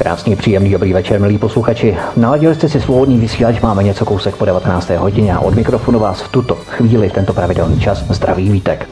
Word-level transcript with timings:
Krásný, 0.00 0.36
příjemný, 0.36 0.70
dobrý 0.70 0.92
večer, 0.92 1.20
milí 1.20 1.38
posluchači. 1.38 1.96
Naladili 2.16 2.54
jste 2.54 2.68
si 2.68 2.80
svobodný 2.80 3.18
vysílač, 3.18 3.60
máme 3.60 3.82
něco 3.82 4.04
kousek 4.04 4.36
po 4.36 4.44
19. 4.44 4.90
hodině 4.90 5.34
a 5.34 5.40
od 5.40 5.54
mikrofonu 5.54 5.98
vás 5.98 6.20
v 6.20 6.28
tuto 6.28 6.54
chvíli 6.54 7.10
tento 7.10 7.32
pravidelný 7.32 7.80
čas 7.80 8.04
zdraví 8.08 8.50
vítek. 8.50 8.88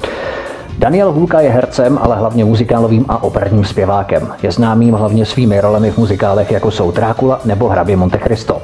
Daniel 0.78 1.12
Hulka 1.12 1.40
je 1.40 1.50
hercem, 1.50 1.98
ale 2.02 2.16
hlavně 2.16 2.44
muzikálovým 2.44 3.04
a 3.08 3.22
operním 3.22 3.64
zpěvákem. 3.64 4.28
Je 4.42 4.52
známým 4.52 4.94
hlavně 4.94 5.24
svými 5.24 5.60
rolemi 5.60 5.90
v 5.90 5.98
muzikálech 5.98 6.50
jako 6.50 6.70
jsou 6.70 6.90
Drákula 6.90 7.40
nebo 7.44 7.68
Hrabě 7.68 7.96
Monte 7.96 8.18
Cristo. 8.18 8.62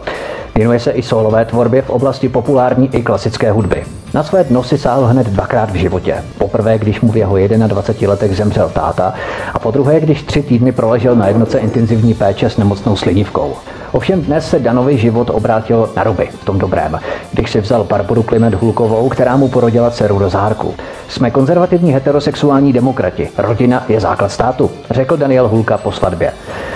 Věnuje 0.54 0.80
se 0.80 0.90
i 0.90 1.02
solové 1.02 1.44
tvorbě 1.44 1.82
v 1.82 1.90
oblasti 1.90 2.28
populární 2.28 2.94
i 2.94 3.02
klasické 3.02 3.52
hudby. 3.52 3.84
Na 4.14 4.22
své 4.22 4.44
dno 4.44 4.62
si 4.62 4.78
sáhl 4.78 5.06
hned 5.06 5.26
dvakrát 5.26 5.70
v 5.70 5.74
životě. 5.74 6.24
Poprvé, 6.38 6.78
když 6.78 7.00
mu 7.00 7.12
v 7.12 7.16
jeho 7.16 7.36
21 7.66 8.12
letech 8.12 8.36
zemřel 8.36 8.68
táta 8.68 9.14
a 9.54 9.58
po 9.58 9.70
druhé, 9.70 10.00
když 10.00 10.22
tři 10.22 10.42
týdny 10.42 10.72
proležel 10.72 11.16
na 11.16 11.28
jednoce 11.28 11.58
intenzivní 11.58 12.14
péče 12.14 12.50
s 12.50 12.56
nemocnou 12.56 12.96
slinivkou. 12.96 13.54
Ovšem 13.92 14.22
dnes 14.22 14.50
se 14.50 14.58
Danový 14.58 14.98
život 14.98 15.30
obrátil 15.30 15.88
na 15.96 16.04
ruby, 16.04 16.28
v 16.40 16.44
tom 16.44 16.58
dobrém, 16.58 17.00
když 17.32 17.50
si 17.50 17.60
vzal 17.60 17.84
Barboru 17.84 18.22
Kliment 18.22 18.54
Hulkovou, 18.54 19.08
která 19.08 19.36
mu 19.36 19.48
porodila 19.48 19.90
dceru 19.90 20.18
do 20.18 20.28
zárku. 20.28 20.74
Jsme 21.08 21.30
konzervativní 21.30 21.92
heterosexuální 21.92 22.72
demokrati. 22.72 23.28
Rodina 23.38 23.84
je 23.88 24.00
základ 24.00 24.28
státu, 24.28 24.70
řekl 24.90 25.16
Daniel 25.16 25.48
Hulka 25.48 25.78
po 25.78 25.92
svatbě. 25.92 26.32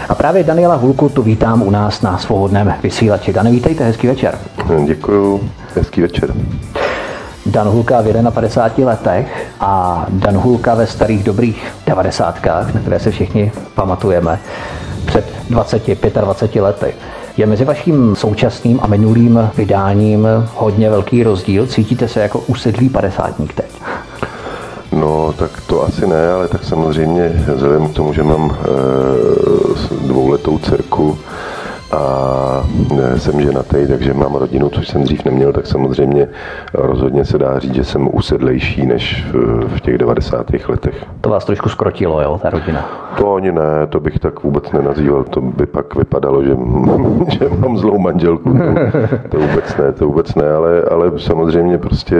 A 0.08 0.14
právě 0.14 0.45
Daniela 0.45 0.75
Hulku 0.75 1.08
tu 1.08 1.23
vítám 1.23 1.62
u 1.62 1.70
nás 1.70 2.02
na 2.02 2.19
svobodném 2.19 2.75
vysílači. 2.83 3.33
Dan, 3.33 3.50
vítejte, 3.50 3.84
hezký 3.84 4.06
večer. 4.06 4.39
Děkuji, 4.84 5.41
hezký 5.75 6.00
večer. 6.00 6.34
Dan 7.48 7.68
Hulka 7.68 8.00
v 8.00 8.30
51 8.30 8.86
letech 8.86 9.46
a 9.60 10.06
Dan 10.08 10.36
Hulka 10.36 10.74
ve 10.74 10.86
starých 10.86 11.24
dobrých 11.24 11.72
90. 11.86 12.46
na 12.46 12.80
které 12.80 13.00
se 13.00 13.10
všichni 13.10 13.52
pamatujeme 13.74 14.38
před 15.06 15.24
20, 15.50 15.82
25 16.20 16.62
lety. 16.62 16.94
Je 17.36 17.46
mezi 17.46 17.64
vaším 17.64 18.16
současným 18.16 18.80
a 18.82 18.86
minulým 18.86 19.50
vydáním 19.56 20.28
hodně 20.55 20.90
velký 20.90 21.22
rozdíl? 21.22 21.66
Cítíte 21.66 22.08
se 22.08 22.20
jako 22.20 22.38
usedlý 22.38 22.88
padesátník 22.88 23.52
teď? 23.52 23.66
No, 24.92 25.33
tak 25.33 25.50
to 25.66 25.84
asi 25.84 26.06
ne, 26.06 26.33
ale 26.33 26.48
tak 26.48 26.64
samozřejmě 26.64 27.44
vzhledem 27.55 27.88
k 27.88 27.94
tomu, 27.94 28.12
že 28.12 28.22
mám 28.22 28.56
e, 28.60 30.06
dvouletou 30.06 30.58
dcerku, 30.58 31.18
a 31.90 32.00
jsem 33.16 33.41
ženatý, 33.41 33.86
takže 33.88 34.14
mám 34.14 34.34
rodinu, 34.34 34.68
což 34.68 34.88
jsem 34.88 35.02
dřív 35.02 35.24
neměl, 35.24 35.52
tak 35.52 35.66
samozřejmě 35.66 36.28
rozhodně 36.74 37.24
se 37.24 37.38
dá 37.38 37.58
říct, 37.58 37.74
že 37.74 37.84
jsem 37.84 38.08
usedlejší 38.12 38.86
než 38.86 39.27
v 39.66 39.80
těch 39.80 39.98
90. 39.98 40.46
letech. 40.68 41.05
To 41.20 41.30
vás 41.30 41.44
trošku 41.44 41.68
skrotilo, 41.68 42.22
jo, 42.22 42.38
ta 42.42 42.50
rodina? 42.50 43.08
To 43.18 43.34
ani 43.34 43.52
ne, 43.52 43.86
to 43.88 44.00
bych 44.00 44.18
tak 44.18 44.42
vůbec 44.42 44.72
nenazýval, 44.72 45.24
to 45.24 45.40
by 45.40 45.66
pak 45.66 45.94
vypadalo, 45.94 46.44
že, 46.44 46.50
že 47.38 47.48
mám 47.58 47.78
zlou 47.78 47.98
manželku. 47.98 48.52
To, 48.52 49.28
to 49.28 49.38
vůbec 49.38 49.77
ne, 49.77 49.92
to 49.92 50.06
vůbec 50.06 50.34
ne, 50.34 50.50
ale, 50.50 50.83
ale 50.90 51.12
samozřejmě 51.16 51.78
prostě, 51.78 52.16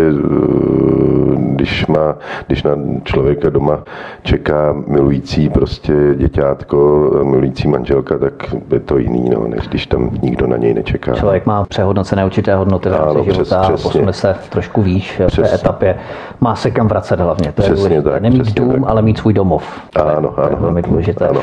když, 1.37 1.87
má, 1.87 2.17
když 2.47 2.63
na 2.63 2.71
člověka 3.05 3.51
doma 3.51 3.83
čeká 4.23 4.77
milující 4.87 5.49
prostě 5.49 5.95
děťátko, 6.17 7.11
milující 7.23 7.69
manželka, 7.69 8.19
tak 8.19 8.55
je 8.73 8.81
to 8.81 8.99
jiný, 8.99 9.31
no, 9.31 9.49
než 9.49 9.69
když 9.69 9.87
tam 9.87 10.11
nikdo 10.23 10.47
na 10.47 10.57
něj 10.57 10.75
nečeká. 10.75 11.15
Člověk 11.15 11.47
má 11.47 11.65
přehodnocené 11.65 12.25
určité 12.25 12.55
hodnoty 12.55 12.89
v 12.89 12.93
rámci 12.93 13.25
života 13.25 13.61
přes, 13.63 13.81
a 13.81 13.89
posune 13.89 14.13
se 14.13 14.37
trošku 14.49 14.83
výš 14.83 15.21
v 15.29 15.37
té 15.37 15.55
etapě. 15.55 15.99
Má 16.41 16.57
se 16.57 16.71
kam 16.71 16.89
vracet 16.89 17.21
hlavně. 17.21 17.53
To 17.53 17.63
přesně 17.63 17.95
je 17.95 18.03
tak, 18.03 18.23
Nemít 18.23 18.55
dům, 18.55 18.73
tak. 18.73 18.91
ale 18.91 19.03
mít 19.03 19.19
svůj 19.19 19.33
domov. 19.33 19.65
Ano, 19.97 20.09
ano. 20.19 20.29
To 20.29 20.51
je 20.51 20.57
velmi 20.57 20.83
důležité. 20.83 21.29
Ano. 21.29 21.41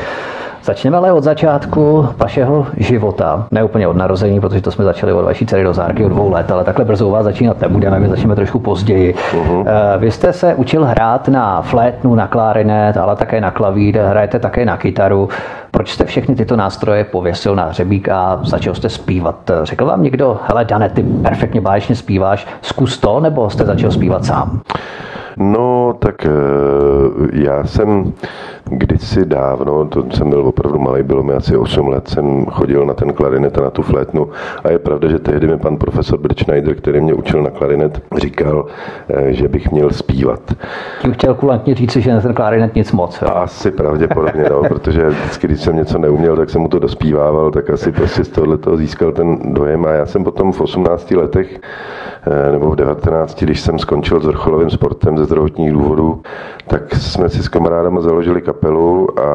Začneme 0.66 0.98
ale 0.98 1.14
od 1.14 1.24
začátku 1.24 2.08
vašeho 2.18 2.68
života, 2.78 3.48
ne 3.52 3.64
úplně 3.64 3.88
od 3.88 3.96
narození, 3.96 4.40
protože 4.40 4.62
to 4.62 4.72
jsme 4.72 4.86
začali 4.86 5.14
od 5.14 5.26
vaší 5.26 5.46
dcery 5.46 5.64
do 5.64 5.74
zárky 5.74 6.06
od 6.06 6.10
dvou 6.10 6.32
let, 6.32 6.52
ale 6.52 6.64
takhle 6.64 6.86
brzo 6.86 7.08
u 7.08 7.12
vás 7.12 7.24
začínat 7.24 7.62
nebudeme, 7.62 8.00
my 8.00 8.10
začneme 8.10 8.36
trošku 8.36 8.60
později. 8.60 9.16
Uh-huh. 9.34 9.66
Vy 9.98 10.12
jste 10.12 10.34
se 10.34 10.56
učil 10.56 10.86
hrát 10.86 11.28
na 11.28 11.62
flétnu, 11.62 12.16
na 12.16 12.28
klarinet, 12.28 12.98
ale 12.98 13.16
také 13.16 13.42
na 13.42 13.52
klavír, 13.52 14.00
hrajete 14.00 14.40
také 14.40 14.66
na 14.66 14.78
kytaru. 14.78 15.30
Proč 15.72 15.92
jste 15.92 16.06
všechny 16.06 16.36
tyto 16.36 16.56
nástroje 16.56 17.04
pověsil 17.04 17.56
na 17.56 17.66
hřebík 17.66 18.10
a 18.10 18.40
začal 18.44 18.74
jste 18.74 18.90
zpívat? 18.90 19.52
Řekl 19.64 19.86
vám 19.86 20.04
někdo, 20.04 20.40
hele 20.48 20.66
Dane, 20.66 20.90
ty 20.90 21.04
perfektně 21.04 21.62
báječně 21.62 21.96
zpíváš, 21.96 22.48
zkus 22.62 22.98
to, 22.98 23.20
nebo 23.20 23.50
jste 23.50 23.66
začal 23.66 23.92
zpívat 23.92 24.26
sám? 24.26 24.62
No, 25.38 25.96
tak 26.00 26.26
eh, 26.26 26.30
já 27.34 27.64
jsem 27.64 28.14
kdysi 28.66 29.26
dávno, 29.26 29.86
to 29.86 30.06
jsem 30.12 30.30
byl 30.30 30.42
opravdu 30.42 30.80
malý, 30.80 31.04
bylo 31.04 31.24
mi 31.24 31.34
asi 31.34 31.58
8 31.58 31.88
let, 31.88 32.08
jsem 32.08 32.46
chodil 32.46 32.86
na 32.86 32.94
ten 32.94 33.14
klarinet 33.14 33.58
a 33.58 33.62
na 33.62 33.70
tu 33.70 33.82
flétnu 33.82 34.30
a 34.64 34.72
je 34.72 34.80
pravda, 34.80 35.10
že 35.10 35.20
tehdy 35.20 35.48
mi 35.48 35.58
pan 35.58 35.78
profesor 35.78 36.20
Schneider, 36.40 36.76
který 36.76 37.02
mě 37.02 37.14
učil 37.14 37.44
na 37.44 37.50
klarinet, 37.50 38.02
říkal, 38.18 38.66
eh, 39.10 39.34
že 39.34 39.48
bych 39.48 39.72
měl 39.72 39.90
zpívat. 39.90 40.40
Tím 41.02 41.14
chtěl 41.14 41.34
kulantně 41.34 41.76
říct, 41.76 41.96
že 41.96 42.14
na 42.14 42.22
ten 42.22 42.34
klarinet 42.34 42.76
nic 42.76 42.92
moc. 42.92 43.22
Jo? 43.22 43.28
Asi 43.34 43.72
pravděpodobně, 43.72 44.46
no, 44.50 44.62
protože 44.68 45.10
vždycky, 45.10 45.48
když 45.48 45.62
jsem 45.62 45.76
něco 45.76 45.98
neuměl, 45.98 46.36
tak 46.36 46.50
jsem 46.50 46.62
mu 46.62 46.68
to 46.68 46.80
dospívával, 46.80 47.52
tak 47.52 47.70
asi 47.70 47.92
prostě 47.92 48.24
z 48.24 48.30
tohohle 48.30 48.58
toho 48.58 48.78
získal 48.78 49.12
ten 49.12 49.54
dojem 49.54 49.86
a 49.86 49.92
já 49.92 50.06
jsem 50.06 50.24
potom 50.24 50.52
v 50.52 50.62
18 50.62 51.12
letech 51.12 51.60
nebo 52.52 52.72
v 52.72 52.76
19, 52.76 53.44
když 53.44 53.62
jsem 53.62 53.80
skončil 53.80 54.20
s 54.20 54.26
vrcholovým 54.26 54.70
sportem 54.70 55.18
ze 55.18 55.26
zdravotních 55.26 55.74
důvodů, 55.74 56.22
tak 56.68 56.96
jsme 56.96 57.30
si 57.30 57.44
s 57.44 57.48
kamarádama 57.48 58.02
založili 58.02 58.42
kapelu 58.42 59.20
a 59.20 59.26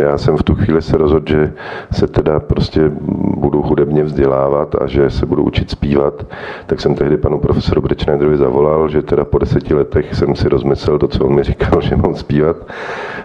já 0.00 0.18
jsem 0.18 0.36
v 0.36 0.42
tu 0.42 0.54
chvíli 0.54 0.82
se 0.82 0.96
rozhodl, 0.96 1.26
že 1.28 1.52
se 1.92 2.06
teda 2.06 2.40
prostě 2.40 2.90
budu 3.36 3.62
hudebně 3.62 4.04
vzdělávat 4.04 4.74
a 4.82 4.86
že 4.86 5.10
se 5.10 5.26
budu 5.26 5.42
učit 5.42 5.70
zpívat, 5.70 6.26
tak 6.66 6.80
jsem 6.80 6.94
tehdy 6.94 7.16
panu 7.16 7.38
profesoru 7.38 7.80
Brečnedrovi 7.80 8.36
zavolal, 8.36 8.88
že 8.88 9.02
teda 9.02 9.24
po 9.24 9.38
deseti 9.38 9.74
letech 9.74 10.14
jsem 10.14 10.34
si 10.34 10.48
rozmyslel 10.48 10.98
to, 10.98 11.08
co 11.08 11.24
on 11.24 11.34
mi 11.34 11.42
říkal, 11.42 11.80
že 11.80 11.96
mám 11.96 12.14
zpívat. 12.14 12.56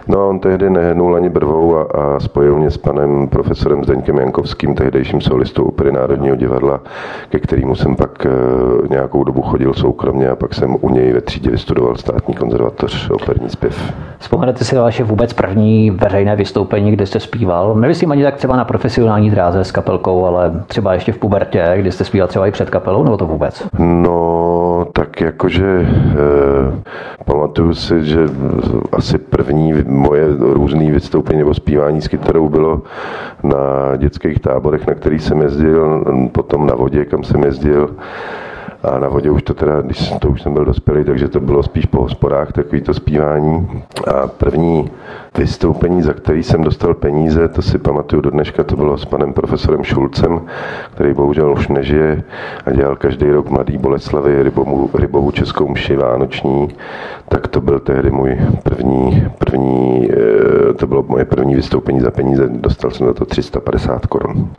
No 0.08 0.20
a 0.20 0.26
on 0.26 0.38
tehdy 0.38 0.70
nehnul 0.70 1.16
ani 1.16 1.28
brvou 1.28 1.76
a, 1.76 1.82
a 1.82 2.20
spojil 2.20 2.56
mě 2.56 2.70
s 2.70 2.76
panem 2.76 3.28
profesorem 3.28 3.84
Zdeňkem 3.84 4.16
Jankovským, 4.18 4.74
tehdejším 4.74 5.20
solistou 5.20 5.64
opery 5.64 5.92
Národního 5.92 6.36
divadla, 6.36 6.80
ke 7.28 7.38
kterému 7.38 7.74
jsem 7.74 7.96
pak 7.96 8.26
e, 8.26 8.30
nějakou 8.90 9.24
dobu 9.24 9.42
chodil 9.42 9.74
soukromně 9.74 10.28
a 10.28 10.36
pak 10.36 10.54
jsem 10.54 10.76
u 10.80 10.90
něj 10.90 11.12
ve 11.12 11.20
třídě 11.20 11.50
vystudoval 11.50 11.96
státní 11.96 12.34
konzervatoř 12.34 13.10
operní 13.10 13.48
zpěv. 13.48 13.92
Vzpomenete 14.18 14.64
si 14.64 14.76
vaše 14.76 15.04
vůbec 15.04 15.32
první 15.32 15.90
veřejné 15.90 16.36
vystoupení, 16.36 16.92
kde 16.92 17.06
jste 17.06 17.20
zpíval? 17.20 17.74
Nemyslím 17.74 18.12
ani 18.12 18.22
tak 18.22 18.36
třeba 18.36 18.56
na 18.56 18.64
profesionální 18.64 19.30
dráze 19.30 19.64
s 19.64 19.72
kapelkou, 19.72 20.24
ale 20.24 20.52
třeba 20.66 20.94
ještě 20.94 21.12
v 21.12 21.18
pubertě, 21.18 21.72
kdy 21.76 21.92
jste 21.92 22.04
zpíval 22.04 22.28
třeba 22.28 22.46
i 22.46 22.50
před 22.50 22.70
kapelou, 22.70 23.04
nebo 23.04 23.16
to 23.16 23.26
vůbec? 23.26 23.68
No, 23.78 24.86
tak 24.92 25.20
jakože 25.20 25.86
eh, 25.86 26.82
pamatuju 27.24 27.74
si, 27.74 28.04
že 28.04 28.18
asi 28.92 29.18
první 29.18 29.74
moje 29.86 30.26
různé 30.38 30.90
vystoupení 30.90 31.38
nebo 31.38 31.54
zpívání 31.54 32.00
s 32.00 32.08
kytarou 32.08 32.48
bylo 32.48 32.82
na 33.42 33.96
dětských 33.96 34.38
táborech, 34.38 34.86
na 34.86 34.94
který 34.94 35.18
jsem 35.18 35.40
jezdil, 35.40 36.04
potom 36.32 36.66
na 36.66 36.74
vodě, 36.74 37.04
kam 37.04 37.24
jsem 37.24 37.44
jezdil 37.44 37.90
a 38.82 38.98
na 38.98 39.08
vodě 39.08 39.30
už 39.30 39.42
to 39.42 39.54
teda, 39.54 39.80
když 39.80 40.12
to 40.18 40.28
už 40.28 40.42
jsem 40.42 40.54
byl 40.54 40.64
dospělý, 40.64 41.04
takže 41.04 41.28
to 41.28 41.40
bylo 41.40 41.62
spíš 41.62 41.86
po 41.86 42.02
hospodách 42.02 42.52
takový 42.52 42.82
to 42.82 42.94
zpívání. 42.94 43.82
A 44.06 44.26
první 44.26 44.90
vystoupení, 45.38 46.02
za 46.02 46.12
který 46.12 46.42
jsem 46.42 46.64
dostal 46.64 46.94
peníze, 46.94 47.48
to 47.48 47.62
si 47.62 47.78
pamatuju 47.78 48.22
do 48.22 48.30
dneška, 48.30 48.64
to 48.64 48.76
bylo 48.76 48.98
s 48.98 49.04
panem 49.04 49.32
profesorem 49.32 49.84
Šulcem, 49.84 50.40
který 50.94 51.14
bohužel 51.14 51.52
už 51.52 51.68
nežije 51.68 52.22
a 52.66 52.72
dělal 52.72 52.96
každý 52.96 53.30
rok 53.30 53.50
Mladý 53.50 53.78
Boleslavy 53.78 54.42
rybovu, 54.42 54.90
rybovu 54.94 55.30
českou 55.30 55.68
mši 55.68 55.96
vánoční, 55.96 56.68
tak 57.28 57.48
to 57.48 57.60
byl 57.60 57.80
tehdy 57.80 58.10
můj 58.10 58.38
první, 58.62 59.28
první, 59.38 60.08
eh, 60.12 60.74
to 60.74 60.86
bylo 60.86 61.04
moje 61.08 61.24
první 61.24 61.54
vystoupení 61.54 62.00
za 62.00 62.10
peníze, 62.10 62.48
dostal 62.48 62.90
jsem 62.90 63.06
za 63.06 63.14
to 63.14 63.24
350 63.24 64.06
korun. 64.06 64.50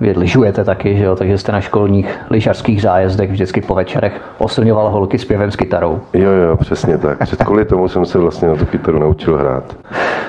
Vy 0.00 0.12
lyžujete 0.16 0.64
taky, 0.64 0.96
že 0.96 1.04
jo? 1.04 1.16
takže 1.16 1.38
jste 1.38 1.52
na 1.52 1.60
školních 1.60 2.18
lyžařských 2.30 2.82
zájezdech 2.82 3.30
vždycky 3.30 3.60
po 3.60 3.74
večerech 3.74 4.20
oslňoval 4.38 4.90
holky 4.90 5.18
zpěvem 5.18 5.50
s 5.50 5.56
kytarou. 5.56 6.00
Jo, 6.12 6.30
jo, 6.30 6.56
přesně 6.56 6.98
tak. 6.98 7.18
Před 7.18 7.44
kvůli 7.44 7.64
tomu 7.64 7.88
jsem 7.88 8.06
se 8.06 8.18
vlastně 8.18 8.48
na 8.48 8.56
tu 8.56 8.66
kytaru 8.66 8.98
naučil 8.98 9.36
hrát. 9.36 9.76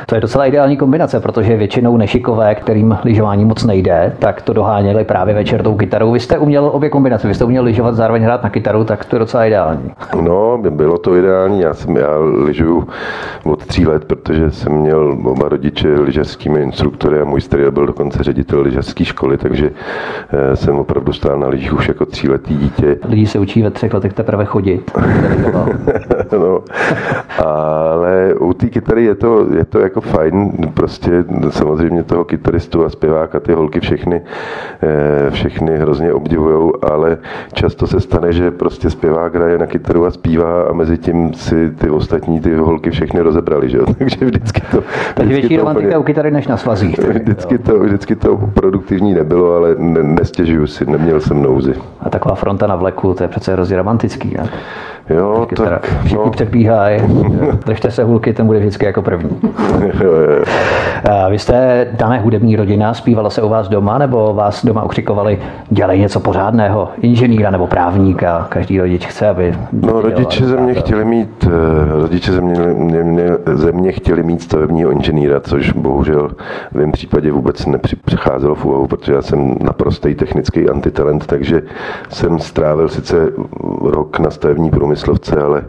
To 0.05 0.15
je 0.15 0.21
docela 0.21 0.45
ideální 0.45 0.77
kombinace, 0.77 1.19
protože 1.19 1.57
většinou 1.57 1.97
nešikové, 1.97 2.55
kterým 2.55 2.97
lyžování 3.03 3.45
moc 3.45 3.63
nejde, 3.63 4.13
tak 4.19 4.41
to 4.41 4.53
doháněli 4.53 5.03
právě 5.03 5.35
večer 5.35 5.63
tou 5.63 5.75
kytarou. 5.75 6.11
Vy 6.11 6.19
jste 6.19 6.37
uměl 6.37 6.69
obě 6.73 6.89
kombinace, 6.89 7.27
vy 7.27 7.33
jste 7.33 7.45
uměl 7.45 7.63
lyžovat 7.63 7.95
zároveň 7.95 8.23
hrát 8.23 8.43
na 8.43 8.49
kytaru, 8.49 8.83
tak 8.83 9.05
to 9.05 9.15
je 9.15 9.19
docela 9.19 9.45
ideální. 9.45 9.91
No, 10.21 10.57
bylo 10.69 10.97
to 10.97 11.15
ideální. 11.15 11.61
Já 11.61 11.73
jsem 11.73 11.97
já 11.97 12.17
lyžuju 12.45 12.87
od 13.43 13.65
tří 13.65 13.87
let, 13.87 14.05
protože 14.05 14.51
jsem 14.51 14.73
měl 14.73 15.17
oba 15.25 15.49
rodiče 15.49 15.87
lyžařskými 15.87 16.61
instruktory 16.61 17.21
a 17.21 17.25
můj 17.25 17.41
starý 17.41 17.63
byl 17.71 17.85
dokonce 17.85 18.23
ředitel 18.23 18.61
lyžařské 18.61 19.05
školy, 19.05 19.37
takže 19.37 19.56
eh, 19.63 20.55
jsem 20.55 20.75
opravdu 20.75 21.13
stál 21.13 21.39
na 21.39 21.47
lyžích 21.47 21.73
už 21.73 21.87
jako 21.87 22.05
tříletý 22.05 22.57
dítě. 22.57 22.97
Lidi 23.09 23.27
se 23.27 23.39
učí 23.39 23.63
ve 23.63 23.71
třech 23.71 23.93
letech 23.93 24.13
teprve 24.13 24.45
chodit. 24.45 24.91
no, 26.39 26.63
ale 27.45 28.33
u 28.39 28.53
té 28.53 28.67
kytary 28.69 29.03
je 29.03 29.15
to, 29.15 29.47
je 29.57 29.65
to 29.65 29.79
jako 29.79 30.01
fajn, 30.01 30.51
prostě 30.73 31.25
samozřejmě 31.49 32.03
toho 32.03 32.25
kytaristu 32.25 32.85
a 32.85 32.89
zpěváka, 32.89 33.39
ty 33.39 33.53
holky 33.53 33.79
všechny, 33.79 34.21
eh, 34.83 35.31
všechny 35.31 35.77
hrozně 35.77 36.13
obdivují, 36.13 36.71
ale 36.91 37.17
často 37.53 37.87
se 37.87 37.99
stane, 37.99 38.33
že 38.33 38.51
prostě 38.51 38.89
zpěvák 38.89 39.35
hraje 39.35 39.57
na 39.57 39.65
kytaru 39.65 40.05
a 40.05 40.11
zpívá 40.11 40.63
a 40.63 40.73
mezi 40.73 40.97
tím 40.97 41.33
si 41.33 41.71
ty 41.71 41.89
ostatní 41.89 42.39
ty 42.39 42.55
holky 42.55 42.89
všechny 42.91 43.21
rozebrali, 43.21 43.69
že 43.69 43.77
jo? 43.77 43.85
takže 43.97 44.25
vždycky 44.25 44.61
to... 44.71 44.83
Takže 45.15 45.33
větší 45.33 45.57
romantika 45.57 45.99
u 45.99 46.03
kytary 46.03 46.31
než 46.31 46.47
na 46.47 46.57
svazích. 46.57 46.99
Vždycky 46.99 47.57
to, 47.57 47.79
vždycky 47.79 48.15
to 48.15 48.37
produktivní 48.53 49.13
nebylo, 49.13 49.46
ale 49.55 49.75
ne, 49.77 50.03
nestěžuju 50.03 50.67
si, 50.67 50.85
neměl 50.85 51.19
jsem 51.19 51.41
nouzy. 51.41 51.73
A 51.99 52.09
taková 52.09 52.35
fronta 52.35 52.67
na 52.67 52.75
vleku, 52.75 53.13
to 53.13 53.23
je 53.23 53.27
přece 53.27 53.53
hrozně 53.53 53.77
romantický, 53.77 54.33
ne? 54.37 54.49
Jo, 55.09 55.47
tak... 55.55 55.85
Všichni 55.99 56.25
no. 56.25 56.31
předbíhají, 56.31 57.01
držte 57.65 57.91
se 57.91 58.03
hulky, 58.03 58.33
ten 58.33 58.45
bude 58.45 58.59
vždycky 58.59 58.85
jako 58.85 59.01
první. 59.01 59.29
jo, 60.03 60.11
jo. 60.11 60.43
Vy 61.29 61.39
jste 61.39 61.87
dané 61.91 62.19
hudební 62.19 62.55
rodina, 62.55 62.93
zpívala 62.93 63.29
se 63.29 63.41
u 63.41 63.49
vás 63.49 63.67
doma, 63.69 63.97
nebo 63.97 64.33
vás 64.33 64.65
doma 64.65 64.83
ukřikovali, 64.83 65.39
dělej 65.69 65.99
něco 65.99 66.19
pořádného, 66.19 66.89
inženýra 67.01 67.51
nebo 67.51 67.67
právníka, 67.67 68.47
každý 68.49 68.79
rodič 68.79 69.05
chce, 69.05 69.29
aby... 69.29 69.55
No, 69.71 70.01
rodiče 70.01 70.45
ze 70.45 70.57
mě 70.57 70.73
chtěli 70.73 71.05
mít, 71.05 71.47
eh, 71.47 72.01
rodiče 72.01 72.31
ze 72.31 72.41
mě, 72.41 72.59
mě, 72.59 73.03
mě, 73.03 73.29
ze 73.53 73.71
mě 73.71 73.91
chtěli 73.91 74.23
mít 74.23 74.41
stavebního 74.41 74.91
inženýra, 74.91 75.39
což 75.39 75.71
bohužel 75.71 76.29
v 76.71 76.75
mém 76.75 76.91
případě 76.91 77.31
vůbec 77.31 77.65
nepřicházelo 77.65 78.55
v 78.55 78.65
úvahu, 78.65 78.87
protože 78.87 79.13
já 79.13 79.21
jsem 79.21 79.55
naprostý 79.61 80.15
technický 80.15 80.69
antitalent, 80.69 81.25
takže 81.25 81.61
jsem 82.09 82.39
strávil 82.39 82.89
sice 82.89 83.15
rok 83.81 84.19
na 84.19 84.29
stavební 84.29 84.69
průmyslovce, 84.97 85.41
ale 85.41 85.63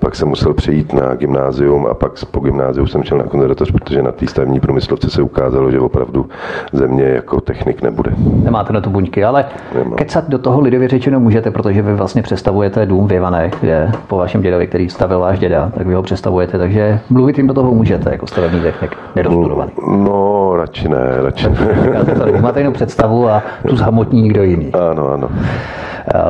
pak 0.00 0.16
jsem 0.16 0.28
musel 0.28 0.54
přejít 0.54 0.92
na 0.92 1.14
gymnázium 1.14 1.86
a 1.86 1.94
pak 1.94 2.12
po 2.30 2.40
gymnáziu 2.40 2.86
jsem 2.86 3.02
šel 3.02 3.18
na 3.18 3.24
konzervatoř, 3.24 3.70
protože 3.70 4.02
na 4.02 4.12
té 4.12 4.26
stavební 4.26 4.60
průmyslovce 4.60 5.10
se 5.10 5.22
ukázalo, 5.22 5.70
že 5.70 5.80
opravdu 5.80 6.26
země 6.72 7.04
jako 7.04 7.40
technik 7.40 7.82
nebude. 7.82 8.10
Nemáte 8.42 8.72
na 8.72 8.80
to 8.80 8.90
buňky, 8.90 9.24
ale 9.24 9.44
Nemám. 9.74 9.94
kecat 9.94 10.28
do 10.28 10.38
toho 10.38 10.60
lidově 10.60 10.88
řečeno 10.88 11.20
můžete, 11.20 11.50
protože 11.50 11.82
vy 11.82 11.94
vlastně 11.94 12.22
představujete 12.22 12.86
dům 12.86 13.08
v 13.08 13.50
kde 13.60 13.90
po 14.06 14.16
vašem 14.16 14.42
dědovi, 14.42 14.66
který 14.66 14.90
stavil 14.90 15.18
váš 15.18 15.38
děda, 15.38 15.70
tak 15.74 15.86
vy 15.86 15.94
ho 15.94 16.02
představujete, 16.02 16.58
takže 16.58 17.00
mluvit 17.10 17.38
jim 17.38 17.46
do 17.46 17.54
toho 17.54 17.74
můžete 17.74 18.10
jako 18.10 18.26
stavební 18.26 18.60
technik, 18.60 18.96
nedostudovaný. 19.16 19.72
No, 19.88 20.56
radši 20.56 20.88
ne, 20.88 21.22
radši 21.22 21.48
ne. 21.50 22.40
Máte 22.40 22.60
jenom 22.60 22.74
představu 22.74 23.28
a 23.28 23.42
tu 23.68 23.76
zhamotní 23.76 24.22
nikdo 24.22 24.42
jiný. 24.42 24.72
Ano, 24.72 25.08
ano. 25.08 25.28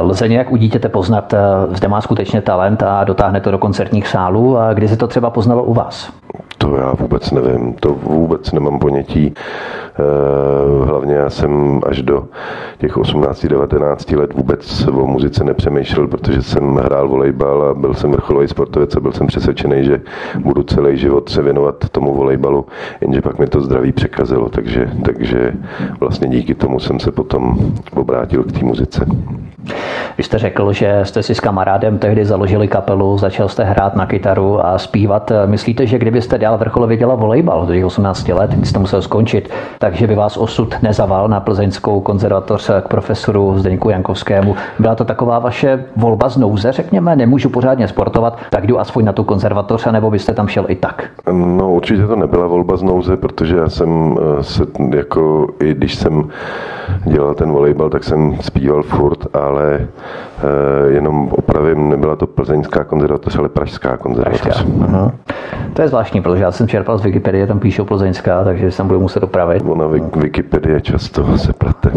Lze 0.01 0.29
nějak 0.29 0.53
u 0.53 0.57
dítěte 0.57 0.89
poznat, 0.89 1.35
zde 1.71 1.89
má 1.89 2.01
skutečně 2.01 2.41
talent 2.45 2.83
a 2.83 3.05
dotáhne 3.05 3.41
to 3.41 3.51
do 3.51 3.59
koncertních 3.59 4.09
sálů. 4.09 4.59
A 4.59 4.75
kdy 4.75 4.89
se 4.89 4.97
to 4.97 5.07
třeba 5.07 5.31
poznalo 5.31 5.63
u 5.63 5.75
vás? 5.75 6.13
To 6.59 6.77
já 6.77 6.95
vůbec 6.99 7.31
nevím, 7.31 7.73
to 7.73 7.89
vůbec 7.89 8.53
nemám 8.53 8.79
ponětí. 8.79 9.35
Eh, 9.99 10.85
hlavně 10.85 11.15
já 11.15 11.31
jsem 11.31 11.81
až 11.87 12.03
do 12.03 12.25
těch 12.79 12.97
18-19 12.97 14.17
let 14.17 14.35
vůbec 14.35 14.89
o 14.89 15.07
muzice 15.07 15.45
nepřemýšlel, 15.45 16.09
protože 16.09 16.43
jsem 16.43 16.77
hrál 16.77 17.09
volejbal 17.09 17.63
a 17.63 17.75
byl 17.75 17.95
jsem 17.95 18.11
vrcholový 18.11 18.49
sportovec 18.49 18.97
a 18.97 19.01
byl 19.01 19.13
jsem 19.13 19.27
přesvědčený, 19.27 19.85
že 19.85 20.01
budu 20.39 20.63
celý 20.63 20.97
život 20.97 21.29
se 21.29 21.43
věnovat 21.43 21.75
tomu 21.93 22.15
volejbalu, 22.15 22.67
jenže 23.01 23.23
pak 23.23 23.39
mi 23.39 23.47
to 23.47 23.61
zdraví 23.61 23.93
překazilo, 23.93 24.49
takže, 24.49 24.91
takže 25.05 25.53
vlastně 26.01 26.29
díky 26.29 26.55
tomu 26.55 26.81
jsem 26.81 27.01
se 27.01 27.13
potom 27.13 27.59
obrátil 27.95 28.43
k 28.45 28.53
té 28.53 28.65
muzice. 28.65 29.07
Vy 30.19 30.25
jste 30.25 30.39
řekl, 30.39 30.73
že 30.73 31.01
jste 31.03 31.23
si 31.23 31.35
s 31.35 31.41
kamarádem 31.41 31.99
tehdy 31.99 32.25
založili 32.25 32.69
kapelu, 32.69 33.19
začal 33.19 33.49
jste 33.49 33.65
hrát 33.65 33.97
na 33.97 34.07
kytaru 34.07 34.67
a 34.67 34.79
zpívat. 34.79 35.33
Myslíte, 35.47 35.87
že 35.87 35.99
kdybyste 35.99 36.39
dál 36.55 36.59
vrcholově 36.59 36.97
dělal 36.97 37.17
volejbal 37.17 37.67
do 37.67 37.73
těch 37.73 37.85
18 37.85 38.29
let, 38.29 38.51
když 38.51 38.69
jste 38.69 38.79
musel 38.79 39.03
skončit, 39.03 39.51
takže 39.79 40.07
by 40.07 40.15
vás 40.15 40.37
osud 40.37 40.75
nezaval 40.83 41.29
na 41.29 41.41
plzeňskou 41.41 42.01
konzervatoř 42.01 42.71
k 42.81 42.89
profesoru 42.89 43.59
Zdeňku 43.59 43.91
Jankovskému. 43.91 44.57
Byla 44.79 44.95
to 44.95 45.05
taková 45.05 45.39
vaše 45.39 45.85
volba 45.97 46.29
z 46.29 46.37
nouze, 46.37 46.73
řekněme, 46.73 47.17
nemůžu 47.17 47.49
pořádně 47.49 47.89
sportovat, 47.89 48.39
tak 48.51 48.67
jdu 48.67 48.81
aspoň 48.81 49.05
na 49.05 49.13
tu 49.13 49.25
konzervatoř, 49.25 49.87
nebo 49.91 50.11
byste 50.11 50.33
tam 50.33 50.49
šel 50.49 50.65
i 50.69 50.75
tak? 50.75 51.05
No 51.33 51.73
určitě 51.73 52.07
to 52.07 52.17
nebyla 52.17 52.47
volba 52.47 52.77
z 52.77 52.83
nouze, 52.83 53.17
protože 53.17 53.57
já 53.57 53.69
jsem 53.69 54.19
eh, 54.39 54.43
se 54.43 54.67
jako, 54.95 55.47
i 55.61 55.75
když 55.75 55.95
jsem 55.95 56.31
dělal 57.05 57.35
ten 57.35 57.51
volejbal, 57.51 57.91
tak 57.91 58.05
jsem 58.05 58.37
zpíval 58.41 58.83
furt, 58.83 59.37
ale 59.37 59.75
e, 59.75 60.91
jenom 60.91 61.29
opravím, 61.29 61.89
nebyla 61.89 62.17
to 62.17 62.27
plzeňská 62.27 62.85
konzervatoř, 62.85 63.37
ale 63.39 63.49
pražská 63.49 63.97
konzervatoř. 63.97 64.41
Pražská. 64.43 65.13
To 65.73 65.83
je 65.83 65.89
zvláštní, 65.89 66.21
protože 66.35 66.45
já 66.45 66.53
jsem 66.53 66.69
čerpal 66.69 66.99
z 66.99 67.03
Wikipedie, 67.03 67.47
tam 67.47 67.61
píšou 67.61 67.85
plzeňská, 67.85 68.45
takže 68.45 68.71
se 68.71 68.77
tam 68.77 68.89
budu 68.89 69.01
muset 69.01 69.23
opravit. 69.23 69.63
Ona 69.67 69.87
Wikipedie 70.17 70.81
často 70.81 71.39
se 71.39 71.53
plete. 71.53 71.91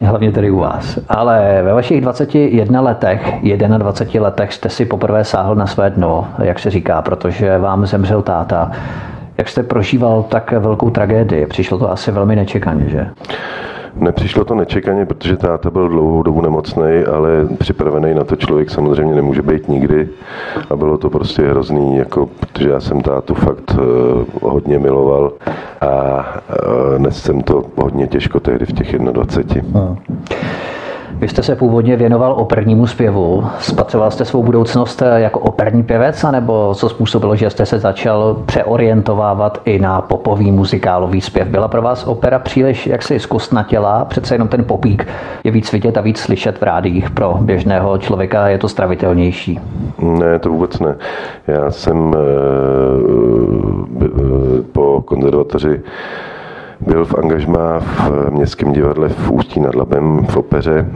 hlavně 0.00 0.32
tedy 0.32 0.50
u 0.50 0.58
vás. 0.58 0.98
Ale 1.08 1.60
ve 1.62 1.72
vašich 1.72 2.00
21 2.00 2.80
letech, 2.80 3.34
21 3.78 4.22
letech 4.22 4.52
jste 4.52 4.68
si 4.68 4.84
poprvé 4.84 5.24
sáhl 5.24 5.54
na 5.54 5.66
své 5.66 5.90
dno, 5.90 6.28
jak 6.38 6.58
se 6.58 6.70
říká, 6.70 7.02
protože 7.02 7.58
vám 7.58 7.86
zemřel 7.86 8.22
táta. 8.22 8.70
Jak 9.38 9.48
jste 9.48 9.62
prožíval 9.62 10.22
tak 10.22 10.52
velkou 10.52 10.90
tragédii? 10.90 11.46
Přišlo 11.46 11.78
to 11.78 11.90
asi 11.90 12.10
velmi 12.10 12.36
nečekaně, 12.36 12.88
že? 12.88 13.06
Nepřišlo 13.96 14.44
to 14.44 14.54
nečekaně, 14.54 15.06
protože 15.06 15.36
táta 15.36 15.70
byl 15.70 15.88
dlouhou 15.88 16.22
dobu 16.22 16.40
nemocný, 16.40 17.04
ale 17.12 17.48
připravený 17.58 18.14
na 18.14 18.24
to 18.24 18.36
člověk 18.36 18.70
samozřejmě 18.70 19.14
nemůže 19.14 19.42
být 19.42 19.68
nikdy. 19.68 20.08
A 20.70 20.76
bylo 20.76 20.98
to 20.98 21.10
prostě 21.10 21.48
hrozný, 21.48 21.96
jako, 21.96 22.28
protože 22.40 22.68
já 22.68 22.80
jsem 22.80 23.00
tátu 23.00 23.34
fakt 23.34 23.74
uh, 23.74 24.50
hodně 24.52 24.78
miloval 24.78 25.32
a 25.80 25.88
uh, 25.88 26.98
dnes 26.98 27.22
jsem 27.22 27.40
to 27.40 27.64
hodně 27.76 28.06
těžko 28.06 28.40
tehdy 28.40 28.66
v 28.66 28.72
těch 28.72 28.98
21. 28.98 29.80
A. 29.80 29.96
Vy 31.22 31.28
jste 31.28 31.42
se 31.42 31.56
původně 31.56 31.96
věnoval 31.96 32.32
opernímu 32.32 32.86
zpěvu. 32.86 33.44
Spatřoval 33.58 34.10
jste 34.10 34.24
svou 34.24 34.42
budoucnost 34.42 35.02
jako 35.16 35.40
operní 35.40 35.82
pěvec, 35.82 36.24
anebo 36.24 36.74
co 36.74 36.88
způsobilo, 36.88 37.36
že 37.36 37.50
jste 37.50 37.66
se 37.66 37.78
začal 37.78 38.36
přeorientovávat 38.46 39.60
i 39.64 39.78
na 39.78 40.00
popový 40.00 40.50
muzikálový 40.52 41.20
zpěv? 41.20 41.48
Byla 41.48 41.68
pro 41.68 41.82
vás 41.82 42.06
opera 42.06 42.38
příliš 42.38 42.86
jaksi 42.86 43.18
zkostnatělá? 43.18 44.04
Přece 44.04 44.34
jenom 44.34 44.48
ten 44.48 44.64
popík 44.64 45.08
je 45.44 45.50
víc 45.50 45.72
vidět 45.72 45.96
a 45.96 46.00
víc 46.00 46.18
slyšet 46.18 46.58
v 46.58 46.62
rádích. 46.62 47.10
Pro 47.10 47.38
běžného 47.40 47.98
člověka 47.98 48.48
je 48.48 48.58
to 48.58 48.68
stravitelnější. 48.68 49.60
Ne, 49.98 50.38
to 50.38 50.50
vůbec 50.50 50.80
ne. 50.80 50.96
Já 51.46 51.70
jsem 51.70 52.14
e, 52.14 52.18
e, 54.04 54.62
po 54.72 55.02
konzervatoři 55.04 55.80
byl 56.86 57.04
v 57.04 57.14
angažmá 57.14 57.80
v 57.80 58.30
Městském 58.30 58.72
divadle 58.72 59.08
v 59.08 59.30
Ústí 59.30 59.60
nad 59.60 59.74
Labem 59.74 60.26
v 60.26 60.36
opeře 60.36 60.86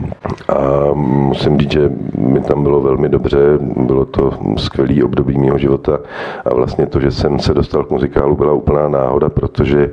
a 0.49 0.93
musím 0.93 1.59
říct, 1.59 1.71
že 1.71 1.91
mi 2.17 2.41
tam 2.41 2.63
bylo 2.63 2.81
velmi 2.81 3.09
dobře, 3.09 3.37
bylo 3.75 4.05
to 4.05 4.31
skvělý 4.57 5.03
období 5.03 5.37
mého 5.37 5.57
života 5.57 5.99
a 6.45 6.53
vlastně 6.53 6.85
to, 6.85 6.99
že 6.99 7.11
jsem 7.11 7.39
se 7.39 7.53
dostal 7.53 7.83
k 7.83 7.91
muzikálu, 7.91 8.35
byla 8.35 8.53
úplná 8.53 8.87
náhoda, 8.87 9.29
protože 9.29 9.83
e, 9.83 9.89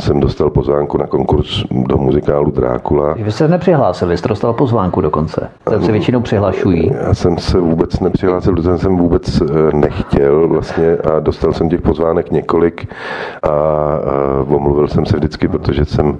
jsem 0.00 0.20
dostal 0.20 0.50
pozvánku 0.50 0.98
na 0.98 1.06
konkurs 1.06 1.64
do 1.70 1.96
muzikálu 1.98 2.50
Drákula. 2.50 3.14
Vy 3.14 3.32
jste 3.32 3.48
nepřihlásili, 3.48 4.16
jste 4.16 4.28
dostal 4.28 4.52
pozvánku 4.52 5.00
dokonce. 5.00 5.48
Tam 5.64 5.82
se 5.82 5.92
většinou 5.92 6.20
přihlašují. 6.20 6.90
Já 7.06 7.14
jsem 7.14 7.38
se 7.38 7.60
vůbec 7.60 8.00
nepřihlásil, 8.00 8.54
protože 8.54 8.78
jsem 8.78 8.96
vůbec 8.96 9.40
e, 9.40 9.44
nechtěl 9.76 10.48
vlastně 10.48 10.96
a 10.96 11.20
dostal 11.20 11.52
jsem 11.52 11.68
těch 11.68 11.80
pozvánek 11.80 12.30
několik 12.30 12.88
a, 13.42 13.48
a 13.48 14.31
omluvil 14.48 14.88
jsem 14.88 15.06
se 15.06 15.16
vždycky, 15.16 15.48
protože 15.48 15.84
jsem 15.84 16.18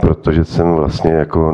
protože 0.00 0.44
jsem 0.44 0.74
vlastně 0.74 1.12
jako 1.12 1.52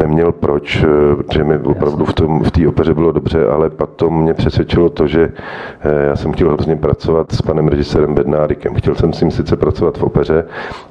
neměl 0.00 0.32
proč, 0.32 0.84
eh, 0.84 1.16
protože 1.16 1.44
mi 1.44 1.58
opravdu 1.58 2.04
v 2.04 2.14
té 2.14 2.24
v 2.26 2.50
té 2.50 2.68
opeře 2.68 2.94
bylo 2.94 3.12
dobře, 3.12 3.46
ale 3.46 3.70
potom 3.70 4.22
mě 4.22 4.34
přesvědčilo 4.34 4.88
to, 4.88 5.06
že 5.06 5.32
eh, 5.80 6.06
já 6.06 6.16
jsem 6.16 6.32
chtěl 6.32 6.52
hrozně 6.52 6.76
pracovat 6.76 7.32
s 7.32 7.42
panem 7.42 7.68
režisérem 7.68 8.14
Bednárikem. 8.14 8.74
Chtěl 8.74 8.94
jsem 8.94 9.12
s 9.12 9.20
ním 9.20 9.30
sice 9.30 9.56
pracovat 9.56 9.98
v 9.98 10.02
opeře, 10.02 10.44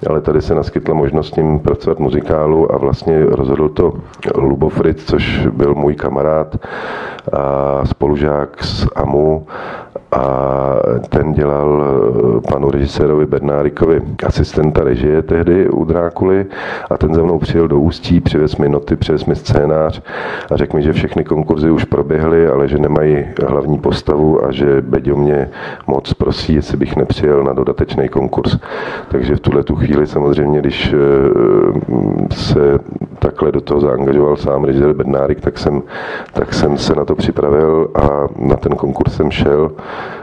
ale 0.09 0.21
tady 0.21 0.41
se 0.41 0.55
naskytla 0.55 0.93
možnost 0.93 1.33
s 1.33 1.35
ním 1.35 1.59
pracovat 1.59 1.99
muzikálu 1.99 2.73
a 2.73 2.77
vlastně 2.77 3.25
rozhodl 3.25 3.69
to 3.69 3.93
Lubo 4.35 4.69
Fritz, 4.69 5.05
což 5.05 5.47
byl 5.47 5.75
můj 5.75 5.95
kamarád 5.95 6.55
a 7.33 7.81
spolužák 7.85 8.63
z 8.63 8.87
AMU 8.95 9.47
a 10.11 10.75
ten 11.09 11.33
dělal 11.33 11.83
eh, 11.83 12.51
panu 12.51 12.71
režisérovi 12.71 13.25
Bernárikovi 13.25 14.01
asistenta 14.27 14.83
režie 14.83 15.21
tehdy 15.21 15.69
u 15.69 15.85
Drákuly 15.85 16.45
a 16.89 16.97
ten 16.97 17.13
za 17.13 17.23
mnou 17.23 17.39
přijel 17.39 17.67
do 17.67 17.79
Ústí, 17.79 18.21
přivez 18.21 18.57
mi 18.57 18.69
noty, 18.69 18.95
přivez 18.95 19.25
mi 19.25 19.35
scénář 19.35 20.01
a 20.51 20.57
řekl 20.57 20.77
mi, 20.77 20.83
že 20.83 20.93
všechny 20.93 21.23
konkurzy 21.23 21.71
už 21.71 21.83
proběhly, 21.83 22.47
ale 22.47 22.67
že 22.67 22.79
nemají 22.79 23.25
hlavní 23.47 23.77
postavu 23.77 24.45
a 24.45 24.51
že 24.51 24.81
Beďo 24.81 25.15
mě 25.15 25.49
moc 25.87 26.13
prosí, 26.13 26.55
jestli 26.55 26.77
bych 26.77 26.95
nepřijel 26.95 27.43
na 27.43 27.53
dodatečný 27.53 28.09
konkurs. 28.09 28.57
Takže 29.07 29.35
v 29.35 29.39
tuhle 29.39 29.63
tu 29.63 29.75
chvíli 29.75 30.07
samozřejmě, 30.07 30.59
když 30.59 30.93
eh, 30.93 32.35
se 32.35 32.79
takhle 33.19 33.51
do 33.51 33.61
toho 33.61 33.79
zaangažoval 33.79 34.35
sám 34.35 34.63
režisér 34.63 34.93
Bednárik, 34.93 35.41
tak 35.41 35.59
jsem, 35.59 35.81
tak 36.33 36.53
jsem 36.53 36.77
se 36.77 36.95
na 36.95 37.05
to 37.05 37.15
připravil 37.15 37.89
a 37.95 38.27
na 38.39 38.55
ten 38.55 38.75
konkurs 38.75 39.15
jsem 39.15 39.31
šel. 39.31 39.71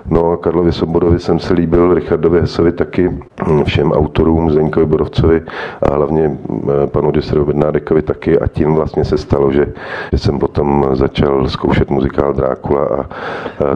No 0.06 0.32
a 0.32 0.36
Karlovi 0.36 0.72
Sobodovi 0.72 1.18
jsem 1.18 1.38
se 1.38 1.54
líbil, 1.54 1.94
Richardovi 1.94 2.40
Hesovi 2.40 2.72
taky, 2.72 3.08
hm, 3.48 3.64
všem 3.64 3.92
autorům, 3.92 4.50
Zdeňkovi 4.50 4.86
Borovcovi 4.86 5.42
a 5.82 5.94
hlavně 5.94 6.28
hm, 6.28 6.70
panu 6.86 7.10
Deserovi 7.10 7.46
Bednádekovi 7.46 8.02
taky. 8.02 8.38
A 8.38 8.46
tím 8.46 8.74
vlastně 8.74 9.04
se 9.04 9.18
stalo, 9.18 9.52
že, 9.52 9.66
že 10.12 10.18
jsem 10.18 10.38
potom 10.38 10.86
začal 10.92 11.48
zkoušet 11.48 11.90
muzikál 11.90 12.32
Drákula 12.32 12.84
a, 12.84 13.06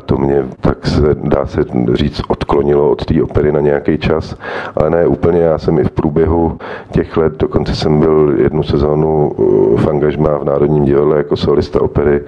to 0.01 0.17
mě 0.17 0.45
tak 0.61 0.87
se, 0.87 1.15
dá 1.15 1.47
se 1.47 1.61
říct 1.93 2.23
odklonilo 2.29 2.91
od 2.91 3.05
té 3.05 3.23
opery 3.23 3.53
na 3.53 3.61
nějaký 3.61 3.99
čas, 3.99 4.37
ale 4.77 4.91
ne 4.91 5.07
úplně, 5.07 5.41
já 5.41 5.59
jsem 5.59 5.79
i 5.79 5.85
v 5.85 5.91
průběhu 5.91 6.59
těch 6.91 7.17
let, 7.17 7.33
dokonce 7.39 7.75
jsem 7.75 8.01
byl 8.01 8.35
jednu 8.39 8.63
sezónu 8.63 9.29
uh, 9.29 9.81
v 9.81 9.89
angažmá 9.89 10.39
v 10.39 10.45
Národním 10.45 10.85
divadle 10.85 11.17
jako 11.17 11.37
solista 11.37 11.83
opery 11.83 12.21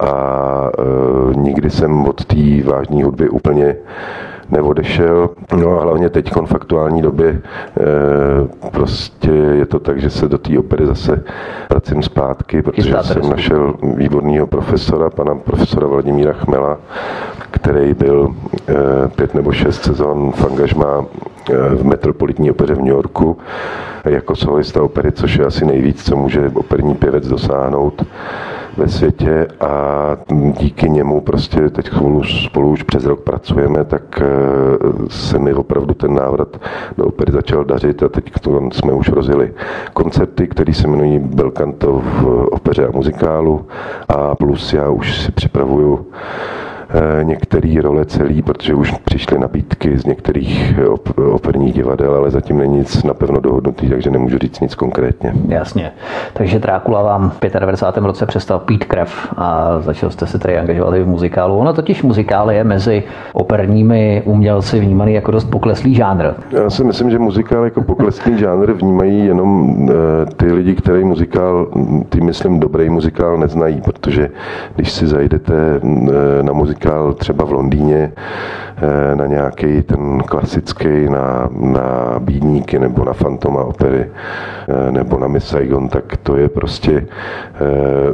a 0.00 0.70
e, 0.78 1.36
nikdy 1.36 1.70
jsem 1.70 2.06
od 2.08 2.24
té 2.24 2.62
vážné 2.64 3.04
hudby 3.04 3.28
úplně 3.28 3.76
neodešel. 4.50 5.30
No 5.56 5.80
a 5.80 5.82
hlavně 5.82 6.08
teď 6.08 6.32
v 6.46 6.54
aktuální 6.54 7.02
době 7.02 7.28
e, 7.28 7.40
prostě 8.70 9.30
je 9.30 9.66
to 9.66 9.78
tak, 9.78 10.00
že 10.00 10.10
se 10.10 10.28
do 10.28 10.38
té 10.38 10.58
opery 10.58 10.86
zase 10.86 11.24
vracím 11.70 12.02
zpátky, 12.02 12.62
protože 12.62 12.96
jsem 13.02 13.30
našel 13.30 13.74
výborného 13.82 14.46
profesora, 14.46 15.10
pana 15.10 15.34
profesora 15.34 15.86
Vladimíra 15.86 16.32
Chmela, 16.32 16.78
který 17.58 17.94
byl 17.94 18.34
e, 18.68 19.08
pět 19.08 19.34
nebo 19.34 19.52
šest 19.52 19.84
sezon 19.84 20.32
v 20.32 20.44
angažmá 20.44 21.04
e, 21.50 21.74
v 21.74 21.84
Metropolitní 21.84 22.50
opeře 22.50 22.74
v 22.74 22.78
New 22.78 22.88
Yorku 22.88 23.36
jako 24.04 24.36
solista 24.36 24.82
opery, 24.82 25.12
což 25.12 25.38
je 25.38 25.46
asi 25.46 25.64
nejvíc, 25.64 26.04
co 26.04 26.16
může 26.16 26.50
operní 26.54 26.94
pěvec 26.94 27.28
dosáhnout 27.28 28.06
ve 28.76 28.88
světě. 28.88 29.46
A 29.60 30.16
díky 30.58 30.90
němu 30.90 31.20
prostě 31.20 31.70
teď 31.70 31.86
spolu, 31.86 32.24
spolu 32.24 32.70
už 32.70 32.82
přes 32.82 33.04
rok 33.04 33.20
pracujeme, 33.20 33.84
tak 33.84 34.22
eh, 34.22 34.26
se 35.08 35.38
mi 35.38 35.54
opravdu 35.54 35.94
ten 35.94 36.14
návrat 36.14 36.60
do 36.98 37.04
opery 37.06 37.32
začal 37.32 37.64
dařit 37.64 38.02
a 38.02 38.08
teď 38.08 38.32
jsme 38.72 38.92
už 38.92 39.08
rozjeli 39.08 39.52
koncerty, 39.92 40.46
které 40.46 40.74
se 40.74 40.86
jmenují 40.86 41.18
Belcanto 41.18 42.02
v 42.04 42.48
opeře 42.50 42.86
a 42.86 42.90
muzikálu. 42.90 43.66
A 44.08 44.34
plus 44.34 44.72
já 44.72 44.88
už 44.88 45.22
si 45.22 45.32
připravuju 45.32 46.06
Eh, 46.08 46.67
některé 47.22 47.82
role 47.82 48.04
celý, 48.04 48.42
protože 48.42 48.74
už 48.74 48.92
přišly 49.04 49.38
nabídky 49.38 49.98
z 49.98 50.04
některých 50.04 50.74
operních 51.32 51.72
divadel, 51.72 52.14
ale 52.14 52.30
zatím 52.30 52.58
není 52.58 52.78
nic 52.78 53.04
napevno 53.04 53.40
dohodnutý, 53.40 53.88
takže 53.88 54.10
nemůžu 54.10 54.38
říct 54.38 54.60
nic 54.60 54.74
konkrétně. 54.74 55.32
Jasně. 55.48 55.92
Takže 56.32 56.58
Drákula 56.58 57.02
vám 57.02 57.30
v 57.30 57.40
95. 57.60 58.06
roce 58.06 58.26
přestal 58.26 58.58
pít 58.58 58.84
krev 58.84 59.34
a 59.36 59.80
začal 59.80 60.10
jste 60.10 60.26
se 60.26 60.38
tady 60.38 60.58
angažovat 60.58 60.94
i 60.94 61.02
v 61.02 61.08
muzikálu. 61.08 61.58
Ono 61.58 61.72
totiž 61.72 62.02
muzikál 62.02 62.50
je 62.50 62.64
mezi 62.64 63.02
operními 63.32 64.22
umělci 64.24 64.80
vnímaný 64.80 65.14
jako 65.14 65.30
dost 65.30 65.44
pokleslý 65.44 65.94
žánr. 65.94 66.24
Já 66.50 66.70
si 66.70 66.84
myslím, 66.84 67.10
že 67.10 67.18
muzikál 67.18 67.64
jako 67.64 67.82
pokleslý 67.82 68.38
žánr 68.38 68.72
vnímají 68.72 69.26
jenom 69.26 69.76
eh, 69.90 69.94
ty 70.36 70.52
lidi, 70.52 70.74
který 70.74 71.04
muzikál, 71.04 71.66
ty 72.08 72.20
myslím 72.20 72.60
dobrý 72.60 72.90
muzikál 72.90 73.36
neznají, 73.38 73.80
protože 73.80 74.28
když 74.76 74.92
si 74.92 75.06
zajdete 75.06 75.54
eh, 75.54 76.42
na 76.42 76.52
muzikál, 76.52 76.77
muzikál 76.78 77.12
třeba 77.12 77.44
v 77.44 77.52
Londýně 77.52 78.12
eh, 78.76 79.16
na 79.16 79.26
nějaký 79.26 79.82
ten 79.82 80.20
klasický, 80.20 81.08
na, 81.08 81.48
na 81.50 82.14
Bídníky 82.18 82.78
nebo 82.78 83.04
na 83.04 83.12
Fantoma 83.12 83.64
opery 83.64 84.06
eh, 84.06 84.92
nebo 84.92 85.18
na 85.18 85.28
Miss 85.28 85.46
Saigon, 85.46 85.88
tak 85.88 86.16
to 86.22 86.36
je 86.36 86.48
prostě 86.48 87.06
eh, 87.54 87.58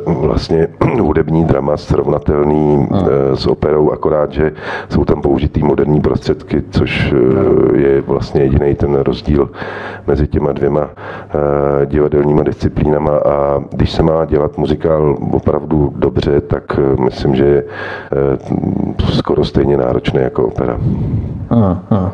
vlastně 0.07 0.69
hudební 1.01 1.45
drama 1.45 1.77
srovnatelný 1.77 2.77
hmm. 2.77 3.09
s 3.35 3.47
operou, 3.47 3.91
akorát, 3.91 4.33
že 4.33 4.53
jsou 4.89 5.05
tam 5.05 5.23
použitý 5.23 5.63
moderní 5.63 6.01
prostředky, 6.01 6.63
což 6.71 7.15
je 7.75 8.01
vlastně 8.01 8.43
jediný 8.43 8.75
ten 8.75 8.95
rozdíl 8.95 9.51
mezi 10.07 10.27
těma 10.27 10.53
dvěma 10.53 10.91
divadelníma 11.85 12.43
disciplínama 12.43 13.13
a 13.19 13.61
když 13.71 13.93
se 13.93 14.03
má 14.03 14.25
dělat 14.25 14.59
muzikál 14.59 15.17
opravdu 15.33 15.93
dobře, 15.97 16.41
tak 16.41 16.81
myslím, 16.99 17.35
že 17.35 17.65
skoro 19.13 19.45
stejně 19.45 19.77
náročné 19.77 20.21
jako 20.21 20.47
opera. 20.47 20.79
Hmm. 21.51 22.11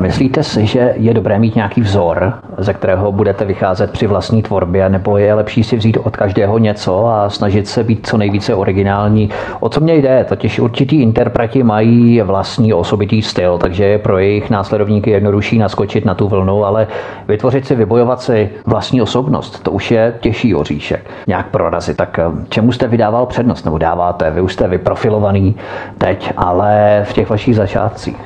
Myslíte 0.00 0.42
si, 0.42 0.66
že 0.66 0.94
je 0.96 1.14
dobré 1.14 1.38
mít 1.38 1.54
nějaký 1.54 1.80
vzor, 1.80 2.32
ze 2.58 2.74
kterého 2.74 3.12
budete 3.12 3.44
vycházet 3.44 3.90
při 3.90 4.06
vlastní 4.06 4.42
tvorbě, 4.42 4.88
nebo 4.88 5.18
je 5.18 5.34
lepší 5.34 5.64
si 5.64 5.76
vzít 5.76 5.96
od 5.96 6.16
každého 6.16 6.58
něco 6.58 7.06
a 7.06 7.30
snažit 7.30 7.68
se 7.68 7.84
být 7.84 8.06
co 8.06 8.16
nejvíce 8.16 8.54
originální? 8.54 9.30
O 9.60 9.68
co 9.68 9.80
mě 9.80 9.94
jde? 9.94 10.24
Totiž 10.28 10.58
určitý 10.58 11.02
interpreti 11.02 11.62
mají 11.62 12.20
vlastní 12.20 12.74
osobitý 12.74 13.22
styl, 13.22 13.58
takže 13.58 13.84
je 13.84 13.98
pro 13.98 14.18
jejich 14.18 14.50
následovníky 14.50 15.10
jednodušší 15.10 15.58
naskočit 15.58 16.04
na 16.04 16.14
tu 16.14 16.28
vlnu, 16.28 16.64
ale 16.64 16.86
vytvořit 17.28 17.66
si, 17.66 17.74
vybojovat 17.74 18.22
si 18.22 18.50
vlastní 18.66 19.02
osobnost, 19.02 19.62
to 19.62 19.70
už 19.70 19.90
je 19.90 20.14
těžší 20.20 20.54
oříšek. 20.54 21.10
Nějak 21.26 21.46
prorazit. 21.46 21.96
Tak 21.96 22.18
eh, 22.18 22.24
čemu 22.48 22.72
jste 22.72 22.88
vydával 22.88 23.26
přednost, 23.26 23.64
nebo 23.64 23.78
dáváte? 23.78 24.30
Vy 24.30 24.40
už 24.40 24.52
jste 24.52 24.68
vyprofilovaný 24.68 25.56
teď, 25.98 26.32
ale 26.36 27.00
v 27.04 27.12
těch 27.12 27.30
vašich 27.30 27.56
začátcích. 27.56 28.16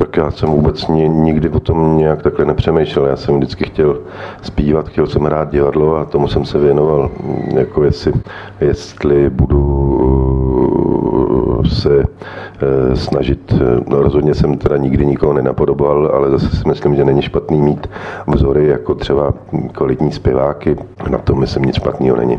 Tak 0.00 0.16
já 0.16 0.30
jsem 0.30 0.48
vůbec 0.48 0.88
nikdy 1.08 1.48
o 1.48 1.60
tom 1.60 1.98
nějak 1.98 2.22
takhle 2.22 2.44
nepřemýšlel. 2.44 3.06
Já 3.06 3.16
jsem 3.16 3.36
vždycky 3.36 3.64
chtěl 3.64 3.98
zpívat, 4.42 4.88
chtěl 4.88 5.06
jsem 5.06 5.22
hrát 5.22 5.50
divadlo 5.50 5.96
a 5.96 6.04
tomu 6.04 6.28
jsem 6.28 6.44
se 6.44 6.58
věnoval. 6.58 7.10
Jako 7.54 7.84
jestli, 7.84 8.12
jestli 8.60 9.30
budu 9.30 9.60
uh, 11.58 11.64
se 11.64 11.98
uh, 11.98 12.04
snažit, 12.94 13.54
no 13.88 14.02
rozhodně 14.02 14.34
jsem 14.34 14.58
teda 14.58 14.76
nikdy 14.76 15.06
nikoho 15.06 15.32
nenapodoboval, 15.32 16.10
ale 16.14 16.30
zase 16.30 16.56
si 16.56 16.68
myslím, 16.68 16.96
že 16.96 17.04
není 17.04 17.22
špatný 17.22 17.60
mít 17.60 17.86
vzory 18.26 18.68
jako 18.68 18.94
třeba 18.94 19.34
kvalitní 19.72 20.12
zpěváky. 20.12 20.76
Na 21.10 21.18
tom 21.18 21.40
myslím 21.40 21.62
nic 21.62 21.76
špatného 21.76 22.16
není. 22.16 22.38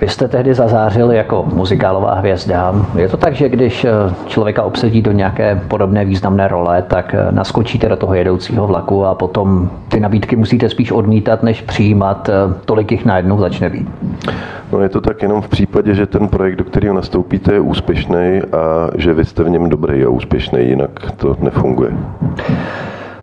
Vy 0.00 0.08
jste 0.08 0.28
tehdy 0.28 0.54
zazářil 0.54 1.10
jako 1.10 1.44
muzikálová 1.54 2.14
hvězda. 2.14 2.74
Je 2.96 3.08
to 3.08 3.16
tak, 3.16 3.34
že 3.34 3.48
když 3.48 3.84
eh, 3.84 3.90
člověka 4.26 4.62
obsadí 4.62 5.02
do 5.02 5.12
nějaké 5.12 5.60
podobné 5.68 6.04
významné 6.04 6.48
role, 6.48 6.82
tak 6.82 7.14
eh, 7.14 7.32
naskočíte 7.32 7.88
do 7.88 7.96
toho 7.96 8.14
jedoucího 8.14 8.66
vlaku 8.66 9.04
a 9.04 9.14
potom 9.14 9.70
ty 9.88 10.00
nabídky 10.00 10.36
musíte 10.36 10.68
spíš 10.68 10.92
odmítat, 10.92 11.42
než 11.42 11.60
přijímat, 11.60 12.28
eh, 12.28 12.54
tolik 12.64 12.92
jich 12.92 13.04
najednou 13.04 13.40
začne 13.40 13.70
být. 13.70 13.88
No 14.72 14.80
je 14.80 14.88
to 14.88 15.00
tak 15.00 15.22
jenom 15.22 15.42
v 15.42 15.48
případě, 15.48 15.94
že 15.94 16.06
ten 16.06 16.28
projekt, 16.28 16.56
do 16.56 16.64
kterého 16.64 16.94
nastoupíte, 16.94 17.52
je 17.52 17.60
úspěšný 17.60 18.40
a 18.52 18.88
že 18.96 19.14
vy 19.14 19.24
jste 19.24 19.44
v 19.44 19.50
něm 19.50 19.68
dobrý 19.68 20.04
a 20.04 20.08
úspěšný, 20.08 20.68
jinak 20.68 21.12
to 21.16 21.36
nefunguje. 21.40 21.90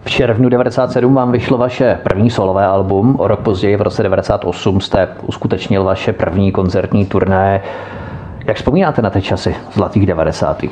V 0.10 0.12
červnu 0.12 0.50
97 0.50 1.14
vám 1.16 1.32
vyšlo 1.32 1.58
vaše 1.58 2.00
první 2.04 2.30
solové 2.30 2.66
album, 2.66 3.16
o 3.20 3.28
rok 3.28 3.40
později 3.40 3.76
v 3.76 3.82
roce 3.82 4.04
98 4.04 4.82
jste 4.82 5.08
uskutečnil 5.28 5.84
vaše 5.84 6.14
první 6.14 6.52
koncertní 6.52 7.06
turné. 7.06 7.62
Jak 8.46 8.58
vzpomínáte 8.58 9.02
na 9.02 9.10
ty 9.10 9.22
časy 9.22 9.56
zlatých 9.74 10.06
90. 10.06 10.64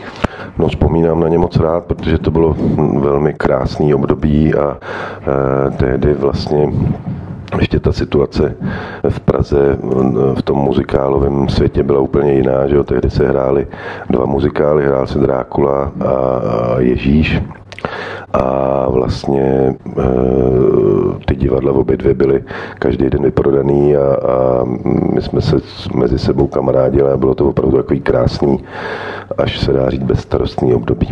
No 0.58 0.68
vzpomínám 0.68 1.20
na 1.20 1.28
ně 1.28 1.38
moc 1.38 1.58
rád, 1.58 1.86
protože 1.86 2.18
to 2.18 2.32
bylo 2.32 2.56
velmi 3.00 3.34
krásný 3.34 3.94
období 3.94 4.56
a 4.56 4.78
e, 4.78 5.72
tehdy 5.72 6.14
vlastně 6.14 6.72
ještě 7.60 7.80
ta 7.80 7.92
situace 7.92 8.56
v 9.10 9.20
Praze 9.20 9.78
v 10.34 10.42
tom 10.42 10.58
muzikálovém 10.58 11.50
světě 11.50 11.84
byla 11.84 12.00
úplně 12.00 12.34
jiná, 12.34 12.68
že 12.68 12.76
jo? 12.76 12.84
tehdy 12.84 13.10
se 13.10 13.28
hrály 13.28 13.68
dva 14.10 14.26
muzikály, 14.26 14.86
hrál 14.86 15.08
se 15.08 15.20
Drákula 15.20 15.92
a 16.06 16.80
Ježíš 16.80 17.42
a 18.34 18.86
vlastně 18.90 19.08
vlastně 19.18 19.76
ty 21.26 21.36
divadla 21.36 21.72
obě 21.72 21.98
dvě 21.98 22.14
byly 22.14 22.44
každý 22.80 23.10
den 23.10 23.24
vyprodaný 23.24 23.96
a, 23.96 24.00
a 24.02 24.64
my 25.14 25.22
jsme 25.22 25.42
se 25.42 25.56
mezi 25.96 26.20
sebou 26.20 26.48
kamarádili 26.48 27.12
a 27.12 27.18
bylo 27.18 27.36
to 27.36 27.50
opravdu 27.50 27.78
takový 27.78 28.00
krásný, 28.00 28.64
až 29.38 29.60
se 29.60 29.74
dá 29.74 29.90
říct 29.90 30.04
bezstarostný 30.04 30.74
období. 30.74 31.08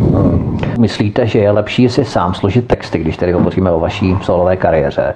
Myslíte, 0.78 1.26
že 1.26 1.38
je 1.38 1.50
lepší 1.50 1.88
si 1.88 2.04
sám 2.04 2.34
složit 2.34 2.66
texty, 2.66 2.98
když 2.98 3.16
tady 3.16 3.32
hovoříme 3.32 3.70
o 3.70 3.80
vaší 3.80 4.16
solové 4.22 4.56
kariéře, 4.56 5.14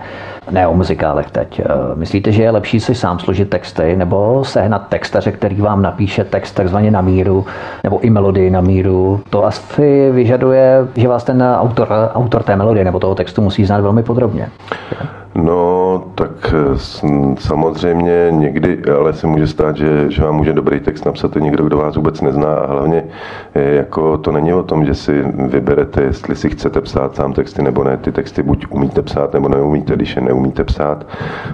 ne 0.51 0.69
o 0.69 0.75
muzikálech 0.75 1.31
teď. 1.31 1.61
Myslíte, 1.95 2.33
že 2.33 2.43
je 2.43 2.51
lepší 2.51 2.81
si 2.81 2.95
sám 2.95 3.19
složit 3.19 3.51
texty 3.51 3.97
nebo 3.97 4.45
sehnat 4.45 4.89
textaře, 4.89 5.33
který 5.33 5.61
vám 5.61 5.83
napíše 5.83 6.25
text 6.25 6.53
takzvaně 6.53 6.91
na 6.91 7.01
míru, 7.01 7.45
nebo 7.85 8.01
i 8.01 8.11
melodii 8.11 8.51
na 8.51 8.61
míru? 8.61 9.21
To 9.31 9.45
asi 9.45 10.11
vyžaduje, 10.11 10.89
že 10.97 11.09
vás 11.09 11.25
ten 11.25 11.39
autor, 11.41 11.89
autor 12.15 12.43
té 12.43 12.57
melodie 12.57 12.85
nebo 12.85 12.99
toho 12.99 13.15
textu 13.15 13.43
musí 13.43 13.65
znát 13.65 13.81
velmi 13.81 14.03
podrobně. 14.03 14.49
No, 15.35 16.05
tak 16.15 16.55
samozřejmě 17.39 18.27
někdy, 18.31 18.83
ale 18.99 19.13
se 19.13 19.27
může 19.27 19.47
stát, 19.47 19.77
že, 19.77 20.11
že 20.11 20.23
vám 20.23 20.37
může 20.37 20.53
dobrý 20.53 20.81
text 20.81 21.05
napsat 21.05 21.35
někdo, 21.35 21.65
kdo 21.65 21.77
vás 21.77 21.97
vůbec 21.97 22.21
nezná 22.21 22.55
a 22.55 22.67
hlavně 22.73 23.05
jako 23.55 24.19
to 24.19 24.33
není 24.33 24.53
o 24.53 24.63
tom, 24.63 24.85
že 24.85 24.95
si 24.95 25.23
vyberete, 25.37 26.03
jestli 26.03 26.37
si 26.37 26.51
chcete 26.51 26.81
psát 26.81 27.17
sám 27.17 27.33
texty 27.33 27.63
nebo 27.63 27.85
ne. 27.85 27.97
Ty 27.97 28.13
texty 28.13 28.43
buď 28.43 28.67
umíte 28.71 29.03
psát 29.03 29.33
nebo 29.35 29.49
neumíte, 29.49 29.97
když 29.97 30.17
je 30.17 30.23
neumíte 30.23 30.65
psát, 30.65 31.07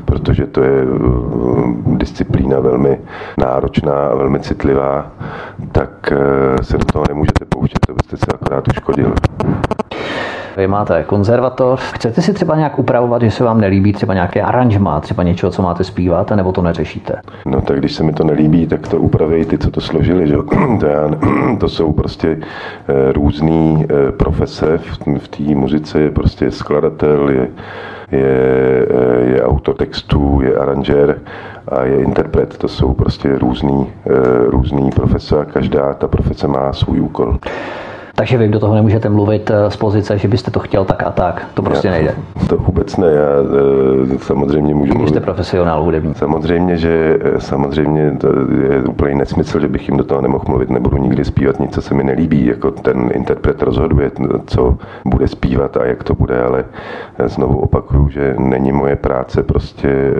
protože 0.05 0.47
to 0.47 0.63
je 0.63 0.85
uh, 0.85 1.97
disciplína 1.97 2.61
velmi 2.61 3.01
náročná 3.39 3.95
a 3.95 4.15
velmi 4.15 4.41
citlivá, 4.41 5.13
tak 5.73 6.13
se 6.63 6.79
do 6.79 6.85
toho 6.85 7.05
nemůžete 7.09 7.45
pouštět, 7.45 7.79
to 7.87 7.95
byste 7.95 8.17
se 8.17 8.27
akorát 8.35 8.69
uškodili. 8.69 9.13
Vy 10.57 10.67
máte 10.67 11.05
konzervatoř. 11.05 11.81
Chcete 11.81 12.23
si 12.23 12.33
třeba 12.33 12.57
nějak 12.57 12.79
upravovat, 12.79 13.23
že 13.23 13.31
se 13.31 13.45
vám 13.45 13.61
nelíbí 13.61 13.93
třeba 13.93 14.15
nějaké 14.15 14.43
aranžma, 14.43 15.01
třeba 15.01 15.23
něčeho, 15.23 15.53
co 15.53 15.63
máte 15.63 15.85
zpívat, 15.85 16.31
nebo 16.31 16.53
to 16.53 16.63
neřešíte? 16.63 17.21
No 17.47 17.61
tak 17.61 17.79
když 17.79 17.95
se 17.95 18.03
mi 18.03 18.13
to 18.13 18.25
nelíbí, 18.25 18.67
tak 18.67 18.89
to 18.89 18.99
upraví 18.99 19.45
ty, 19.45 19.59
co 19.59 19.71
to 19.71 19.81
složili. 19.81 20.29
Že? 20.29 20.37
To, 20.81 20.87
já, 20.87 21.11
to 21.61 21.69
jsou 21.69 21.93
prostě 21.93 22.39
eh, 22.89 23.13
různé 23.13 23.85
eh, 23.85 24.13
profese 24.13 24.79
v 25.19 25.29
té 25.29 25.43
muzice. 25.43 26.01
Je 26.01 26.11
prostě 26.11 26.51
skladatel, 26.51 27.29
je, 27.29 27.49
je, 28.13 28.87
eh, 28.91 29.31
je 29.31 29.43
autor 29.43 29.75
textů, 29.75 30.41
je 30.43 30.57
aranžér 30.57 31.19
a 31.69 31.85
je 31.85 32.03
interpret. 32.03 32.59
To 32.59 32.69
jsou 32.69 32.93
prostě 32.95 33.39
různý, 33.39 33.87
různý 34.47 34.91
profese 34.91 35.41
a 35.41 35.45
každá 35.45 35.95
ta 35.95 36.09
profese 36.09 36.49
má 36.49 36.73
svůj 36.73 37.01
úkol. 37.01 37.39
Takže 38.19 38.39
vy 38.39 38.49
do 38.49 38.61
toho 38.61 38.75
nemůžete 38.75 39.09
mluvit 39.09 39.51
eh, 39.51 39.71
z 39.71 39.77
pozice, 39.77 40.19
že 40.19 40.29
byste 40.29 40.51
to 40.51 40.61
chtěl 40.61 40.85
tak 40.85 41.03
a 41.03 41.11
tak. 41.11 41.47
To 41.55 41.63
prostě 41.63 41.89
já, 41.89 41.95
nejde. 41.95 42.15
To 42.49 42.57
vůbec 42.57 42.97
ne. 42.97 43.07
Já 43.07 43.29
eh, 44.15 44.19
samozřejmě 44.19 44.75
můžu 44.75 44.95
Když 44.95 45.09
jste 45.09 45.21
profesionál 45.21 45.83
hudební. 45.83 46.15
Samozřejmě, 46.15 46.77
že 46.77 47.19
eh, 47.21 47.41
samozřejmě 47.41 48.17
to 48.21 48.29
je 48.71 48.83
úplně 48.83 49.15
nesmysl, 49.15 49.61
že 49.61 49.69
bych 49.69 49.89
jim 49.89 49.97
do 49.97 50.05
toho 50.05 50.21
nemohl 50.21 50.45
mluvit. 50.49 50.71
Nebudu 50.71 50.97
nikdy 50.97 51.25
zpívat 51.25 51.61
nic, 51.61 51.75
co 51.75 51.83
se 51.83 51.95
mi 51.95 52.05
nelíbí. 52.05 52.47
Jako 52.47 52.71
ten 52.71 53.11
interpret 53.15 53.63
rozhoduje, 53.63 54.11
co 54.47 54.77
bude 55.05 55.29
zpívat 55.29 55.77
a 55.77 55.87
jak 55.87 56.05
to 56.05 56.15
bude, 56.15 56.43
ale 56.43 56.65
znovu 57.27 57.59
opakuju, 57.59 58.09
že 58.09 58.35
není 58.39 58.73
moje 58.73 58.97
práce 58.97 59.43
prostě 59.43 60.15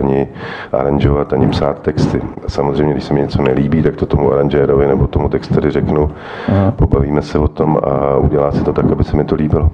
ani 0.00 0.28
aranžovat, 0.72 1.32
ani 1.32 1.48
psát 1.48 1.78
texty. 1.78 2.22
A 2.46 2.50
samozřejmě, 2.50 2.92
když 2.92 3.04
se 3.04 3.14
mi 3.14 3.20
něco 3.20 3.42
nelíbí, 3.42 3.82
tak 3.82 3.96
to 3.96 4.06
tomu 4.06 4.32
aranžérovi 4.32 4.86
nebo 4.86 5.06
tomu 5.06 5.28
textaři 5.28 5.70
řeknu. 5.70 6.10
Aha 6.48 6.65
pobavíme 6.70 7.22
se 7.22 7.38
o 7.38 7.48
tom 7.48 7.78
a 7.84 8.16
udělá 8.16 8.52
se 8.52 8.64
to 8.64 8.72
tak, 8.72 8.92
aby 8.92 9.04
se 9.04 9.16
mi 9.16 9.24
to 9.24 9.34
líbilo. 9.34 9.70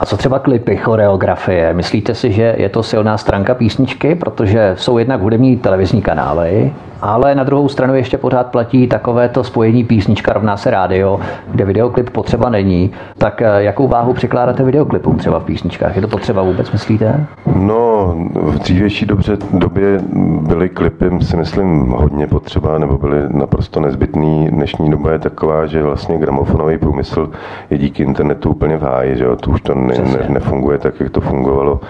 A 0.00 0.06
co 0.06 0.16
třeba 0.16 0.38
klipy, 0.38 0.76
choreografie? 0.76 1.74
Myslíte 1.74 2.14
si, 2.14 2.32
že 2.32 2.54
je 2.58 2.68
to 2.68 2.82
silná 2.82 3.18
stránka 3.18 3.54
písničky, 3.54 4.14
protože 4.14 4.74
jsou 4.78 4.98
jednak 4.98 5.20
hudební 5.20 5.56
televizní 5.56 6.02
kanály, 6.02 6.72
ale 7.02 7.34
na 7.34 7.44
druhou 7.44 7.68
stranu 7.68 7.94
ještě 7.94 8.18
pořád 8.18 8.46
platí 8.46 8.86
takovéto 8.86 9.44
spojení 9.44 9.84
písnička 9.84 10.32
rovná 10.32 10.56
se 10.56 10.70
rádio, 10.70 11.20
kde 11.50 11.64
videoklip 11.64 12.10
potřeba 12.10 12.50
není. 12.50 12.90
Tak 13.18 13.42
eh, 13.42 13.62
jakou 13.62 13.88
váhu 13.88 14.12
přikládáte 14.12 14.64
videoklipům 14.64 15.16
třeba 15.16 15.40
v 15.40 15.44
písničkách? 15.44 15.96
Je 15.96 16.02
to 16.02 16.08
potřeba 16.08 16.42
vůbec, 16.42 16.72
myslíte? 16.72 17.26
No, 17.56 18.14
v 18.34 18.58
dřívější 18.58 19.06
dobře, 19.06 19.36
době 19.52 20.00
byly 20.40 20.68
klipy, 20.68 21.10
si 21.20 21.36
myslím, 21.36 21.86
hodně 21.88 22.26
potřeba, 22.26 22.78
nebo 22.78 22.98
byly 22.98 23.16
naprosto 23.28 23.80
nezbytný. 23.80 24.48
Dnešní 24.50 24.90
doba 24.90 25.12
je 25.12 25.18
taková, 25.18 25.66
že 25.66 25.82
vlastně 25.82 26.18
gramofonový 26.18 26.78
průmysl 26.78 27.30
je 27.70 27.78
díky 27.78 28.02
internetu 28.02 28.50
úplně 28.50 28.76
v 28.76 28.82
háji, 28.82 29.16
že 29.16 29.24
jo? 29.24 29.36
To 29.36 29.50
už 29.50 29.60
to 29.60 29.74
ne, 29.74 29.94
ne, 29.98 30.26
nefunguje 30.28 30.78
tak, 30.78 31.00
jak 31.00 31.10
to 31.10 31.20
fungovalo. 31.20 31.80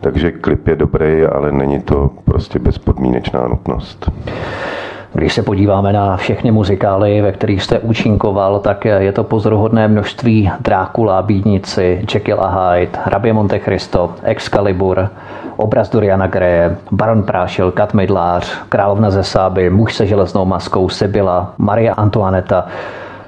Takže 0.00 0.32
klip 0.32 0.68
je 0.68 0.76
dobrý, 0.76 1.22
ale 1.32 1.52
není 1.52 1.80
to 1.80 2.10
prostě 2.24 2.58
bezpodmínečná 2.58 3.48
nutnost. 3.48 4.10
Když 5.14 5.32
se 5.32 5.42
podíváme 5.42 5.92
na 5.92 6.16
všechny 6.16 6.50
muzikály, 6.50 7.22
ve 7.22 7.32
kterých 7.32 7.62
jste 7.62 7.78
účinkoval, 7.78 8.58
tak 8.60 8.84
je 8.84 9.12
to 9.12 9.24
pozoruhodné 9.24 9.88
množství 9.88 10.50
Drákula, 10.60 11.22
Bídnici, 11.22 12.04
Jekyll 12.14 12.40
a 12.40 12.70
Hyde, 12.70 12.98
Hrabě 13.04 13.32
Monte 13.32 13.58
Cristo, 13.58 14.14
Excalibur, 14.22 15.08
obraz 15.56 15.90
Doriana 15.90 16.26
Greje, 16.26 16.76
Baron 16.90 17.22
Prášil, 17.22 17.70
Kat 17.70 17.94
Midlář, 17.94 18.58
Královna 18.68 19.10
ze 19.10 19.24
Sáby, 19.24 19.70
Muž 19.70 19.94
se 19.94 20.06
železnou 20.06 20.44
maskou, 20.44 20.88
Sibyla, 20.88 21.54
Maria 21.58 21.94
Antoineta. 21.94 22.66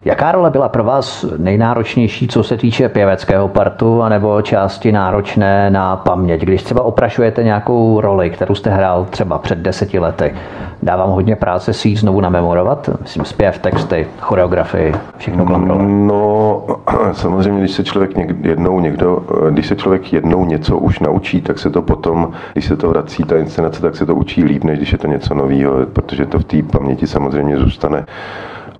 Jaká 0.05 0.33
role 0.33 0.51
byla 0.51 0.69
pro 0.69 0.85
vás 0.85 1.25
nejnáročnější, 1.37 2.29
co 2.29 2.43
se 2.43 2.57
týče 2.57 2.89
pěveckého 2.89 3.49
partu, 3.49 4.03
anebo 4.03 4.43
části 4.43 4.93
náročné 4.93 5.71
na 5.71 5.97
paměť? 5.97 6.41
Když 6.41 6.63
třeba 6.63 6.83
oprašujete 6.83 7.45
nějakou 7.45 8.01
roli, 8.01 8.31
kterou 8.31 8.55
jste 8.55 8.71
hrál 8.71 9.07
třeba 9.11 9.39
před 9.39 9.59
deseti 9.59 9.99
lety, 9.99 10.35
dávám 10.83 11.11
hodně 11.11 11.37
práce 11.37 11.73
si 11.73 11.89
ji 11.89 11.97
znovu 11.97 12.21
namemorovat? 12.21 12.91
Myslím, 13.01 13.25
zpěv, 13.25 13.59
texty, 13.59 14.07
choreografii, 14.21 14.95
všechno 15.17 15.47
kolem 15.47 15.69
role. 15.69 15.85
No, 15.87 16.63
samozřejmě, 17.13 17.61
když 17.61 17.73
se 17.73 17.85
člověk 17.85 18.11
jednou 18.43 18.81
někdo, 18.81 19.19
když 19.51 19.67
se 19.67 19.77
člověk 19.77 20.13
jednou 20.13 20.45
něco 20.45 20.79
už 20.79 21.01
naučí, 21.01 21.41
tak 21.41 21.59
se 21.59 21.71
to 21.71 21.83
potom, 21.83 22.33
když 22.53 22.65
se 22.65 22.77
to 22.77 22.89
vrací, 22.89 23.25
ta 23.25 23.37
inscenace, 23.37 23.83
tak 23.83 23.97
se 23.97 24.07
to 24.07 24.15
učí 24.15 24.45
líp, 24.45 24.65
než 24.65 24.79
když 24.79 24.93
je 24.93 24.99
to 24.99 25.07
něco 25.07 25.35
nového, 25.35 25.87
protože 25.93 26.27
to 26.27 26.39
v 26.39 26.45
té 26.45 26.63
paměti 26.63 27.07
samozřejmě 27.07 27.59
zůstane 27.59 28.07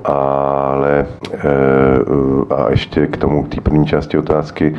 ale 0.05 1.07
eh, 1.35 2.55
a 2.55 2.71
ještě 2.71 3.07
k 3.07 3.17
tomu, 3.17 3.43
k 3.43 3.49
té 3.49 3.61
první 3.61 3.87
části 3.87 4.19
otázky, 4.19 4.77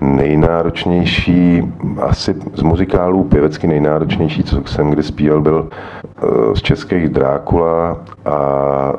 nejnáročnější, 0.00 1.62
asi 2.00 2.34
z 2.54 2.62
muzikálů 2.62 3.24
pěvecky 3.24 3.66
nejnáročnější, 3.66 4.42
co 4.42 4.62
jsem 4.66 4.90
kdy 4.90 5.02
zpíval, 5.02 5.40
byl 5.40 5.68
eh, 5.70 6.26
z 6.54 6.62
českých 6.62 7.08
Drákula 7.08 7.96
a 8.24 8.36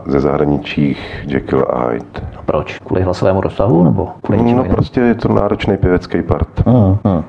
ze 0.06 0.20
zahraničích 0.20 1.26
Jekyll 1.28 1.66
a 1.70 1.88
Hyde. 1.88 2.06
Proč? 2.46 2.80
Kvůli 2.80 3.02
hlasovému 3.02 3.42
rozsahu? 3.42 3.84
Nebo 3.84 4.10
kvůli 4.22 4.54
no, 4.54 4.64
prostě 4.64 5.02
je 5.02 5.16
to 5.16 5.34
náročný 5.34 5.78
pěvecký 5.78 6.22
part. 6.22 6.48
Uh, 6.66 6.98
uh. 7.04 7.24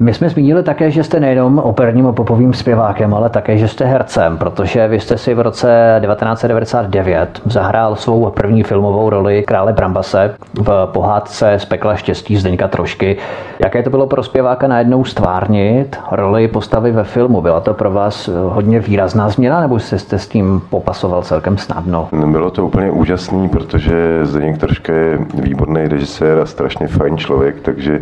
My 0.00 0.14
jsme 0.14 0.28
zmínili 0.28 0.62
také, 0.62 0.90
že 0.90 1.04
jste 1.04 1.20
nejenom 1.20 1.58
operním 1.58 2.06
a 2.06 2.12
popovým 2.12 2.52
zpěvákem, 2.52 3.14
ale 3.14 3.30
také, 3.30 3.58
že 3.58 3.68
jste 3.68 3.84
hercem, 3.84 4.38
protože 4.38 4.88
vy 4.88 5.00
jste 5.00 5.18
si 5.18 5.34
v 5.34 5.40
roce 5.40 6.00
1999 6.00 7.40
zahrál 7.44 7.96
svou 7.96 8.30
první 8.30 8.62
filmovou 8.62 9.10
roli 9.10 9.42
Krále 9.46 9.72
Brambase 9.72 10.34
v 10.54 10.88
pohádce 10.92 11.54
z 11.58 11.64
pekla 11.64 11.96
štěstí 11.96 12.36
Zdeňka 12.36 12.68
Trošky. 12.68 13.16
Jaké 13.58 13.82
to 13.82 13.90
bylo 13.90 14.06
pro 14.06 14.22
zpěváka 14.22 14.68
najednou 14.68 15.04
stvárnit 15.04 15.98
roli 16.12 16.48
postavy 16.48 16.92
ve 16.92 17.04
filmu? 17.04 17.40
Byla 17.40 17.60
to 17.60 17.74
pro 17.74 17.90
vás 17.90 18.30
hodně 18.48 18.80
výrazná 18.80 19.28
změna, 19.28 19.60
nebo 19.60 19.78
jste 19.78 20.18
s 20.18 20.28
tím 20.28 20.62
popasoval 20.70 21.22
celkem 21.22 21.58
snadno? 21.58 22.08
Bylo 22.26 22.50
to 22.50 22.66
úplně 22.66 22.90
úžasný, 22.90 23.48
protože 23.48 24.20
Zdeněk 24.22 24.58
Troška 24.58 24.92
je 24.92 25.18
výborný 25.34 25.88
režisér 25.88 26.38
a 26.38 26.46
strašně 26.46 26.88
fajn 26.88 27.16
člověk, 27.18 27.60
takže 27.60 28.00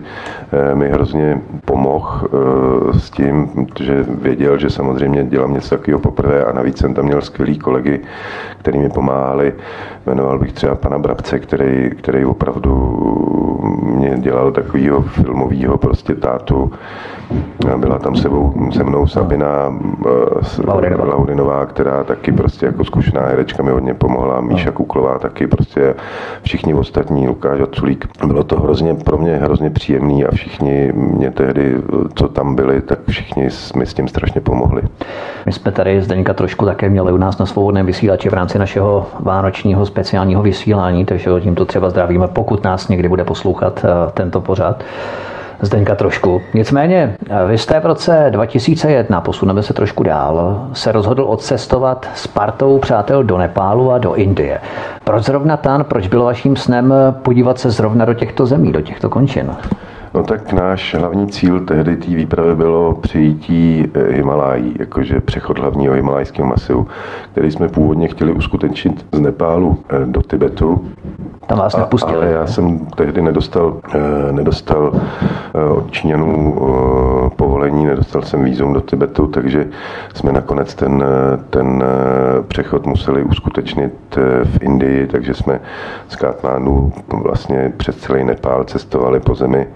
eh, 0.52 0.74
mi 0.74 0.88
hrozně 0.88 1.40
pomohl 1.64 2.20
eh, 2.24 2.98
s 2.98 3.10
tím, 3.10 3.48
že 3.80 4.04
věděl, 4.08 4.58
že 4.58 4.70
samozřejmě 4.70 5.24
dělám 5.24 5.54
něco 5.54 5.76
takového 5.76 6.00
poprvé 6.00 6.44
a 6.44 6.52
navíc 6.52 6.78
jsem 6.78 6.94
tam 6.94 7.04
měl 7.04 7.20
skvělý 7.20 7.58
kolegy, 7.58 8.00
který 8.58 8.78
mi 8.78 8.88
pomáhali. 8.88 9.52
Jmenoval 10.06 10.38
bych 10.38 10.52
třeba 10.52 10.74
pana 10.74 10.98
Brabce, 10.98 11.38
který, 11.38 11.90
který 11.90 12.24
opravdu 12.24 12.72
mě 13.82 14.16
dělal 14.18 14.52
takovýho 14.52 15.02
filmového 15.02 15.78
prostě 15.78 16.14
tátu. 16.14 16.72
Byla 17.76 17.98
tam 17.98 18.16
sebou, 18.16 18.54
se 18.70 18.84
mnou 18.84 19.06
Sabina 19.06 19.78
Laurinová. 20.66 21.04
Laurinová, 21.04 21.66
která 21.66 22.04
taky 22.04 22.32
prostě 22.32 22.66
jako 22.66 22.84
zkušená 22.84 23.20
herečka 23.20 23.62
mi 23.62 23.70
hodně 23.70 23.94
pomohla, 23.94 24.40
Míša 24.40 24.70
Kuklová 24.70 25.18
taky 25.18 25.46
prostě 25.46 25.94
všichni 26.42 26.74
ostatní, 26.74 27.28
Lukáš 27.28 27.60
Aculík. 27.60 28.08
Bylo 28.26 28.44
to 28.44 28.60
hrozně 28.60 28.94
pro 28.94 29.18
mě 29.18 29.36
hrozně 29.36 29.70
příjemný 29.70 30.24
a 30.24 30.30
všichni 30.30 30.92
mě 30.94 31.30
tehdy, 31.30 31.51
co 32.14 32.28
tam 32.28 32.54
byli, 32.54 32.82
tak 32.82 32.98
všichni 33.08 33.48
mi 33.76 33.86
s 33.86 33.94
tím 33.94 34.08
strašně 34.08 34.40
pomohli. 34.40 34.82
My 35.46 35.52
jsme 35.52 35.72
tady 35.72 36.02
Zdeňka 36.02 36.34
trošku 36.34 36.64
také 36.64 36.88
měli 36.88 37.12
u 37.12 37.16
nás 37.16 37.38
na 37.38 37.46
svobodném 37.46 37.86
vysílači 37.86 38.28
v 38.28 38.34
rámci 38.34 38.58
našeho 38.58 39.06
vánočního 39.20 39.86
speciálního 39.86 40.42
vysílání, 40.42 41.04
takže 41.04 41.30
tímto 41.40 41.64
třeba 41.64 41.90
zdravíme, 41.90 42.28
pokud 42.28 42.64
nás 42.64 42.88
někdy 42.88 43.08
bude 43.08 43.24
poslouchat 43.24 43.84
eh, 43.84 44.10
tento 44.14 44.40
pořad. 44.40 44.84
Zdeňka 45.64 45.94
trošku. 45.94 46.42
Nicméně, 46.54 47.16
eh, 47.30 47.46
vy 47.46 47.58
jste 47.58 47.80
v 47.80 47.86
roce 47.86 48.26
2001, 48.30 49.20
posuneme 49.20 49.62
se 49.62 49.74
trošku 49.74 50.02
dál, 50.02 50.66
se 50.72 50.92
rozhodl 50.92 51.24
odcestovat 51.24 52.08
s 52.14 52.26
partou 52.26 52.78
přátel 52.78 53.24
do 53.24 53.38
Nepálu 53.38 53.92
a 53.92 53.98
do 53.98 54.14
Indie. 54.14 54.60
Proč 55.04 55.24
zrovna 55.24 55.56
tam, 55.56 55.84
proč 55.84 56.08
bylo 56.08 56.24
vaším 56.24 56.56
snem 56.56 56.94
podívat 57.22 57.58
se 57.58 57.70
zrovna 57.70 58.04
do 58.04 58.14
těchto 58.14 58.46
zemí, 58.46 58.72
do 58.72 58.80
těchto 58.80 59.08
končin? 59.08 59.50
No 60.14 60.22
tak 60.22 60.52
náš 60.52 60.94
hlavní 60.94 61.26
cíl 61.26 61.60
tehdy 61.60 61.96
té 61.96 62.06
výpravy 62.06 62.54
bylo 62.54 62.94
přejítí 62.94 63.88
eh, 63.94 64.12
Himalají, 64.12 64.76
jakože 64.78 65.20
přechod 65.20 65.58
hlavního 65.58 65.94
himalajského 65.94 66.48
masivu, 66.48 66.86
který 67.32 67.50
jsme 67.50 67.68
původně 67.68 68.08
chtěli 68.08 68.32
uskutečnit 68.32 69.06
z 69.12 69.20
Nepálu 69.20 69.78
eh, 69.88 70.06
do 70.06 70.22
Tibetu. 70.22 70.84
Tam 71.46 71.58
vás 71.58 71.76
nepustili. 71.76 72.16
Ale 72.16 72.30
já 72.30 72.46
jsem 72.46 72.78
tehdy 72.78 73.22
nedostal, 73.22 73.76
eh, 73.94 74.32
nedostal 74.32 74.92
od 75.76 75.90
Číňanů 75.90 76.56
povolení, 77.36 77.86
nedostal 77.86 78.22
jsem 78.22 78.44
výzum 78.44 78.72
do 78.72 78.80
Tibetu, 78.80 79.26
takže 79.26 79.68
jsme 80.14 80.32
nakonec 80.32 80.74
ten, 80.74 81.04
ten 81.50 81.84
přechod 82.48 82.86
museli 82.86 83.22
uskutečnit 83.22 83.92
v 84.44 84.62
Indii, 84.62 85.06
takže 85.06 85.34
jsme 85.34 85.60
z 86.08 86.16
Katmandu 86.16 86.92
vlastně 87.22 87.72
přes 87.76 87.96
celý 87.96 88.24
Nepál 88.24 88.64
cestovali 88.64 89.20
po 89.20 89.34
zemi 89.34 89.66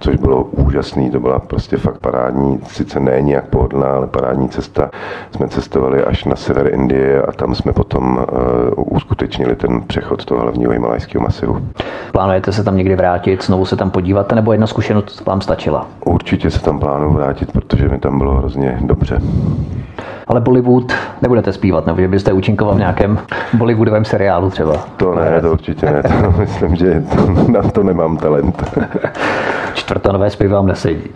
což 0.00 0.16
bylo 0.16 0.44
úžasný, 0.44 1.10
to 1.10 1.20
byla 1.20 1.38
prostě 1.38 1.76
fakt 1.76 1.98
parádní, 1.98 2.60
sice 2.66 3.00
ne 3.00 3.22
nějak 3.22 3.44
pohodlná, 3.44 3.86
ale 3.86 4.06
parádní 4.06 4.48
cesta. 4.48 4.90
Jsme 5.30 5.48
cestovali 5.48 6.04
až 6.04 6.24
na 6.24 6.36
sever 6.36 6.74
Indie 6.74 7.22
a 7.22 7.32
tam 7.32 7.54
jsme 7.54 7.72
potom 7.72 8.26
uh, 8.76 8.96
uskutečnili 8.96 9.56
ten 9.56 9.82
přechod 9.82 10.24
toho 10.24 10.40
hlavního 10.40 10.72
himalajského 10.72 11.24
masivu. 11.24 11.60
Plánujete 12.12 12.52
se 12.52 12.64
tam 12.64 12.76
někdy 12.76 12.96
vrátit, 12.96 13.44
znovu 13.44 13.64
se 13.64 13.76
tam 13.76 13.90
podívat, 13.90 14.32
nebo 14.32 14.52
jedna 14.52 14.66
zkušenost 14.66 15.26
vám 15.26 15.40
stačila? 15.40 15.86
Určitě 16.04 16.50
se 16.50 16.62
tam 16.62 16.78
plánuju 16.78 17.12
vrátit, 17.12 17.52
protože 17.52 17.88
mi 17.88 17.98
tam 17.98 18.18
bylo 18.18 18.34
hrozně 18.34 18.78
dobře. 18.80 19.20
Ale 20.28 20.40
Bollywood 20.40 20.92
nebudete 21.22 21.52
zpívat, 21.52 21.86
nebo 21.86 22.00
že 22.00 22.08
byste 22.08 22.32
účinkoval 22.32 22.74
v 22.74 22.78
nějakém 22.78 23.18
Bollywoodovém 23.54 24.04
seriálu 24.04 24.50
třeba? 24.50 24.72
To 24.96 25.14
ne, 25.14 25.40
to 25.40 25.52
určitě 25.52 25.86
ne. 25.86 26.02
To 26.02 26.30
myslím, 26.38 26.76
že 26.76 27.04
to, 27.16 27.52
na 27.52 27.62
to 27.62 27.82
nemám 27.82 28.16
talent. 28.16 28.64
Čtvrtonové 29.76 30.30
zpěv 30.30 30.50
vám 30.50 30.66
nesedí. 30.66 31.10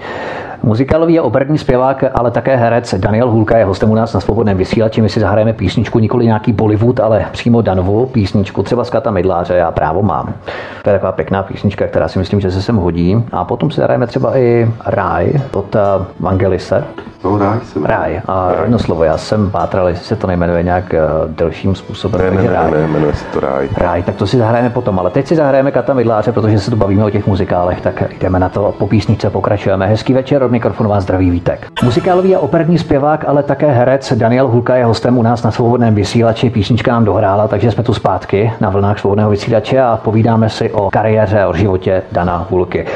Muzikálový 0.62 1.18
a 1.18 1.22
operní 1.22 1.58
zpěvák, 1.58 2.04
ale 2.14 2.30
také 2.30 2.56
herec 2.56 2.94
Daniel 2.98 3.30
Hulka 3.30 3.58
je 3.58 3.64
hostem 3.64 3.90
u 3.90 3.94
nás 3.94 4.14
na 4.14 4.20
svobodném 4.20 4.56
vysílači. 4.56 5.02
My 5.02 5.08
si 5.08 5.20
zahrajeme 5.20 5.52
písničku, 5.52 5.98
nikoli 5.98 6.26
nějaký 6.26 6.52
Bollywood, 6.52 7.00
ale 7.00 7.26
přímo 7.32 7.62
Danovou 7.62 8.06
písničku, 8.06 8.62
třeba 8.62 8.84
z 8.84 8.90
Kata 8.90 9.10
Mydláře, 9.10 9.54
já 9.54 9.70
právo 9.70 10.02
mám. 10.02 10.34
To 10.82 10.90
je 10.90 10.94
taková 10.94 11.12
pěkná 11.12 11.42
písnička, 11.42 11.86
která 11.86 12.08
si 12.08 12.18
myslím, 12.18 12.40
že 12.40 12.50
se 12.50 12.62
sem 12.62 12.76
hodí. 12.76 13.24
A 13.32 13.44
potom 13.44 13.70
si 13.70 13.76
zahrajeme 13.76 14.06
třeba 14.06 14.36
i 14.36 14.70
Ráj 14.86 15.32
od 15.52 15.76
eh, 15.76 15.80
Vangelise. 16.20 16.84
No, 17.24 17.38
ráj 17.38 17.58
jsem. 17.64 17.84
Ráj. 17.84 18.20
A 18.26 18.52
ráj. 18.52 18.62
jedno 18.62 18.78
slovo, 18.78 19.04
já 19.04 19.18
jsem 19.18 19.50
pátral, 19.50 19.88
jestli 19.88 20.04
se 20.04 20.16
to 20.16 20.26
nejmenuje 20.26 20.62
nějak 20.62 20.94
eh, 20.94 21.00
delším 21.28 21.74
způsobem. 21.74 22.34
Ne, 22.34 22.42
ne, 22.42 22.50
ne, 22.50 22.70
ne, 22.70 22.88
jmenuje 22.88 23.14
se 23.14 23.24
to 23.24 23.40
ráj. 23.40 23.68
Ráj, 23.76 24.02
tak 24.02 24.14
to 24.14 24.26
si 24.26 24.38
zahrajeme 24.38 24.70
potom. 24.70 24.98
Ale 24.98 25.10
teď 25.10 25.26
si 25.26 25.36
zahrajeme 25.36 25.70
Kata 25.70 25.94
Mydláře, 25.94 26.32
protože 26.32 26.58
se 26.58 26.70
tu 26.70 26.76
bavíme 26.76 27.04
o 27.04 27.10
těch 27.10 27.26
muzikálech, 27.26 27.80
tak 27.80 28.02
jdeme 28.20 28.38
na 28.38 28.48
to. 28.48 28.74
Po 28.78 28.86
písničce 28.86 29.30
pokračujeme. 29.30 29.86
Hezký 29.86 30.12
večer, 30.12 30.42
od 30.50 30.52
mikrofonu 30.52 30.90
vás 30.90 31.02
zdraví 31.02 31.30
Vítek. 31.30 31.66
Muzikálový 31.82 32.36
a 32.36 32.38
operní 32.40 32.78
zpěvák, 32.78 33.24
ale 33.28 33.42
také 33.42 33.70
herec 33.70 34.12
Daniel 34.16 34.48
Hulka 34.48 34.76
je 34.76 34.84
hostem 34.84 35.18
u 35.18 35.22
nás 35.22 35.42
na 35.42 35.50
svobodném 35.50 35.94
vysílači. 35.94 36.50
Písnička 36.50 36.92
nám 36.92 37.04
dohrála, 37.04 37.48
takže 37.48 37.70
jsme 37.70 37.82
tu 37.82 37.94
zpátky 37.94 38.52
na 38.60 38.70
vlnách 38.70 38.98
svobodného 38.98 39.30
vysílače 39.30 39.80
a 39.80 39.96
povídáme 40.04 40.48
si 40.48 40.72
o 40.72 40.90
kariéře 40.90 41.46
o 41.46 41.54
životě 41.54 42.02
Dana 42.12 42.46
Hulky. 42.50 42.86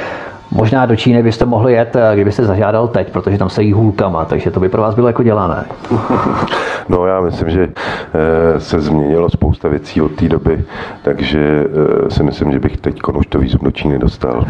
Možná 0.55 0.87
do 0.87 0.97
Číny 0.97 1.23
byste 1.23 1.45
mohli 1.45 1.73
jet, 1.73 1.97
eh, 1.97 2.15
kdybyste 2.15 2.45
zažádal 2.45 2.89
teď, 2.89 3.13
protože 3.13 3.39
tam 3.39 3.51
se 3.51 3.63
jí 3.63 3.73
hůlkama, 3.73 4.25
takže 4.25 4.51
to 4.51 4.61
by 4.61 4.69
pro 4.69 4.83
vás 4.83 4.95
bylo 4.95 5.07
jako 5.07 5.23
dělané. 5.23 5.65
No 6.89 7.07
já 7.07 7.21
myslím, 7.21 7.51
že 7.51 7.69
eh, 7.69 8.61
se 8.61 8.81
změnilo 8.81 9.31
spousta 9.31 9.69
věcí 9.69 10.01
od 10.01 10.13
té 10.13 10.29
doby, 10.29 10.65
takže 11.03 11.65
eh, 12.07 12.11
si 12.11 12.23
myslím, 12.23 12.53
že 12.53 12.59
bych 12.59 12.77
teď 12.77 13.01
už 13.15 13.27
to 13.27 13.39
výzum 13.39 13.61
do 13.63 13.71
Číny 13.71 13.99
dostal. 13.99 14.45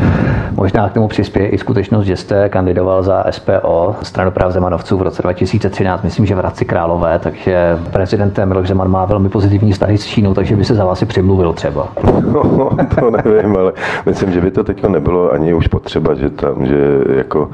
Možná 0.56 0.88
k 0.88 0.92
tomu 0.92 1.08
přispěje 1.08 1.48
i 1.48 1.58
skutečnost, 1.58 2.04
že 2.04 2.16
jste 2.16 2.48
kandidoval 2.48 3.02
za 3.02 3.24
SPO, 3.30 3.96
stranu 4.02 4.30
práv 4.30 4.52
Zemanovců 4.52 4.96
v 4.96 5.02
roce 5.02 5.22
2013, 5.22 6.02
myslím, 6.02 6.26
že 6.26 6.34
v 6.34 6.38
Hradci 6.38 6.64
Králové, 6.64 7.18
takže 7.18 7.78
prezident 7.92 8.38
Miloš 8.44 8.68
Zeman 8.68 8.90
má 8.90 9.04
velmi 9.04 9.28
pozitivní 9.28 9.72
vztahy 9.72 9.98
s 9.98 10.06
Čínou, 10.06 10.34
takže 10.34 10.56
by 10.56 10.64
se 10.64 10.74
za 10.74 10.84
vás 10.84 11.02
i 11.02 11.06
přimluvil 11.06 11.52
třeba. 11.52 11.88
No, 12.34 12.70
to 13.00 13.10
nevím, 13.10 13.56
ale 13.56 13.72
myslím, 14.06 14.32
že 14.32 14.40
by 14.40 14.50
to 14.50 14.64
teď 14.64 14.86
nebylo 14.88 15.32
ani 15.32 15.54
už 15.54 15.66
potřeba 15.66 15.93
třeba, 15.94 16.14
že 16.14 16.30
tam, 16.30 16.66
že 16.66 16.76
jako 17.16 17.50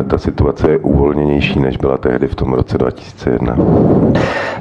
e, 0.00 0.02
ta 0.04 0.18
situace 0.18 0.70
je 0.70 0.78
uvolněnější, 0.78 1.60
než 1.60 1.76
byla 1.76 1.98
tehdy 1.98 2.28
v 2.28 2.34
tom 2.34 2.52
roce 2.52 2.78
2001. 2.78 3.56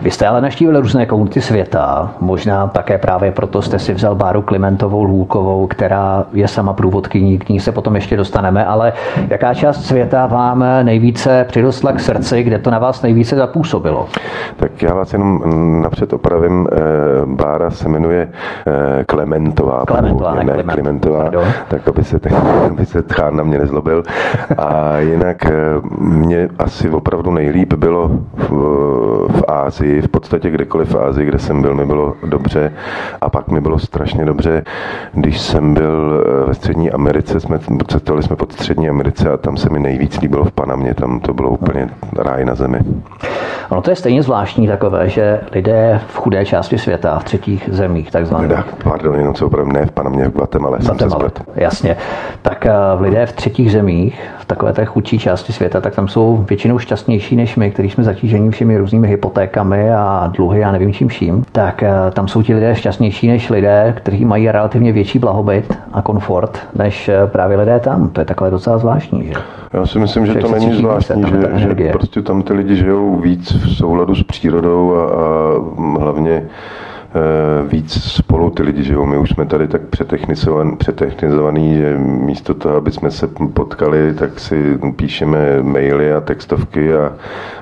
Vy 0.02 0.12
jste 0.12 0.28
ale 0.28 0.42
naštívili 0.42 0.80
různé 0.80 1.06
komunity 1.06 1.42
světa, 1.42 2.12
možná 2.22 2.68
také 2.68 2.98
právě 2.98 3.32
proto 3.32 3.62
jste 3.62 3.80
si 3.80 3.94
vzal 3.94 4.16
Báru 4.16 4.42
Klimentovou 4.42 5.04
Lůkovou, 5.04 5.68
která 5.68 6.26
je 6.34 6.48
sama 6.48 6.74
průvodkyní, 6.74 7.40
k 7.40 7.50
ní 7.50 7.60
se 7.60 7.72
potom 7.72 7.96
ještě 7.96 8.18
dostaneme, 8.18 8.66
ale 8.66 8.94
jaká 9.30 9.54
část 9.54 9.86
světa 9.86 10.28
vám 10.28 10.66
nejvíce 10.84 11.46
přirostla 11.48 11.92
k 11.92 12.00
srdci, 12.00 12.44
kde 12.44 12.60
to 12.60 12.72
na 12.72 12.80
vás 12.80 13.02
nejvíce 13.02 13.36
zapůsobilo? 13.36 14.08
Tak 14.56 14.82
já 14.82 14.94
vás 14.94 15.14
jenom 15.14 15.42
napřed 15.82 16.14
opravím, 16.14 16.68
e, 16.72 16.76
Bára 17.26 17.72
se 17.72 17.90
jmenuje 17.90 18.30
e, 18.68 19.04
Klementová. 19.04 19.86
Klementová, 19.86 20.36
ne, 20.36 20.44
ne 20.44 20.64
Klementová, 20.64 21.32
tak 21.68 21.88
aby 21.88 22.04
se, 22.04 22.20
aby 22.82 22.86
se 22.86 23.02
Tchán 23.02 23.36
na 23.36 23.44
mě 23.44 23.58
nezlobil. 23.58 24.04
A 24.58 24.98
jinak 24.98 25.46
eh, 25.46 25.52
mě 26.00 26.50
asi 26.60 26.90
opravdu 26.90 27.32
nejlíp 27.32 27.74
bylo 27.74 28.08
v, 28.34 28.50
v 29.30 29.44
Ázii, 29.48 30.02
v 30.02 30.08
podstatě 30.08 30.50
kdekoliv 30.50 30.92
v 30.92 30.98
Ázii, 30.98 31.26
kde 31.26 31.40
jsem 31.40 31.62
byl, 31.62 31.76
mi 31.76 31.86
bylo 31.86 32.16
dobře. 32.24 32.74
A 33.22 33.30
pak 33.30 33.48
mi 33.48 33.62
bylo 33.62 33.80
strašně 33.80 34.26
dobře, 34.26 34.64
když 35.14 35.40
jsem 35.42 35.74
byl 35.74 36.24
eh, 36.26 36.48
ve 36.48 36.54
Střední 36.54 36.92
Americe, 36.92 37.40
jsme 37.40 37.60
cestovali 37.88 38.24
jsme 38.24 38.36
pod 38.36 38.54
Střední 38.54 38.90
Americe 38.90 39.32
a 39.32 39.38
tam 39.38 39.58
se 39.58 39.70
mi 39.70 39.80
nejvíc 39.80 40.20
líbilo 40.22 40.46
v 40.46 40.52
Panamě, 40.52 40.94
tam 40.94 41.20
to 41.20 41.34
bylo 41.34 41.50
úplně 41.50 41.90
ráj 42.18 42.46
na 42.46 42.56
zemi. 42.56 42.80
Ono 43.72 43.82
to 43.82 43.90
je 43.90 43.96
stejně 43.96 44.24
zvláštní 44.24 44.68
takové, 44.68 45.10
že 45.10 45.40
lidé 45.52 46.02
v 46.08 46.18
chudé 46.18 46.46
části 46.46 46.78
světa, 46.78 47.20
v 47.20 47.24
třetích 47.24 47.70
zemích 47.72 48.12
takzvaně. 48.12 48.56
Pardon, 48.84 49.16
jenom 49.16 49.36
se 49.36 49.46
opravdu 49.46 49.72
ne 49.72 49.86
v 49.86 49.92
Panamě, 49.92 50.28
v 50.28 50.32
Guatemala. 50.32 50.78
Guatemala, 50.78 51.30
jasně. 51.56 51.98
Tak 52.42 52.66
v 52.96 53.02
lidé 53.02 53.26
v 53.26 53.34
třetích 53.34 53.72
zemích, 53.72 54.22
takové 54.52 54.74
té 54.74 54.86
chudší 54.86 55.20
části 55.20 55.54
světa, 55.54 55.82
tak 55.82 55.96
tam 55.96 56.08
jsou 56.08 56.46
většinou 56.50 56.80
šťastnější 56.80 57.36
než 57.36 57.56
my, 57.56 57.72
kteří 57.72 57.90
jsme 57.90 58.04
zatíženi 58.04 58.52
všemi 58.52 58.78
různými 58.78 59.08
hypotékami 59.08 59.94
a 59.94 60.32
dluhy 60.36 60.64
a 60.64 60.72
nevím 60.72 60.94
čím 60.94 61.08
vším. 61.08 61.44
Tak 61.52 61.84
eh, 61.84 61.92
tam 62.14 62.28
jsou 62.28 62.44
ti 62.44 62.54
lidé 62.54 62.76
šťastnější 62.76 63.28
než 63.28 63.50
lidé, 63.50 63.94
kteří 63.98 64.26
mají 64.26 64.52
relativně 64.52 64.92
větší 64.92 65.20
blahobyt 65.20 65.78
a 65.94 66.02
komfort 66.02 66.60
než 66.76 67.10
eh, 67.10 67.28
právě 67.28 67.58
lidé 67.58 67.80
tam. 67.80 68.10
To 68.10 68.22
je 68.22 68.26
takové 68.26 68.52
docela 68.52 68.78
zvláštní, 68.78 69.28
že? 69.28 69.34
Já 69.74 69.86
si 69.86 70.00
myslím, 70.00 70.26
že, 70.26 70.34
to 70.34 70.52
není 70.52 70.74
zvláštní, 70.74 71.24
že, 71.30 71.76
že 71.76 71.90
prostě 71.92 72.22
tam 72.22 72.42
ty 72.42 72.54
lidi 72.54 72.76
žijou 72.76 73.16
víc 73.16 73.52
v 73.52 73.76
souladu 73.76 74.16
s 74.16 74.24
přírodou 74.24 74.96
a, 74.96 75.04
a 75.04 76.00
hlavně 76.00 76.44
Eh, 76.44 76.91
víc 77.68 78.04
spolu 78.04 78.50
ty 78.50 78.64
lidi 78.64 78.84
žijou. 78.84 79.06
My 79.06 79.18
už 79.18 79.30
jsme 79.30 79.46
tady 79.46 79.68
tak 79.68 79.82
přetechnizovaný, 80.78 81.76
že 81.76 81.98
místo 81.98 82.54
toho, 82.54 82.76
aby 82.76 82.92
jsme 82.92 83.12
se 83.12 83.28
potkali, 83.54 84.14
tak 84.14 84.40
si 84.40 84.80
píšeme 84.96 85.64
maily 85.64 86.14
a 86.14 86.22
textovky 86.22 86.94
a 86.94 87.14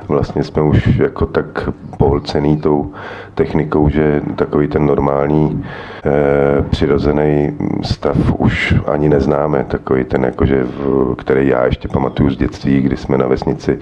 vlastně 0.07 0.43
jsme 0.43 0.61
už 0.61 0.87
jako 0.87 1.25
tak 1.25 1.69
pohlcený 1.97 2.57
tou 2.57 2.91
technikou, 3.39 3.89
že 3.89 4.21
takový 4.35 4.67
ten 4.67 4.85
normální 4.85 5.63
e, 6.05 6.61
přirozený 6.61 7.57
stav 7.81 8.17
už 8.37 8.75
ani 8.87 9.09
neznáme. 9.09 9.63
Takový 9.63 10.03
ten, 10.03 10.23
jakože, 10.23 10.67
který 11.17 11.47
já 11.47 11.65
ještě 11.65 11.87
pamatuju 11.87 12.29
z 12.29 12.37
dětství, 12.37 12.81
kdy 12.81 12.97
jsme 12.97 13.17
na 13.17 13.27
vesnici 13.27 13.79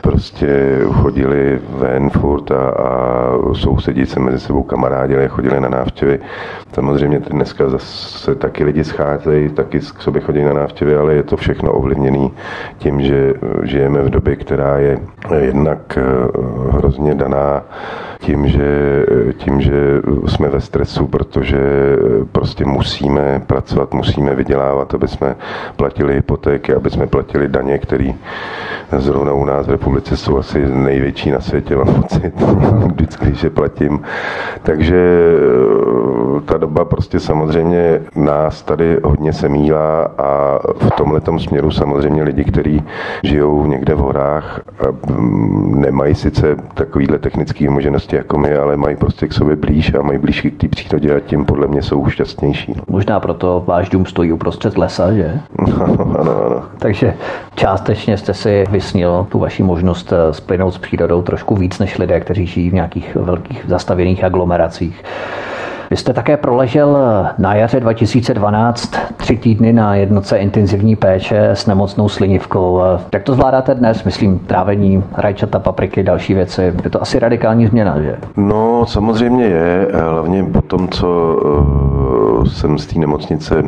prostě 0.00 0.78
chodili 0.92 1.60
ven 1.68 2.10
furt 2.10 2.50
a, 2.50 2.68
a 2.68 3.32
sousedí 3.52 4.06
se 4.06 4.20
mezi 4.20 4.40
sebou 4.40 4.62
kamarádili, 4.62 5.28
chodili 5.28 5.60
na 5.60 5.68
návštěvy. 5.68 6.18
Samozřejmě 6.72 7.18
dneska 7.18 7.68
zase 7.68 8.34
taky 8.34 8.64
lidi 8.64 8.84
scházejí, 8.84 9.48
taky 9.48 9.80
k 9.80 10.02
sobě 10.02 10.22
chodí 10.22 10.44
na 10.44 10.52
návštěvy, 10.52 10.96
ale 10.96 11.14
je 11.14 11.22
to 11.22 11.36
všechno 11.36 11.72
ovlivněné 11.72 12.28
tím, 12.78 13.00
že 13.00 13.34
žijeme 13.62 14.02
v 14.02 14.10
době, 14.10 14.36
která 14.36 14.78
je 14.78 14.98
jednak 15.40 15.98
hrozně 16.70 17.14
daná 17.14 17.62
tím, 18.20 18.48
že, 18.48 18.77
tím, 19.38 19.60
že 19.60 20.00
jsme 20.26 20.48
ve 20.48 20.60
stresu, 20.60 21.06
protože 21.06 21.58
prostě 22.32 22.64
musíme 22.64 23.42
pracovat, 23.46 23.94
musíme 23.94 24.34
vydělávat, 24.34 24.94
aby 24.94 25.08
jsme 25.08 25.36
platili 25.76 26.14
hypotéky, 26.14 26.74
aby 26.74 26.90
jsme 26.90 27.06
platili 27.06 27.48
daně, 27.48 27.78
které 27.78 28.12
zrovna 28.96 29.32
u 29.32 29.44
nás 29.44 29.66
v 29.66 29.70
republice 29.70 30.16
jsou 30.16 30.38
asi 30.38 30.66
největší 30.66 31.30
na 31.30 31.40
světě, 31.40 31.76
mám 31.76 31.94
pocit, 32.02 32.32
vždycky, 32.86 33.32
je 33.42 33.50
platím. 33.50 34.00
Takže 34.62 34.96
eh, 34.96 35.87
ta 36.44 36.58
doba 36.58 36.84
prostě 36.84 37.20
samozřejmě 37.20 38.00
nás 38.16 38.62
tady 38.62 38.98
hodně 39.04 39.32
se 39.32 39.48
mílá 39.48 40.02
a 40.18 40.58
v 40.74 40.90
tomhle 40.90 41.20
směru 41.38 41.70
samozřejmě 41.70 42.22
lidi, 42.22 42.44
kteří 42.44 42.82
žijou 43.22 43.66
někde 43.66 43.94
v 43.94 43.98
horách, 43.98 44.60
nemají 45.74 46.14
sice 46.14 46.56
takovýhle 46.74 47.18
technické 47.18 47.70
možnosti 47.70 48.16
jako 48.16 48.38
my, 48.38 48.56
ale 48.56 48.76
mají 48.76 48.96
prostě 48.96 49.28
k 49.28 49.32
sobě 49.32 49.56
blíž 49.56 49.94
a 49.94 50.02
mají 50.02 50.18
blíž 50.18 50.40
k 50.40 50.60
té 50.60 50.68
přírodě 50.68 51.16
a 51.16 51.20
tím 51.20 51.44
podle 51.44 51.66
mě 51.66 51.82
jsou 51.82 52.08
šťastnější. 52.08 52.74
Možná 52.88 53.20
proto 53.20 53.64
váš 53.66 53.88
dům 53.88 54.06
stojí 54.06 54.32
uprostřed 54.32 54.78
lesa, 54.78 55.12
že? 55.12 55.40
Ano, 55.78 56.16
ano, 56.20 56.44
ano. 56.46 56.62
Takže 56.78 57.14
částečně 57.54 58.16
jste 58.16 58.34
si 58.34 58.64
vysnil 58.70 59.26
tu 59.28 59.38
vaši 59.38 59.62
možnost 59.62 60.12
eh, 60.12 60.32
splynout 60.32 60.74
s 60.74 60.78
přírodou 60.78 61.22
trošku 61.22 61.56
víc 61.56 61.78
než 61.78 61.98
lidé, 61.98 62.20
kteří 62.20 62.46
žijí 62.46 62.70
v 62.70 62.74
nějakých 62.74 63.14
velkých 63.14 63.64
zastavěných 63.68 64.24
aglomeracích. 64.24 65.04
Vy 65.90 65.96
jste 65.96 66.12
také 66.12 66.36
proležel 66.36 66.98
na 67.38 67.54
jaře 67.54 67.80
2012 67.80 68.96
tři 69.16 69.36
týdny 69.36 69.72
na 69.72 69.94
jednotce 69.94 70.38
intenzivní 70.38 70.96
péče 70.96 71.48
s 71.48 71.66
nemocnou 71.66 72.08
slinivkou. 72.08 72.80
Jak 73.14 73.22
to 73.22 73.34
zvládáte 73.34 73.74
dnes? 73.74 74.04
Myslím, 74.04 74.38
trávení, 74.38 75.04
rajčata, 75.16 75.58
papriky, 75.58 76.02
další 76.02 76.34
věci. 76.34 76.74
Je 76.84 76.90
to 76.90 77.02
asi 77.02 77.18
radikální 77.18 77.66
změna, 77.66 78.00
že? 78.00 78.16
No, 78.36 78.86
samozřejmě 78.86 79.44
je. 79.44 79.88
Hlavně 79.94 80.44
po 80.44 80.62
tom, 80.62 80.88
co 80.88 81.08
uh, 81.08 82.44
jsem 82.44 82.78
z 82.78 82.86
té 82.86 82.98
nemocnice 82.98 83.62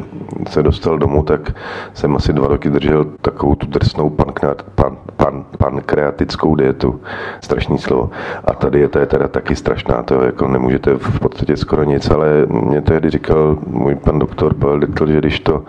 se 0.49 0.63
dostal 0.63 0.99
domů, 0.99 1.23
tak 1.23 1.55
jsem 1.95 2.17
asi 2.17 2.33
dva 2.33 2.49
roky 2.49 2.71
držel 2.71 3.07
takovou 3.21 3.55
tu 3.55 3.67
drsnou 3.67 4.11
pan, 4.11 4.33
pan, 4.75 4.97
pan, 5.17 5.45
pankreatickou 5.59 6.55
dietu. 6.55 7.01
Strašný 7.41 7.79
slovo. 7.79 8.11
A 8.45 8.55
ta 8.55 8.71
dieta 8.71 9.01
je 9.01 9.07
teda 9.07 9.29
taky 9.29 9.57
strašná. 9.57 10.03
To 10.03 10.23
jako 10.23 10.49
nemůžete 10.49 10.95
v 10.95 11.21
podstatě 11.21 11.57
skoro 11.57 11.85
nic 11.85 12.10
ale 12.13 12.47
mě 12.49 12.81
tehdy 12.81 13.11
říkal 13.11 13.59
můj 13.67 13.95
pan 13.95 14.19
doktor 14.19 14.55
Pavel 14.55 14.77
Littl, 14.77 15.07
že 15.07 15.19
když 15.19 15.41
to 15.41 15.63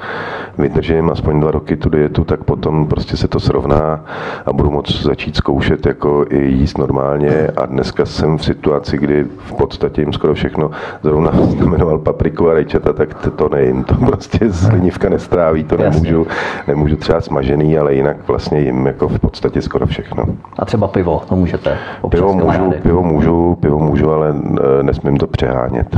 vydržím 0.57 1.09
aspoň 1.09 1.39
dva 1.39 1.51
roky 1.51 1.75
tu 1.75 1.89
dietu, 1.89 2.23
tak 2.23 2.43
potom 2.43 2.87
prostě 2.87 3.17
se 3.17 3.27
to 3.27 3.39
srovná 3.39 4.05
a 4.45 4.53
budu 4.53 4.71
moct 4.71 5.03
začít 5.03 5.35
zkoušet 5.35 5.85
jako 5.85 6.25
i 6.29 6.37
jíst 6.37 6.77
normálně 6.77 7.47
a 7.57 7.65
dneska 7.65 8.05
jsem 8.05 8.37
v 8.37 8.45
situaci, 8.45 8.97
kdy 8.97 9.25
v 9.37 9.53
podstatě 9.53 10.01
jim 10.01 10.13
skoro 10.13 10.33
všechno 10.33 10.71
zrovna 11.03 11.31
jmenoval 11.65 11.99
papriku 11.99 12.49
a 12.49 12.53
rejčata, 12.53 12.93
tak 12.93 13.13
to, 13.13 13.31
to 13.31 13.49
nejím, 13.49 13.83
to 13.83 13.95
prostě 13.95 14.53
slinivka 14.53 15.09
nestráví, 15.09 15.63
to 15.63 15.77
nemůžu, 15.77 16.27
nemůžu 16.67 16.95
třeba 16.95 17.21
smažený, 17.21 17.77
ale 17.77 17.93
jinak 17.93 18.17
vlastně 18.27 18.59
jim 18.59 18.85
jako 18.85 19.07
v 19.07 19.19
podstatě 19.19 19.61
skoro 19.61 19.85
všechno. 19.85 20.25
A 20.59 20.65
třeba 20.65 20.87
pivo, 20.87 21.21
to 21.29 21.35
můžete? 21.35 21.77
Pivo 22.09 22.33
můžu, 22.33 22.71
pivo 22.81 23.03
můžu, 23.03 23.55
pivo 23.55 23.79
můžu, 23.79 24.11
ale 24.11 24.35
eh, 24.79 24.83
nesmím 24.83 25.17
to 25.17 25.27
přehánět 25.27 25.97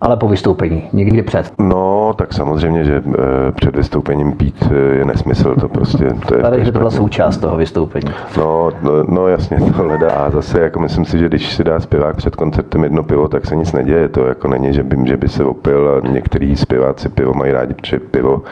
ale 0.00 0.16
po 0.16 0.28
vystoupení, 0.28 0.82
někdy 0.92 1.22
před. 1.22 1.52
No, 1.58 2.14
tak 2.16 2.32
samozřejmě, 2.32 2.84
že 2.84 2.96
e, 2.96 3.52
před 3.52 3.76
vystoupením 3.76 4.32
pít 4.32 4.68
e, 4.70 4.74
je 4.74 5.04
nesmysl, 5.04 5.54
to 5.60 5.68
prostě... 5.68 6.08
To 6.28 6.34
je 6.36 6.42
Ale 6.42 6.64
že 6.64 6.72
to 6.72 6.78
byla 6.78 6.90
součást 6.90 7.36
toho 7.36 7.56
vystoupení. 7.56 8.10
No, 8.36 8.70
no, 8.82 8.90
no 9.08 9.28
jasně, 9.28 9.56
to 9.76 9.82
hledá. 9.82 10.10
A 10.10 10.30
zase, 10.30 10.60
jako 10.60 10.80
myslím 10.80 11.04
si, 11.04 11.18
že 11.18 11.28
když 11.28 11.54
si 11.54 11.64
dá 11.64 11.80
zpěvák 11.80 12.16
před 12.16 12.36
koncertem 12.36 12.84
jedno 12.84 13.02
pivo, 13.02 13.28
tak 13.28 13.46
se 13.46 13.56
nic 13.56 13.72
neděje. 13.72 14.08
To 14.08 14.26
jako 14.26 14.48
není, 14.48 14.72
že 14.74 14.82
by, 14.82 14.96
že 15.08 15.16
by 15.16 15.28
se 15.28 15.44
opil 15.44 15.88
a 15.88 16.08
některý 16.08 16.56
zpěváci 16.56 17.08
pivo 17.08 17.34
mají 17.34 17.52
rádi, 17.52 17.74
protože 17.74 17.98
pivo 17.98 18.42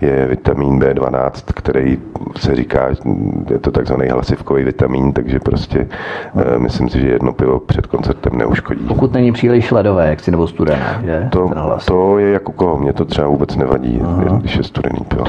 je 0.00 0.26
vitamin 0.26 0.78
B12, 0.78 1.30
který 1.54 1.98
se 2.36 2.56
říká, 2.56 2.88
je 3.50 3.58
to 3.58 3.70
takzvaný 3.70 4.08
hlasivkový 4.08 4.64
vitamin, 4.64 5.12
takže 5.12 5.40
prostě 5.40 5.88
e, 6.54 6.58
myslím 6.58 6.88
si, 6.88 7.00
že 7.00 7.08
jedno 7.08 7.32
pivo 7.32 7.60
před 7.60 7.86
koncertem 7.86 8.38
neuškodí. 8.38 8.84
Pokud 8.88 9.12
není 9.12 9.32
příliš 9.32 9.70
ledové, 9.70 10.10
jak 10.10 10.20
si 10.20 10.30
nebo 10.30 10.46
studené 10.46 10.89
že? 11.04 11.28
To, 11.30 11.50
to 11.84 12.18
je 12.18 12.32
jako 12.32 12.52
koho, 12.52 12.78
mě 12.78 12.92
to 12.92 13.04
třeba 13.04 13.28
vůbec 13.28 13.56
nevadí, 13.56 14.00
Aha. 14.04 14.38
když 14.40 14.56
je 14.56 14.62
studený 14.62 14.98
pivo. 15.08 15.24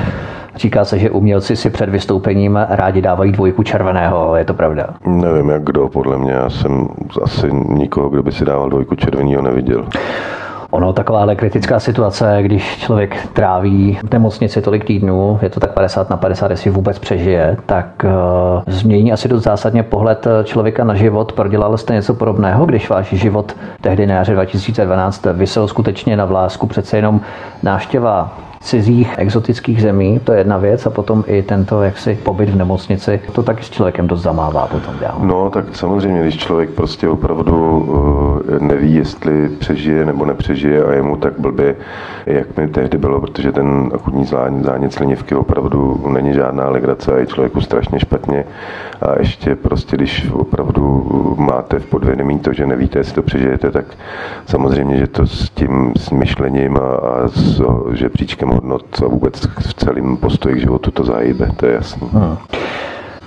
Říká 0.55 0.85
se, 0.85 0.99
že 0.99 1.09
umělci 1.09 1.55
si 1.55 1.69
před 1.69 1.89
vystoupením 1.89 2.59
rádi 2.69 3.01
dávají 3.01 3.31
dvojku 3.31 3.63
červeného, 3.63 4.35
je 4.35 4.45
to 4.45 4.53
pravda? 4.53 4.87
Nevím, 5.05 5.49
jak 5.49 5.63
kdo, 5.63 5.89
podle 5.89 6.17
mě. 6.17 6.31
Já 6.31 6.49
jsem 6.49 6.87
asi 7.23 7.47
nikoho, 7.69 8.09
kdo 8.09 8.23
by 8.23 8.31
si 8.31 8.45
dával 8.45 8.69
dvojku 8.69 8.95
červeného, 8.95 9.41
neviděl. 9.41 9.85
Ono 10.71 10.93
takováhle 10.93 11.35
kritická 11.35 11.79
situace, 11.79 12.37
když 12.41 12.77
člověk 12.77 13.27
tráví 13.33 13.99
v 14.03 14.13
nemocnici 14.13 14.61
tolik 14.61 14.85
týdnů, 14.85 15.39
je 15.41 15.49
to 15.49 15.59
tak 15.59 15.73
50 15.73 16.09
na 16.09 16.17
50, 16.17 16.51
jestli 16.51 16.71
vůbec 16.71 16.99
přežije, 16.99 17.57
tak 17.65 18.05
uh, 18.05 18.63
změní 18.67 19.13
asi 19.13 19.27
dost 19.27 19.43
zásadně 19.43 19.83
pohled 19.83 20.27
člověka 20.43 20.83
na 20.83 20.95
život. 20.95 21.31
Prodělal 21.33 21.77
jste 21.77 21.93
něco 21.93 22.13
podobného, 22.13 22.65
když 22.65 22.89
váš 22.89 23.13
život 23.13 23.55
tehdy 23.81 24.07
na 24.07 24.15
jaře 24.15 24.33
2012 24.33 25.25
vysel 25.33 25.67
skutečně 25.67 26.17
na 26.17 26.25
vlásku, 26.25 26.67
přece 26.67 26.97
jenom 26.97 27.21
návštěva 27.63 28.37
cizích 28.61 29.13
exotických 29.17 29.81
zemí, 29.81 30.19
to 30.23 30.31
je 30.33 30.37
jedna 30.39 30.57
věc, 30.57 30.85
a 30.85 30.89
potom 30.89 31.23
i 31.27 31.41
tento 31.43 31.83
jaksi 31.83 32.19
pobyt 32.23 32.49
v 32.49 32.55
nemocnici, 32.55 33.21
to 33.31 33.43
taky 33.43 33.63
s 33.63 33.69
člověkem 33.69 34.07
dost 34.07 34.21
zamává 34.21 34.67
potom 34.67 34.93
dál. 35.01 35.15
No, 35.23 35.49
tak 35.49 35.65
samozřejmě, 35.75 36.21
když 36.21 36.37
člověk 36.37 36.69
prostě 36.69 37.09
opravdu 37.09 37.89
eh, 38.49 38.59
neví, 38.59 38.95
jestli 38.95 39.49
přežije 39.49 40.05
nebo 40.05 40.25
nepřežije 40.25 40.83
a 40.83 40.91
je 40.91 41.01
mu 41.01 41.17
tak 41.17 41.39
blbě, 41.39 41.75
jak 42.25 42.57
mi 42.57 42.67
tehdy 42.67 42.97
bylo, 42.97 43.21
protože 43.21 43.51
ten 43.51 43.91
akutní 43.93 44.25
zánět 44.61 44.93
slinivky 44.93 45.35
opravdu 45.35 46.03
není 46.13 46.33
žádná 46.33 46.69
legrace 46.69 47.13
a 47.13 47.17
je 47.17 47.25
člověku 47.27 47.61
strašně 47.61 47.99
špatně. 47.99 48.45
A 49.01 49.19
ještě 49.19 49.55
prostě, 49.55 49.97
když 49.97 50.31
opravdu 50.31 51.35
máte 51.37 51.79
v 51.79 51.85
podvědomí 51.85 52.39
to, 52.39 52.53
že 52.53 52.67
nevíte, 52.67 52.99
jestli 52.99 53.13
to 53.13 53.21
přežijete, 53.21 53.71
tak 53.71 53.85
samozřejmě, 54.45 54.97
že 54.97 55.07
to 55.07 55.27
s 55.27 55.49
tím 55.49 55.93
s 55.97 56.11
myšlením 56.11 56.77
a, 56.77 56.79
a 56.79 57.27
s 57.27 57.61
žebříčkem 57.93 58.50
hodnot 58.53 59.03
a 59.03 59.07
vůbec 59.07 59.41
v 59.59 59.73
celém 59.73 60.17
postoji 60.17 60.55
k 60.55 60.59
životu 60.59 60.91
to 60.91 61.03
zajíbe, 61.03 61.51
to 61.55 61.65
je 61.65 61.73
jasné. 61.73 62.07
Hmm. 62.11 62.37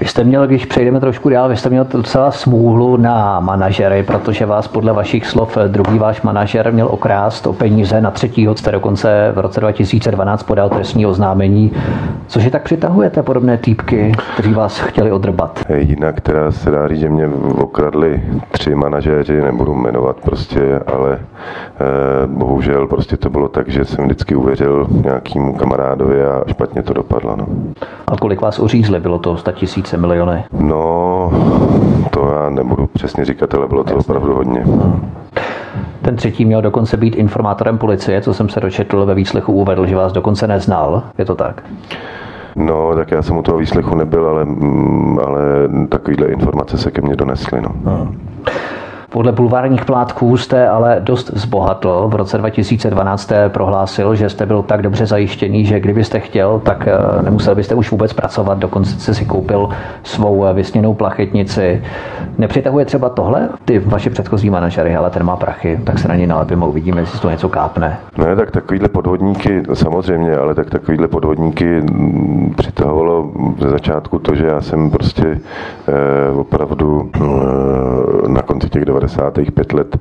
Vy 0.00 0.06
jste 0.06 0.24
měl, 0.24 0.46
když 0.46 0.64
přejdeme 0.66 1.00
trošku 1.00 1.28
dál, 1.28 1.48
vy 1.48 1.56
jste 1.56 1.70
měl 1.70 1.86
docela 1.90 2.30
smůlu 2.30 2.96
na 2.96 3.40
manažery, 3.40 4.02
protože 4.02 4.46
vás 4.46 4.68
podle 4.68 4.92
vašich 4.92 5.26
slov 5.26 5.58
druhý 5.66 5.98
váš 5.98 6.22
manažer 6.22 6.72
měl 6.72 6.86
okrást 6.90 7.46
o 7.46 7.52
peníze 7.52 8.00
na 8.00 8.10
třetího, 8.10 8.56
jste 8.56 8.72
dokonce 8.72 9.32
v 9.34 9.38
roce 9.38 9.60
2012 9.60 10.42
podal 10.42 10.68
trestní 10.68 11.06
oznámení. 11.06 11.72
Cože 12.26 12.50
tak 12.50 12.62
přitahujete 12.62 13.22
podobné 13.22 13.58
týpky, 13.58 14.12
kteří 14.34 14.54
vás 14.54 14.80
chtěli 14.80 15.12
odrbat? 15.12 15.60
Jinak 15.76 16.20
teda 16.20 16.52
se 16.52 16.70
dá 16.70 16.88
říct, 16.88 17.00
že 17.00 17.08
mě 17.08 17.28
okradli 17.58 18.22
tři 18.50 18.74
manažéři, 18.74 19.40
nebudu 19.40 19.74
jmenovat 19.74 20.16
prostě, 20.24 20.80
ale 20.94 21.18
eh, 21.18 22.26
bohužel 22.26 22.86
prostě 22.86 23.16
to 23.16 23.30
bylo 23.30 23.48
tak, 23.48 23.68
že 23.68 23.84
jsem 23.84 24.04
vždycky 24.04 24.34
uvěřil 24.34 24.86
nějakému 24.90 25.54
kamarádovi 25.54 26.24
a 26.24 26.42
špatně 26.46 26.82
to 26.82 26.92
dopadlo. 26.92 27.36
No. 27.36 27.46
A 28.06 28.16
kolik 28.16 28.40
vás 28.40 28.58
uřízli? 28.58 29.00
Bylo 29.00 29.18
to 29.18 29.36
100 29.36 29.52
tisíc? 29.52 29.83
Tisíce, 29.84 29.96
miliony? 29.96 30.44
No, 30.52 31.30
to 32.10 32.32
já 32.32 32.50
nebudu 32.50 32.86
přesně 32.86 33.24
říkat, 33.24 33.54
ale 33.54 33.68
bylo 33.68 33.84
to 33.84 33.94
Jasně. 33.94 34.00
opravdu 34.00 34.34
hodně. 34.34 34.60
Hmm. 34.60 35.12
Ten 36.02 36.16
třetí 36.16 36.44
měl 36.44 36.62
dokonce 36.62 36.96
být 36.96 37.16
informátorem 37.16 37.78
policie, 37.78 38.20
co 38.20 38.34
jsem 38.34 38.48
se 38.48 38.60
dočetl 38.60 39.06
ve 39.06 39.14
výslechu 39.14 39.52
uvedl, 39.52 39.86
že 39.86 39.96
vás 39.96 40.12
dokonce 40.12 40.46
neznal. 40.46 41.02
Je 41.18 41.24
to 41.24 41.34
tak? 41.34 41.62
No, 42.56 42.94
tak 42.94 43.10
já 43.10 43.22
jsem 43.22 43.36
u 43.36 43.42
toho 43.42 43.58
výslechu 43.58 43.94
nebyl, 43.94 44.28
ale, 44.28 44.44
mm, 44.44 45.18
ale 45.26 45.40
takovýhle 45.88 46.26
informace 46.26 46.78
se 46.78 46.90
ke 46.90 47.00
mně 47.00 47.16
donesly. 47.16 47.60
No. 47.60 47.68
Hmm. 47.92 48.20
Podle 49.14 49.32
bulvárních 49.32 49.84
plátků 49.84 50.36
jste 50.36 50.68
ale 50.68 50.96
dost 51.00 51.30
zbohatl. 51.34 52.08
V 52.08 52.14
roce 52.14 52.38
2012 52.38 53.20
jste 53.20 53.48
prohlásil, 53.48 54.14
že 54.14 54.28
jste 54.28 54.46
byl 54.46 54.62
tak 54.62 54.82
dobře 54.82 55.06
zajištěný, 55.06 55.64
že 55.64 55.80
kdybyste 55.80 56.20
chtěl, 56.20 56.60
tak 56.60 56.88
eh, 56.88 57.22
nemusel 57.22 57.54
byste 57.54 57.74
už 57.74 57.90
vůbec 57.90 58.12
pracovat. 58.12 58.58
Dokonce 58.58 59.00
jste 59.00 59.14
si 59.14 59.24
koupil 59.24 59.68
svou 60.02 60.46
eh, 60.46 60.52
vysněnou 60.52 60.94
plachetnici. 60.94 61.82
Nepřitahuje 62.38 62.84
třeba 62.84 63.08
tohle 63.08 63.48
ty 63.64 63.78
vaše 63.78 64.10
předchozí 64.10 64.50
manažery, 64.50 64.96
ale 64.96 65.10
ten 65.10 65.24
má 65.24 65.36
prachy, 65.36 65.80
tak 65.84 65.98
se 65.98 66.08
na 66.08 66.14
něj 66.16 66.26
nalepíme, 66.26 66.66
uvidíme, 66.66 67.00
jestli 67.00 67.18
to 67.18 67.30
něco 67.30 67.48
kápne. 67.48 67.98
Ne, 68.18 68.36
tak 68.36 68.50
takovýhle 68.50 68.88
podvodníky, 68.88 69.62
samozřejmě, 69.74 70.36
ale 70.36 70.54
tak 70.54 70.70
takovýhle 70.70 71.08
podvodníky 71.08 71.80
mm, 71.80 72.54
přitahovalo 72.56 73.30
ze 73.60 73.70
začátku 73.70 74.18
to, 74.18 74.34
že 74.34 74.46
já 74.46 74.60
jsem 74.60 74.90
prostě 74.90 75.40
eh, 75.88 76.36
opravdu 76.36 77.10
eh, 77.16 78.28
na 78.28 78.42
konci 78.42 78.68
těch 78.68 78.84
95 79.06 79.72
let, 79.72 79.96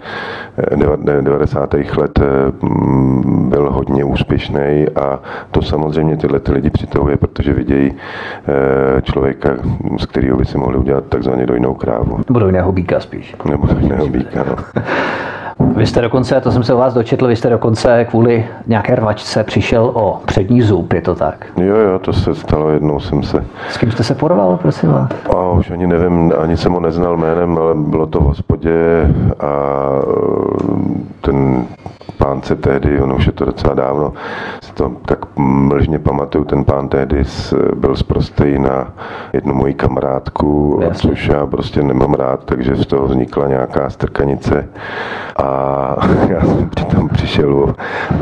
eh, 0.57 1.21
90. 1.21 1.97
let 1.97 2.19
eh, 2.19 2.51
mm, 2.61 3.49
byl 3.49 3.71
hodně 3.71 4.03
úspěšný 4.03 4.85
a 4.95 5.19
to 5.51 5.61
samozřejmě 5.61 6.17
tyhle 6.17 6.39
ty 6.39 6.51
lidi 6.51 6.69
přitahuje, 6.69 7.17
protože 7.17 7.53
vidějí 7.53 7.91
eh, 7.91 9.01
člověka, 9.01 9.49
z 9.99 10.05
kterého 10.05 10.37
by 10.37 10.45
si 10.45 10.57
mohli 10.57 10.77
udělat 10.77 11.03
takzvaně 11.09 11.45
dojnou 11.45 11.73
krávu. 11.73 12.17
Nebo 12.27 12.39
do 12.39 12.45
jiného 12.45 12.71
býka 12.71 12.99
spíš. 12.99 13.35
Nebo 13.49 13.67
dojného 13.67 14.07
býka, 14.07 14.43
no. 14.43 14.55
Vy 15.59 15.85
jste 15.87 16.01
dokonce, 16.01 16.41
to 16.41 16.51
jsem 16.51 16.63
se 16.63 16.73
u 16.73 16.77
vás 16.77 16.93
dočetl, 16.93 17.27
vy 17.27 17.35
jste 17.35 17.49
dokonce 17.49 18.05
kvůli 18.05 18.45
nějaké 18.67 18.95
rvačce 18.95 19.43
přišel 19.43 19.91
o 19.93 20.21
přední 20.25 20.61
zub, 20.61 20.93
je 20.93 21.01
to 21.01 21.15
tak? 21.15 21.45
Jo, 21.57 21.75
jo, 21.75 21.99
to 21.99 22.13
se 22.13 22.35
stalo, 22.35 22.69
jednou 22.69 22.99
jsem 22.99 23.23
se... 23.23 23.45
S 23.69 23.77
kým 23.77 23.91
jste 23.91 24.03
se 24.03 24.15
porval, 24.15 24.57
prosím 24.57 24.89
vás? 24.89 25.09
A 25.35 25.49
už 25.51 25.71
ani 25.71 25.87
nevím, 25.87 26.33
ani 26.41 26.57
jsem 26.57 26.71
ho 26.71 26.79
neznal 26.79 27.17
jménem, 27.17 27.57
ale 27.57 27.75
bylo 27.75 28.07
to 28.07 28.19
v 28.19 28.23
hospodě 28.23 28.73
a 29.39 29.51
ten 31.21 31.65
pán 32.17 32.41
se 32.41 32.55
tehdy, 32.55 33.01
ono 33.01 33.15
už 33.15 33.25
je 33.25 33.31
to 33.31 33.45
docela 33.45 33.73
dávno, 33.73 34.13
si 34.61 34.73
to 34.73 34.91
tak 35.05 35.19
mlžně 35.37 35.99
pamatuju, 35.99 36.43
ten 36.45 36.63
pán 36.63 36.87
tehdy 36.89 37.23
byl 37.75 37.95
zprostý 37.95 38.59
na 38.59 38.93
jednu 39.33 39.53
moji 39.53 39.73
kamarádku, 39.73 40.79
Jasně. 40.81 41.09
což 41.09 41.27
já 41.27 41.45
prostě 41.45 41.83
nemám 41.83 42.13
rád, 42.13 42.45
takže 42.45 42.75
z 42.75 42.85
toho 42.85 43.07
vznikla 43.07 43.47
nějaká 43.47 43.89
strkanice 43.89 44.67
a 45.35 45.42
já 46.29 46.41
jsem 46.41 46.69
tam 46.69 47.09
přišel 47.09 47.53
o, 47.57 47.75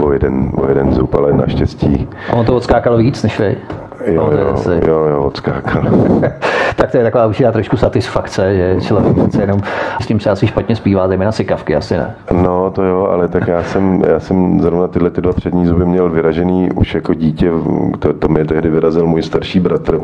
o, 0.03 0.12
jeden, 0.12 0.51
o 0.55 0.67
jeden 0.67 0.93
zub, 0.93 1.15
ale 1.15 1.34
naštěstí 1.34 2.07
A 2.29 2.34
on 2.34 2.45
to 2.45 2.55
odskákal 2.55 2.97
víc 2.97 3.23
než 3.23 3.39
vy? 3.39 3.57
Jo, 4.06 4.58
si? 4.58 4.70
jo, 4.70 4.80
jo, 4.88 5.06
jo, 5.06 5.24
odskákal. 5.24 5.84
tak 6.76 6.92
to 6.92 6.98
je 6.98 7.04
taková 7.04 7.28
určitá 7.28 7.52
trošku 7.52 7.78
satisfakce, 7.78 8.56
že 8.56 8.76
člověk 8.82 9.16
přece 9.16 9.42
jenom 9.42 9.60
s 10.02 10.08
tím 10.08 10.20
se 10.20 10.30
asi 10.30 10.48
špatně 10.48 10.76
zpívá, 10.76 11.08
zejména 11.08 11.32
si 11.32 11.46
kavky, 11.46 11.76
asi 11.76 11.98
ne. 11.98 12.16
No 12.32 12.72
to 12.72 12.84
jo, 12.84 13.08
ale 13.12 13.28
tak 13.28 13.48
já 13.48 13.64
jsem, 13.64 14.04
já 14.08 14.20
jsem 14.20 14.62
zrovna 14.62 14.88
tyhle 14.88 15.10
ty 15.10 15.22
dva 15.22 15.34
přední 15.34 15.66
zuby 15.66 15.86
měl 15.86 16.10
vyražený 16.10 16.72
už 16.72 16.96
jako 16.96 17.14
dítě, 17.14 17.52
to, 18.00 18.14
to 18.14 18.28
mě 18.28 18.46
tehdy 18.46 18.70
vyrazil 18.70 19.08
můj 19.08 19.24
starší 19.24 19.60
bratr, 19.60 20.00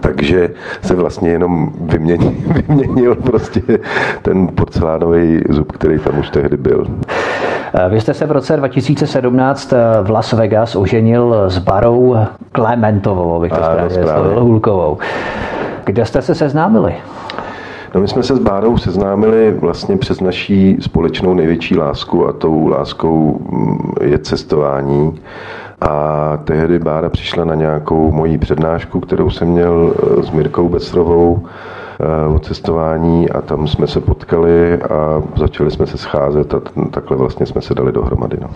takže 0.00 0.48
se 0.82 0.94
vlastně 0.94 1.30
jenom 1.30 1.72
vyměnil, 1.80 2.32
vyměnil 2.68 3.14
prostě 3.14 3.62
ten 4.22 4.48
porcelánový 4.48 5.40
zub, 5.48 5.72
který 5.72 5.98
tam 5.98 6.18
už 6.18 6.30
tehdy 6.30 6.56
byl. 6.56 6.86
Vy 7.88 8.00
jste 8.00 8.14
se 8.14 8.26
v 8.26 8.32
roce 8.32 8.56
2017 8.56 9.72
v 10.02 10.10
Las 10.10 10.32
Vegas 10.32 10.76
oženil 10.76 11.34
s 11.48 11.58
Barou 11.58 12.16
Klementovou, 12.52 13.34
abych 13.36 13.52
to 13.52 13.58
správně 13.90 14.40
Hulkovou. 14.40 14.98
Kde 15.84 16.06
jste 16.06 16.22
se 16.22 16.34
seznámili? 16.34 16.94
No 17.94 18.00
my 18.00 18.08
jsme 18.08 18.22
se 18.22 18.36
s 18.36 18.38
Bárou 18.38 18.76
seznámili 18.76 19.50
vlastně 19.50 19.96
přes 19.96 20.20
naší 20.20 20.76
společnou 20.80 21.34
největší 21.34 21.76
lásku 21.76 22.28
a 22.28 22.32
tou 22.32 22.68
láskou 22.68 23.40
mm, 23.50 23.92
je 24.02 24.18
cestování. 24.18 25.20
A 25.80 26.36
tehdy 26.44 26.78
Bára 26.78 27.08
přišla 27.08 27.44
na 27.44 27.54
nějakou 27.54 28.12
moji 28.12 28.38
přednášku, 28.38 29.00
kterou 29.00 29.30
jsem 29.30 29.48
měl 29.48 29.94
eh, 30.18 30.22
s 30.22 30.30
Mirkou 30.30 30.68
Besrovou 30.68 31.42
eh, 31.44 31.79
o 32.34 32.38
cestování 32.38 33.30
a 33.30 33.40
tam 33.40 33.66
jsme 33.66 33.86
se 33.86 34.00
potkali 34.00 34.82
a 34.82 35.22
začali 35.36 35.70
jsme 35.70 35.86
se 35.86 35.98
scházet 35.98 36.54
a 36.54 36.60
takhle 36.90 37.16
vlastně 37.16 37.46
jsme 37.46 37.60
se 37.60 37.74
dali 37.74 37.92
dohromady. 37.92 38.36
No. 38.40 38.48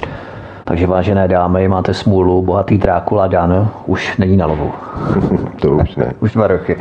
Takže 0.66 0.86
vážené 0.86 1.28
dámy, 1.28 1.68
máte 1.68 1.94
smůlu, 1.94 2.42
bohatý 2.42 2.78
Drákula 2.78 3.26
Dan 3.26 3.68
už 3.86 4.16
není 4.18 4.36
na 4.36 4.46
lovu. 4.46 4.72
to 5.60 5.70
už 5.70 5.96
ne. 5.96 6.12
Už 6.20 6.32
dva 6.32 6.46
roky. 6.46 6.76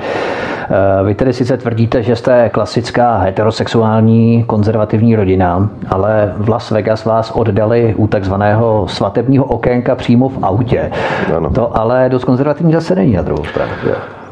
Eh, 0.69 1.04
Vy 1.04 1.15
tedy 1.15 1.34
sice 1.34 1.58
tvrdíte, 1.58 2.04
že 2.04 2.15
jste 2.15 2.49
klasická 2.49 3.17
heterosexuální 3.17 4.43
konzervativní 4.43 5.15
rodina, 5.15 5.69
ale 5.89 6.34
v 6.38 6.49
Las 6.49 6.71
Vegas 6.71 7.06
vás 7.06 7.32
oddali 7.32 7.95
u 7.97 8.08
takzvaného 8.08 8.88
svatebního 8.88 9.45
okénka 9.45 9.95
přímo 9.95 10.30
v 10.30 10.43
autě. 10.43 10.91
Ano. 11.38 11.49
To 11.49 11.78
ale 11.78 12.10
dost 12.10 12.23
konzervativní 12.23 12.73
zase 12.73 12.95
není 12.95 13.13
na 13.13 13.21
druhou 13.21 13.43
stranu. 13.43 13.71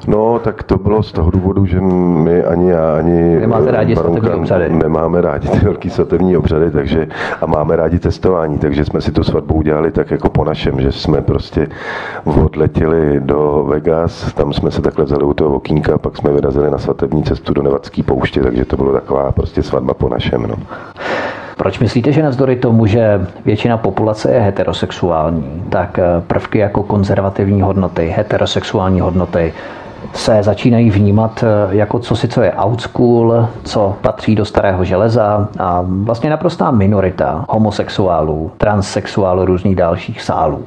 No, 0.08 0.40
tak 0.40 0.64
to 0.64 0.78
bylo 0.78 1.04
z 1.04 1.12
toho 1.12 1.32
důvodu, 1.32 1.66
že 1.66 1.82
my 1.82 2.44
ani 2.44 2.70
já, 2.70 2.98
ani 2.98 3.40
Nemáte 3.40 3.72
rádi 3.72 3.96
Baronka 3.96 4.36
obřady. 4.36 4.70
Nemáme 4.70 5.22
rádi 5.22 5.48
ty 5.48 5.60
velký 5.60 5.90
svatební 5.90 6.38
obřady, 6.38 6.72
takže 6.72 7.08
a 7.42 7.46
máme 7.46 7.76
rádi 7.76 8.00
testování, 8.00 8.58
takže 8.58 8.86
jsme 8.86 9.02
si 9.02 9.12
tu 9.12 9.24
svatbu 9.24 9.54
udělali 9.54 9.92
tak 9.92 10.12
jako 10.12 10.30
po 10.30 10.46
našem, 10.46 10.82
že 10.82 10.92
jsme 10.92 11.22
prostě 11.22 11.68
odletěli 12.24 13.20
do 13.20 13.66
Vegas, 13.70 14.34
tam 14.34 14.54
jsme 14.54 14.72
se 14.72 14.82
takhle 14.82 15.06
vzali 15.06 15.24
u 15.24 15.34
toho 15.34 15.56
okýnka, 15.56 15.98
pak 15.98 16.18
jsme 16.18 16.32
vyrazili 16.32 16.72
na 16.72 16.78
svatební 16.78 17.24
cestu 17.24 17.54
do 17.54 17.62
Nevadské 17.62 18.04
pouště, 18.04 18.42
takže 18.42 18.66
to 18.66 18.78
bylo 18.78 18.94
taková 18.94 19.32
prostě 19.32 19.64
svatba 19.64 19.94
po 19.94 20.10
našem. 20.10 20.42
No. 20.42 20.56
Proč 21.58 21.80
myslíte, 21.80 22.12
že 22.12 22.24
navzdory 22.24 22.56
tomu, 22.56 22.86
že 22.86 23.28
většina 23.46 23.78
populace 23.78 24.32
je 24.32 24.40
heterosexuální, 24.40 25.64
tak 25.70 26.00
eh, 26.00 26.22
prvky 26.28 26.58
jako 26.58 26.84
konzervativní 26.84 27.62
hodnoty, 27.62 28.14
heterosexuální 28.18 29.00
hodnoty 29.00 29.54
se 30.14 30.44
začínají 30.44 30.90
vnímat 30.90 31.44
eh, 31.44 31.76
jako 31.76 32.00
co 32.00 32.16
si 32.16 32.28
co 32.28 32.42
je 32.42 32.54
old 32.54 32.82
school, 32.82 33.48
co 33.64 33.96
patří 34.02 34.36
do 34.36 34.46
starého 34.46 34.84
železa 34.84 35.48
a 35.60 35.84
vlastně 35.88 36.30
naprostá 36.30 36.72
minorita 36.72 37.46
homosexuálů, 37.50 38.52
transsexuálů, 38.58 39.46
různých 39.46 39.76
dalších 39.76 40.22
sálů 40.22 40.66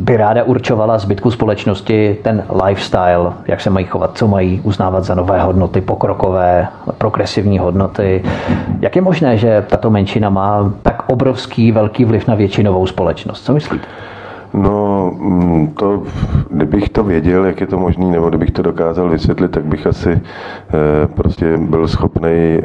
by 0.00 0.16
ráda 0.16 0.42
určovala 0.42 0.98
zbytku 0.98 1.30
společnosti 1.30 2.16
ten 2.22 2.44
lifestyle, 2.64 3.32
jak 3.46 3.60
se 3.60 3.70
mají 3.70 3.86
chovat, 3.86 4.10
co 4.14 4.28
mají 4.28 4.60
uznávat 4.64 5.04
za 5.04 5.14
nové 5.14 5.40
hodnoty, 5.40 5.80
pokrokové, 5.80 6.68
progresivní 6.98 7.58
hodnoty. 7.58 8.22
Jak 8.80 8.96
je 8.96 9.02
možné, 9.02 9.36
že 9.36 9.64
tato 9.68 9.90
menšina 9.90 10.30
má 10.30 10.72
tak 10.82 11.02
obrovský, 11.06 11.72
velký 11.72 12.04
vliv 12.04 12.28
na 12.28 12.34
většinovou 12.34 12.86
společnost? 12.86 13.44
Co 13.44 13.52
myslíte? 13.52 13.86
No, 14.54 15.10
mm, 15.18 15.66
to, 15.74 16.02
kdybych 16.50 16.88
to 16.88 17.04
věděl, 17.04 17.44
jak 17.44 17.60
je 17.60 17.66
to 17.66 17.78
možný, 17.78 18.10
nebo 18.10 18.28
kdybych 18.28 18.50
to 18.50 18.62
dokázal 18.62 19.08
vysvětlit, 19.08 19.50
tak 19.50 19.64
bych 19.64 19.86
asi 19.86 20.10
eh, 20.20 21.06
prostě 21.06 21.56
byl 21.56 21.88
schopný 21.88 22.30
eh, 22.30 22.62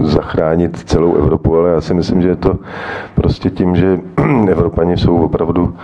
zachránit 0.06 0.76
celou 0.78 1.14
Evropu, 1.14 1.56
ale 1.58 1.70
já 1.70 1.80
si 1.80 1.94
myslím, 1.94 2.22
že 2.22 2.28
je 2.28 2.36
to 2.36 2.58
prostě 3.14 3.50
tím, 3.50 3.76
že 3.76 4.00
Evropani 4.50 4.96
jsou 4.96 5.16
opravdu 5.16 5.74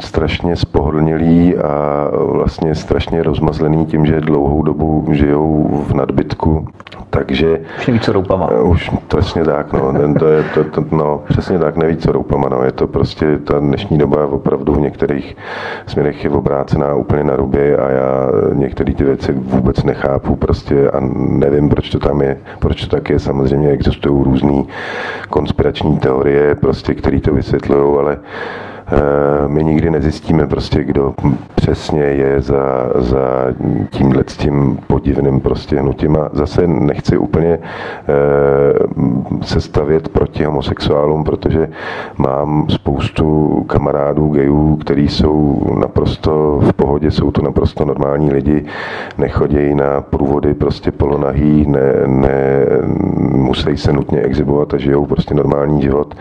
strašně 0.00 0.56
spohodlnělí 0.56 1.56
a 1.56 2.08
vlastně 2.14 2.74
strašně 2.74 3.22
rozmazlený 3.22 3.86
tím, 3.86 4.06
že 4.06 4.20
dlouhou 4.20 4.62
dobu 4.62 5.06
žijou 5.12 5.84
v 5.88 5.94
nadbytku. 5.94 6.68
Takže 7.10 7.60
Už 7.78 7.86
neví, 7.86 8.00
co 8.00 8.12
roupama. 8.12 8.48
Eh, 8.52 8.62
Už 8.62 8.90
přesně 9.08 9.44
tak, 9.44 9.72
no, 9.72 9.92
to 10.18 10.26
je, 10.26 10.44
to, 10.54 10.64
to, 10.64 10.84
no, 10.90 11.22
přesně 11.28 11.58
tak, 11.58 11.76
neví, 11.76 11.96
co 11.96 12.12
roupama, 12.12 12.48
no, 12.48 12.62
je 12.62 12.72
to 12.72 12.86
prostě, 12.86 13.38
ta 13.38 13.58
dnešní 13.58 13.98
doba 13.98 14.26
opravdu 14.26 14.72
v 14.72 14.80
některých 14.80 15.36
směrech 15.86 16.24
je 16.24 16.30
obrácená 16.30 16.94
úplně 16.94 17.24
na 17.24 17.36
ruby 17.36 17.76
a 17.76 17.90
já 17.90 18.28
některé 18.52 18.94
ty 18.94 19.04
věci 19.04 19.32
vůbec 19.32 19.82
nechápu 19.82 20.36
prostě 20.36 20.90
a 20.90 21.00
nevím, 21.16 21.68
proč 21.68 21.90
to 21.90 21.98
tam 21.98 22.22
je, 22.22 22.36
proč 22.58 22.80
to 22.86 22.96
tak 22.96 23.10
je, 23.10 23.18
samozřejmě 23.18 23.68
existují 23.68 24.24
různé 24.24 24.62
konspirační 25.30 25.98
teorie, 25.98 26.54
prostě, 26.54 26.94
které 26.94 27.20
to 27.20 27.34
vysvětlují, 27.34 27.98
ale 27.98 28.16
Eh, 28.16 28.73
my 29.46 29.64
nikdy 29.64 29.90
nezjistíme 29.90 30.46
prostě, 30.46 30.84
kdo 30.84 31.14
přesně 31.54 32.02
je 32.02 32.40
za, 32.40 32.90
za 32.94 33.46
tímhle 33.90 34.24
tím 34.24 34.78
podivným 34.86 35.40
prostě 35.40 35.80
hnutím. 35.80 36.16
A 36.16 36.28
zase 36.32 36.66
nechci 36.66 37.16
úplně 37.18 37.58
eh, 37.58 37.62
se 39.42 39.60
stavět 39.60 40.08
proti 40.08 40.44
homosexuálům, 40.44 41.24
protože 41.24 41.68
mám 42.18 42.66
spoustu 42.68 43.48
kamarádů 43.66 44.28
gayů, 44.28 44.76
kteří 44.76 45.08
jsou 45.08 45.62
naprosto 45.80 46.58
v 46.62 46.72
pohodě, 46.72 47.10
jsou 47.10 47.30
to 47.30 47.42
naprosto 47.42 47.84
normální 47.84 48.32
lidi, 48.32 48.64
nechodějí 49.18 49.74
na 49.74 50.00
průvody 50.00 50.54
prostě 50.54 50.92
polonahý, 50.92 51.66
ne, 51.68 51.92
ne, 52.06 52.66
musí 53.30 53.76
se 53.76 53.92
nutně 53.92 54.20
exibovat 54.20 54.74
a 54.74 54.78
žijou 54.78 55.06
prostě 55.06 55.34
normální 55.34 55.82
život. 55.82 56.14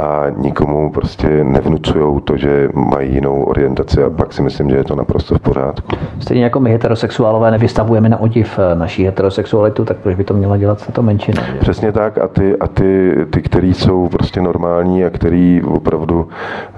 A 0.00 0.24
nikomu 0.36 0.90
prostě 0.90 1.44
nevnucují 1.44 1.85
to, 2.24 2.36
že 2.36 2.68
mají 2.74 3.14
jinou 3.14 3.42
orientaci 3.42 4.02
a 4.02 4.10
pak 4.10 4.32
si 4.32 4.42
myslím, 4.42 4.70
že 4.70 4.76
je 4.76 4.84
to 4.84 4.94
naprosto 4.94 5.34
v 5.34 5.40
pořádku. 5.40 5.96
Stejně 6.20 6.44
jako 6.44 6.60
my 6.60 6.70
heterosexuálové 6.70 7.50
nevystavujeme 7.50 8.08
na 8.08 8.20
odiv 8.20 8.58
eh, 8.58 8.74
naší 8.74 9.04
heterosexualitu, 9.04 9.84
tak 9.84 9.96
proč 9.96 10.16
by 10.16 10.24
to 10.24 10.34
měla 10.34 10.56
dělat 10.56 10.86
tato 10.86 11.02
menšina? 11.02 11.42
Že? 11.42 11.58
Přesně 11.58 11.92
tak 11.92 12.18
a 12.18 12.28
ty, 12.28 12.56
a 12.56 12.66
ty, 12.66 13.14
ty 13.30 13.42
který 13.42 13.74
jsou 13.74 14.08
prostě 14.08 14.40
normální 14.40 15.04
a 15.04 15.10
který 15.10 15.62
opravdu 15.62 16.28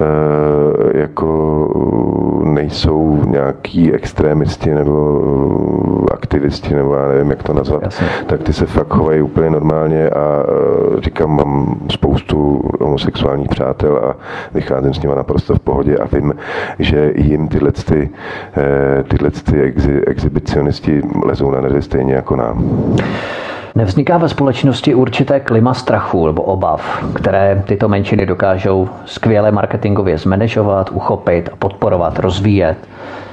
e, 0.01 0.99
jako 0.99 1.29
nejsou 2.45 3.23
nějaký 3.27 3.93
extrémisti 3.93 4.75
nebo 4.75 5.23
aktivisti, 6.13 6.75
nebo 6.75 6.95
já 6.95 7.09
nevím, 7.09 7.31
jak 7.31 7.43
to 7.43 7.53
nazvat, 7.53 7.83
Jasně. 7.83 8.07
tak 8.27 8.43
ty 8.43 8.53
se 8.53 8.67
fakt 8.67 8.95
chovají 8.95 9.23
úplně 9.23 9.51
normálně 9.51 10.11
a 10.11 10.43
e, 10.99 11.01
říkám, 11.01 11.37
mám 11.37 11.77
spoustu 11.91 12.61
homosexuálních 12.81 13.49
přátel 13.49 13.97
a 13.97 14.17
vycházím 14.55 14.95
s 14.99 15.03
nimi 15.03 15.15
naprosto 15.17 15.55
v 15.55 15.61
pohodě 15.61 15.97
a 15.97 16.07
vím, 16.17 16.35
že 16.79 17.13
jim 17.17 17.49
tyhle, 17.49 17.73
ty, 17.73 18.11
e, 18.57 19.03
tyhle 19.03 19.31
ty 19.31 19.63
exi, 19.63 20.03
exhibicionisti 20.07 21.03
lezou 21.25 21.51
na 21.51 21.61
neři 21.61 21.83
stejně 21.83 22.15
jako 22.15 22.37
nám. 22.37 22.65
Nevzniká 23.75 24.19
ve 24.19 24.29
společnosti 24.29 24.95
určité 24.95 25.41
klima 25.41 25.75
strachu 25.75 26.27
nebo 26.27 26.43
obav, 26.43 27.05
které 27.15 27.63
tyto 27.67 27.89
menšiny 27.89 28.27
dokážou 28.27 28.89
skvěle 29.05 29.51
marketingově 29.51 30.19
zmanéžovat, 30.19 30.91
uchopit 30.93 31.49
a 31.53 31.57
podporovat, 31.57 32.19
rozvíjet 32.19 32.77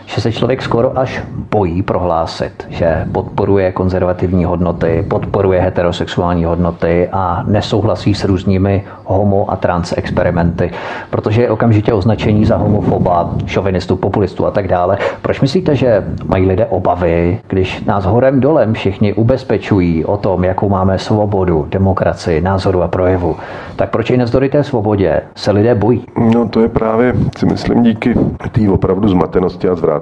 že 0.06 0.22
se 0.22 0.32
člověk 0.32 0.62
skoro 0.62 1.00
až 1.00 1.24
bojí 1.52 1.82
prohlásit, 1.82 2.68
že 2.70 3.06
podporuje 3.12 3.72
konzervativní 3.72 4.46
hodnoty, 4.46 5.06
podporuje 5.08 5.62
heterosexuální 5.62 6.46
hodnoty 6.46 7.10
a 7.12 7.44
nesouhlasí 7.48 8.14
s 8.14 8.24
různými 8.24 8.84
homo 9.04 9.52
a 9.52 9.56
trans 9.56 9.94
experimenty, 9.98 10.72
protože 11.10 11.42
je 11.42 11.50
okamžitě 11.50 11.94
označení 11.94 12.46
za 12.46 12.58
homofoba, 12.58 13.30
šovinistu, 13.46 13.96
populistu 13.96 14.46
a 14.46 14.52
tak 14.52 14.68
dále. 14.68 14.98
Proč 15.22 15.42
myslíte, 15.42 15.76
že 15.76 16.04
mají 16.26 16.46
lidé 16.46 16.66
obavy, 16.66 17.40
když 17.48 17.84
nás 17.84 18.06
horem 18.06 18.40
dolem 18.40 18.74
všichni 18.74 19.14
ubezpečují 19.14 20.06
o 20.06 20.18
tom, 20.18 20.44
jakou 20.44 20.70
máme 20.70 21.00
svobodu, 21.00 21.68
demokracii, 21.70 22.42
názoru 22.42 22.82
a 22.82 22.88
projevu? 22.88 23.36
Tak 23.76 23.90
proč 23.90 24.10
i 24.10 24.18
navzdory 24.18 24.50
té 24.50 24.64
svobodě 24.64 25.22
se 25.36 25.52
lidé 25.52 25.76
bojí? 25.76 26.06
No 26.34 26.50
to 26.50 26.60
je 26.62 26.70
právě, 26.70 27.14
si 27.38 27.46
myslím, 27.46 27.84
díky 27.84 28.14
té 28.52 28.70
opravdu 28.70 29.08
zmatenosti 29.08 29.70
a 29.70 29.76
zvrácenosti 29.76 29.95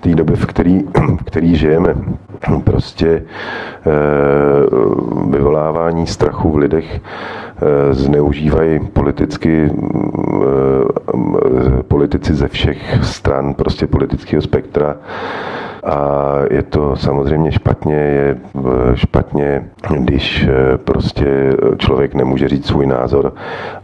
té 0.00 0.14
doby, 0.14 0.36
v 0.36 0.46
který, 0.46 0.80
v 0.80 1.24
který 1.24 1.56
žijeme. 1.56 1.94
Prostě 2.64 3.08
e, 3.08 3.22
vyvolávání 5.30 6.06
strachu 6.06 6.50
v 6.50 6.56
lidech 6.56 7.00
e, 7.00 7.94
zneužívají 7.94 8.80
politicky 8.80 9.70
e, 9.70 9.72
politici 11.82 12.34
ze 12.34 12.48
všech 12.48 12.98
stran 13.02 13.54
prostě 13.54 13.86
politického 13.86 14.42
spektra 14.42 14.96
a 15.84 16.34
je 16.50 16.62
to 16.62 16.96
samozřejmě 16.96 17.52
špatně, 17.52 17.94
je 17.94 18.36
špatně, 18.94 19.64
když 19.98 20.48
prostě 20.76 21.56
člověk 21.78 22.14
nemůže 22.14 22.48
říct 22.48 22.66
svůj 22.66 22.86
názor, 22.86 23.32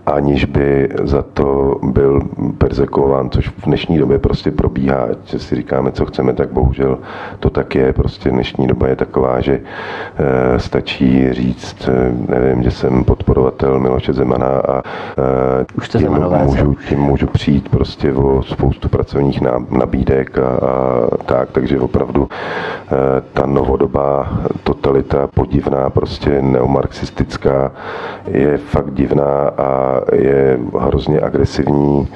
aniž 0.09 0.45
by 0.45 0.89
za 1.03 1.23
to 1.23 1.77
byl 1.83 2.21
persekován, 2.59 3.31
což 3.31 3.49
v 3.49 3.65
dnešní 3.65 3.99
době 3.99 4.19
prostě 4.19 4.51
probíhá, 4.51 5.09
že 5.25 5.39
si 5.39 5.55
říkáme, 5.57 5.93
co 5.93 6.07
chceme, 6.07 6.33
tak 6.33 6.53
bohužel 6.53 6.99
to 7.41 7.51
tak 7.51 7.75
je. 7.75 7.93
Prostě 7.93 8.31
dnešní 8.31 8.67
doba 8.67 8.89
je 8.89 8.97
taková, 8.97 9.41
že 9.41 9.61
stačí 10.57 11.33
říct, 11.33 11.89
nevím, 12.29 12.63
že 12.63 12.71
jsem 12.71 13.05
podporovatel 13.05 13.81
Miloše 13.81 14.13
Zemana 14.13 14.47
a 14.47 14.83
Už 15.77 15.89
tím, 15.89 16.13
můžu, 16.45 16.75
tím 16.89 16.99
můžu 17.01 17.27
přijít 17.27 17.69
prostě 17.69 18.13
o 18.13 18.43
spoustu 18.43 18.89
pracovních 18.89 19.41
nabídek 19.71 20.39
a, 20.39 20.49
a 20.49 21.17
tak, 21.27 21.51
takže 21.53 21.81
opravdu 21.81 22.29
ta 23.33 23.47
novodobá 23.47 24.29
totalita 24.63 25.27
podivná, 25.27 25.91
prostě 25.91 26.43
neomarxistická, 26.43 27.73
je 28.27 28.57
fakt 28.57 28.95
divná 28.95 29.49
a 29.59 29.98
je 30.13 30.59
hrozně 30.79 31.21
agresivní 31.21 32.09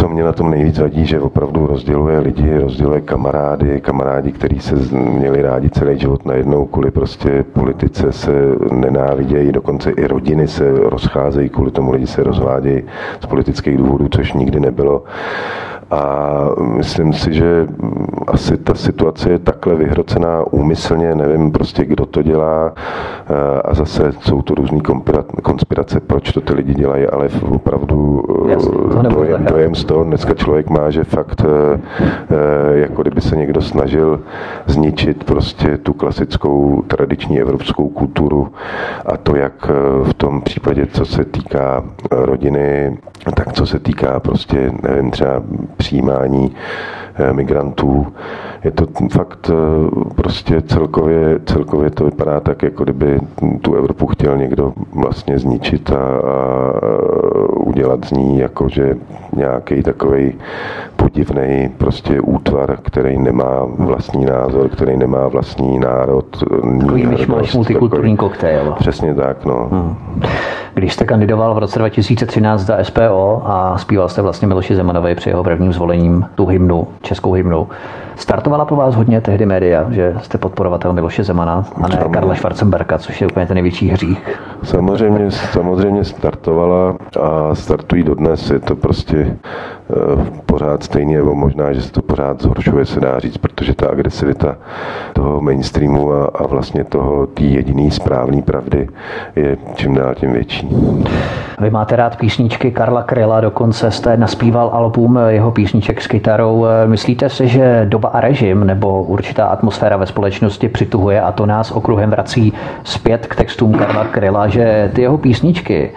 co 0.00 0.08
mě 0.08 0.24
na 0.24 0.32
tom 0.32 0.50
nejvíc 0.50 0.78
vadí, 0.78 1.06
že 1.06 1.20
opravdu 1.20 1.66
rozděluje 1.66 2.18
lidi, 2.18 2.58
rozděluje 2.58 3.00
kamarády, 3.00 3.80
kamarádi, 3.80 4.32
kteří 4.32 4.60
se 4.60 4.74
měli 4.94 5.42
rádi 5.42 5.70
celý 5.70 5.98
život 5.98 6.26
najednou 6.26 6.66
kvůli 6.66 6.90
prostě 6.90 7.44
politice 7.52 8.12
se 8.12 8.32
nenávidějí, 8.72 9.52
dokonce 9.52 9.90
i 9.90 10.06
rodiny 10.06 10.48
se 10.48 10.70
rozcházejí, 10.70 11.48
kvůli 11.48 11.70
tomu 11.70 11.92
lidi 11.92 12.06
se 12.06 12.22
rozvádějí 12.22 12.82
z 13.20 13.26
politických 13.26 13.76
důvodů, 13.76 14.08
což 14.08 14.32
nikdy 14.32 14.60
nebylo. 14.60 15.04
A 15.90 16.46
myslím 16.76 17.12
si, 17.12 17.34
že 17.34 17.66
asi 18.26 18.56
ta 18.56 18.74
situace 18.74 19.30
je 19.30 19.38
takhle 19.38 19.74
vyhrocená 19.74 20.44
úmyslně, 20.50 21.14
nevím 21.14 21.52
prostě, 21.52 21.84
kdo 21.84 22.06
to 22.06 22.22
dělá. 22.22 22.72
Eh, 23.30 23.62
a 23.64 23.74
zase 23.74 24.12
jsou 24.20 24.42
to 24.42 24.54
různé 24.54 24.78
konspirace, 25.42 26.00
proč 26.00 26.32
to 26.32 26.40
ty 26.40 26.54
lidi 26.54 26.74
dělají, 26.74 27.06
ale 27.06 27.28
opravdu 27.50 28.24
eh, 29.00 29.08
dojem, 29.08 29.44
dojem 29.44 29.74
z 29.74 29.84
toho. 29.84 30.04
Dneska 30.04 30.34
člověk 30.34 30.70
má, 30.70 30.90
že 30.90 31.04
fakt 31.04 31.44
eh, 31.44 31.80
jako 32.78 33.02
kdyby 33.02 33.20
se 33.20 33.36
někdo 33.36 33.60
snažil 33.60 34.20
zničit 34.66 35.24
prostě 35.24 35.78
tu 35.78 35.92
klasickou 35.92 36.82
tradiční 36.86 37.40
evropskou 37.40 37.88
kulturu 37.88 38.48
a 39.06 39.16
to 39.16 39.36
jak 39.36 39.70
v 40.02 40.14
tom 40.14 40.42
případě, 40.42 40.86
co 40.86 41.04
se 41.04 41.24
týká 41.24 41.84
rodiny, 42.10 42.98
tak 43.34 43.52
co 43.52 43.66
se 43.66 43.78
týká 43.78 44.20
prostě, 44.20 44.72
nevím, 44.82 45.10
třeba 45.10 45.42
přijímání 45.80 46.52
eh, 47.14 47.32
migrantů. 47.32 48.06
Je 48.64 48.70
to 48.70 48.86
fakt 49.12 49.50
eh, 49.50 49.54
prostě 50.14 50.62
celkově, 50.62 51.40
celkově 51.46 51.90
to 51.90 52.04
vypadá 52.04 52.40
tak, 52.40 52.62
jako 52.62 52.84
kdyby 52.84 53.20
tu 53.62 53.74
Evropu 53.74 54.06
chtěl 54.06 54.36
někdo 54.36 54.72
vlastně 54.94 55.38
zničit 55.38 55.90
a, 55.90 55.96
a 55.96 56.40
udělat 57.54 58.04
z 58.04 58.10
ní 58.12 58.38
jakože 58.38 58.94
nějaký 59.36 59.82
takový 59.82 60.34
podivný 60.96 61.70
prostě 61.78 62.20
útvar, 62.20 62.76
který 62.82 63.18
nemá 63.18 63.64
vlastní 63.78 64.24
názor, 64.24 64.68
který 64.68 64.96
nemá 64.96 65.28
vlastní 65.28 65.78
národ. 65.78 66.44
Takový 66.80 67.06
myšmaš 67.06 67.54
multikulturní 67.54 68.16
koktejl. 68.16 68.74
Přesně 68.78 69.14
tak, 69.14 69.44
no. 69.44 69.68
Hmm. 69.72 69.96
Když 70.80 70.92
jste 70.92 71.04
kandidoval 71.04 71.54
v 71.54 71.58
roce 71.58 71.78
2013 71.78 72.60
za 72.60 72.84
SPO 72.84 73.42
a 73.44 73.78
zpíval 73.78 74.08
jste 74.08 74.22
vlastně 74.22 74.48
Miloši 74.48 74.76
Zemanovi 74.76 75.14
při 75.14 75.30
jeho 75.30 75.44
prvním 75.44 75.72
zvolením 75.72 76.26
tu 76.34 76.46
hymnu, 76.46 76.88
českou 77.02 77.32
hymnu, 77.32 77.68
startovala 78.20 78.64
po 78.64 78.76
vás 78.76 78.94
hodně 78.94 79.20
tehdy 79.20 79.46
média, 79.46 79.86
že 79.90 80.14
jste 80.22 80.38
podporovatel 80.38 80.92
Miloše 80.92 81.24
Zemana 81.24 81.64
a 81.82 81.88
ne 81.88 82.04
Karla 82.10 82.34
Schwarzenberga, 82.34 82.98
což 82.98 83.20
je 83.20 83.26
úplně 83.26 83.46
ten 83.46 83.54
největší 83.54 83.88
hřích? 83.88 84.40
Samozřejmě, 84.62 85.30
samozřejmě 85.30 86.04
startovala 86.04 86.96
a 87.20 87.54
startují 87.54 88.02
dodnes. 88.02 88.50
Je 88.50 88.60
to 88.60 88.76
prostě 88.76 89.36
uh, 90.16 90.24
pořád 90.46 90.82
stejný, 90.82 91.14
nebo 91.14 91.34
možná, 91.34 91.72
že 91.72 91.82
se 91.82 91.92
to 91.92 92.02
pořád 92.02 92.42
zhoršuje, 92.42 92.86
se 92.86 93.00
dá 93.00 93.18
říct, 93.18 93.38
protože 93.38 93.74
ta 93.74 93.88
agresivita 93.88 94.56
toho 95.12 95.40
mainstreamu 95.40 96.12
a, 96.12 96.30
a 96.34 96.46
vlastně 96.46 96.84
toho 96.84 97.26
té 97.26 97.42
jediný 97.42 97.90
správný 97.90 98.42
pravdy 98.42 98.88
je 99.36 99.56
čím 99.74 99.94
dál 99.94 100.14
tím 100.14 100.32
větší. 100.32 100.68
Vy 101.60 101.70
máte 101.70 101.96
rád 101.96 102.16
písničky 102.16 102.70
Karla 102.70 103.02
Kryla, 103.02 103.40
dokonce 103.40 103.90
jste 103.90 104.16
naspíval 104.16 104.70
album 104.72 105.18
jeho 105.28 105.50
písniček 105.50 106.02
s 106.02 106.06
kytarou. 106.06 106.66
Myslíte 106.86 107.28
si, 107.28 107.48
že 107.48 107.86
doba 107.88 108.09
a 108.12 108.20
režim 108.20 108.66
nebo 108.66 109.02
určitá 109.02 109.46
atmosféra 109.46 109.96
ve 109.96 110.06
společnosti 110.06 110.68
přituhuje 110.68 111.20
a 111.20 111.32
to 111.32 111.46
nás 111.46 111.70
okruhem 111.70 112.10
vrací 112.10 112.52
zpět 112.84 113.26
k 113.26 113.36
textům 113.36 113.72
Karla 113.72 114.04
Kryla, 114.04 114.48
že 114.48 114.90
ty 114.94 115.02
jeho 115.02 115.18
písničky 115.18 115.90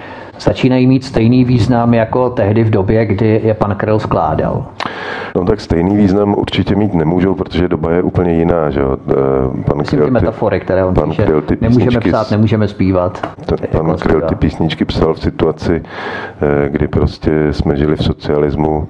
začínají 0.43 0.87
mít 0.87 1.03
stejný 1.03 1.45
význam 1.45 1.93
jako 1.93 2.29
tehdy 2.29 2.63
v 2.63 2.69
době, 2.69 3.05
kdy 3.05 3.41
je 3.43 3.53
pan 3.53 3.75
Kryl 3.75 3.99
skládal? 3.99 4.65
No 5.35 5.45
tak 5.45 5.61
stejný 5.61 5.97
význam 5.97 6.35
určitě 6.37 6.75
mít 6.75 6.93
nemůžou, 6.93 7.35
protože 7.35 7.67
doba 7.67 7.91
je 7.91 8.01
úplně 8.01 8.33
jiná. 8.33 8.69
Že? 8.69 8.81
Eh, 8.81 9.13
pan 9.63 9.77
Myslím 9.77 9.97
Kryl, 9.97 10.07
ty 10.07 10.11
metafory, 10.11 10.59
které 10.59 10.85
on 10.85 10.93
pan 10.93 11.09
píše. 11.09 11.25
Kryl 11.25 11.41
ty 11.41 11.57
nemůžeme 11.61 11.99
psát, 11.99 12.31
nemůžeme 12.31 12.67
zpívat. 12.67 13.27
Pan 13.71 13.87
jako 13.87 13.99
Kryl 13.99 14.21
ty 14.21 14.35
písničky 14.35 14.85
psal 14.85 15.13
v 15.13 15.19
situaci, 15.19 15.81
eh, 15.85 16.69
kdy 16.69 16.87
prostě 16.87 17.31
jsme 17.51 17.77
žili 17.77 17.95
v 17.95 18.03
socialismu 18.03 18.87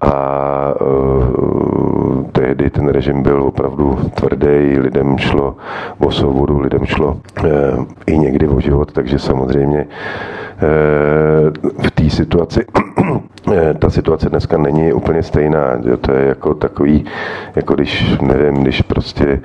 a 0.00 0.74
uh, 0.80 2.24
tehdy 2.32 2.70
ten 2.70 2.88
režim 2.88 3.22
byl 3.22 3.42
opravdu 3.42 3.98
tvrdý, 4.14 4.78
lidem 4.78 5.18
šlo 5.18 5.56
o 5.98 6.10
svobodu, 6.10 6.60
lidem 6.60 6.84
šlo 6.84 7.16
i 8.06 8.18
někdy 8.18 8.48
o 8.48 8.60
život, 8.60 8.92
takže 8.92 9.18
samozřejmě 9.18 9.86
v 10.60 11.90
té 11.94 12.10
situaci 12.10 12.64
Eh, 12.64 12.85
ta 13.78 13.90
situace 13.90 14.30
dneska 14.30 14.58
není 14.58 14.92
úplně 14.92 15.22
stejná. 15.22 15.80
Že 15.84 15.96
to 15.96 16.12
je 16.12 16.26
jako 16.26 16.54
takový, 16.54 17.04
jako 17.56 17.74
když, 17.74 18.18
nevím, 18.20 18.54
když 18.54 18.82
prostě 18.82 19.40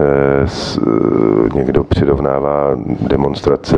eh, 0.00 0.48
s, 0.48 0.78
eh, 0.78 1.56
někdo 1.56 1.84
přirovnává 1.84 2.76
demonstrace 3.08 3.76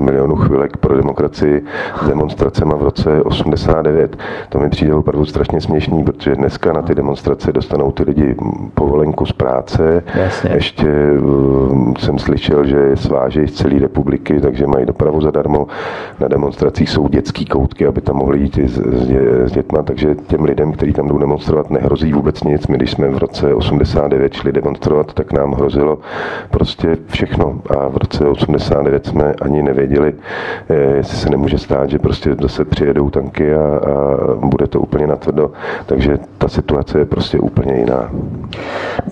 milionu 0.00 0.36
chvilek 0.36 0.76
pro 0.76 0.96
demokracii 0.96 1.64
s 2.02 2.08
demonstracemi 2.08 2.74
v 2.78 2.82
roce 2.82 3.22
89. 3.22 4.16
To 4.48 4.58
mi 4.58 4.70
přijde 4.70 4.94
opravdu 4.94 5.24
strašně 5.24 5.60
směšný, 5.60 6.04
protože 6.04 6.34
dneska 6.34 6.72
na 6.72 6.82
ty 6.82 6.94
demonstrace 6.94 7.52
dostanou 7.52 7.92
ty 7.92 8.02
lidi 8.02 8.36
povolenku 8.74 9.26
z 9.26 9.32
práce. 9.32 10.02
Jasně. 10.14 10.50
Ještě 10.54 10.88
jsem 11.98 12.18
slyšel, 12.18 12.64
že 12.64 12.96
svážejí 12.96 13.48
z 13.48 13.52
celé 13.52 13.78
republiky, 13.78 14.40
takže 14.40 14.66
mají 14.66 14.86
dopravu 14.86 15.20
zadarmo. 15.20 15.66
Na 16.20 16.28
demonstracích 16.28 16.90
jsou 16.90 17.08
dětský 17.08 17.46
koutky, 17.46 17.86
aby 17.86 18.00
tam 18.00 18.16
mohli 18.16 18.38
jít 18.38 18.58
i 18.58 18.68
s, 18.92 19.10
s 19.48 19.52
dětma, 19.52 19.82
takže 19.82 20.14
těm 20.14 20.44
lidem, 20.44 20.72
kteří 20.72 20.92
tam 20.92 21.08
jdou 21.08 21.18
demonstrovat, 21.18 21.70
nehrozí 21.70 22.12
vůbec 22.12 22.42
nic. 22.42 22.66
My, 22.66 22.76
když 22.76 22.90
jsme 22.90 23.08
v 23.08 23.18
roce 23.18 23.54
89 23.54 24.32
šli 24.32 24.52
demonstrovat, 24.52 25.14
tak 25.14 25.32
nám 25.32 25.52
hrozilo 25.52 25.98
prostě 26.50 26.96
všechno. 27.06 27.60
A 27.78 27.88
v 27.88 27.96
roce 27.96 28.26
89 28.26 29.06
jsme 29.06 29.34
ani 29.42 29.62
nevěděli, 29.62 30.14
eh, 30.68 30.74
jestli 30.74 31.16
se 31.16 31.30
nemůže 31.30 31.58
stát, 31.58 31.90
že 31.90 31.98
prostě 31.98 32.36
zase 32.40 32.64
přijedou 32.64 33.10
tanky 33.10 33.54
a, 33.54 33.60
a 33.60 34.46
bude 34.46 34.66
to 34.66 34.80
úplně 34.80 35.06
natvrdo. 35.06 35.50
Takže 35.86 36.18
ta 36.38 36.48
situace 36.48 36.98
je 36.98 37.04
prostě 37.04 37.38
úplně 37.38 37.74
jiná. 37.74 38.10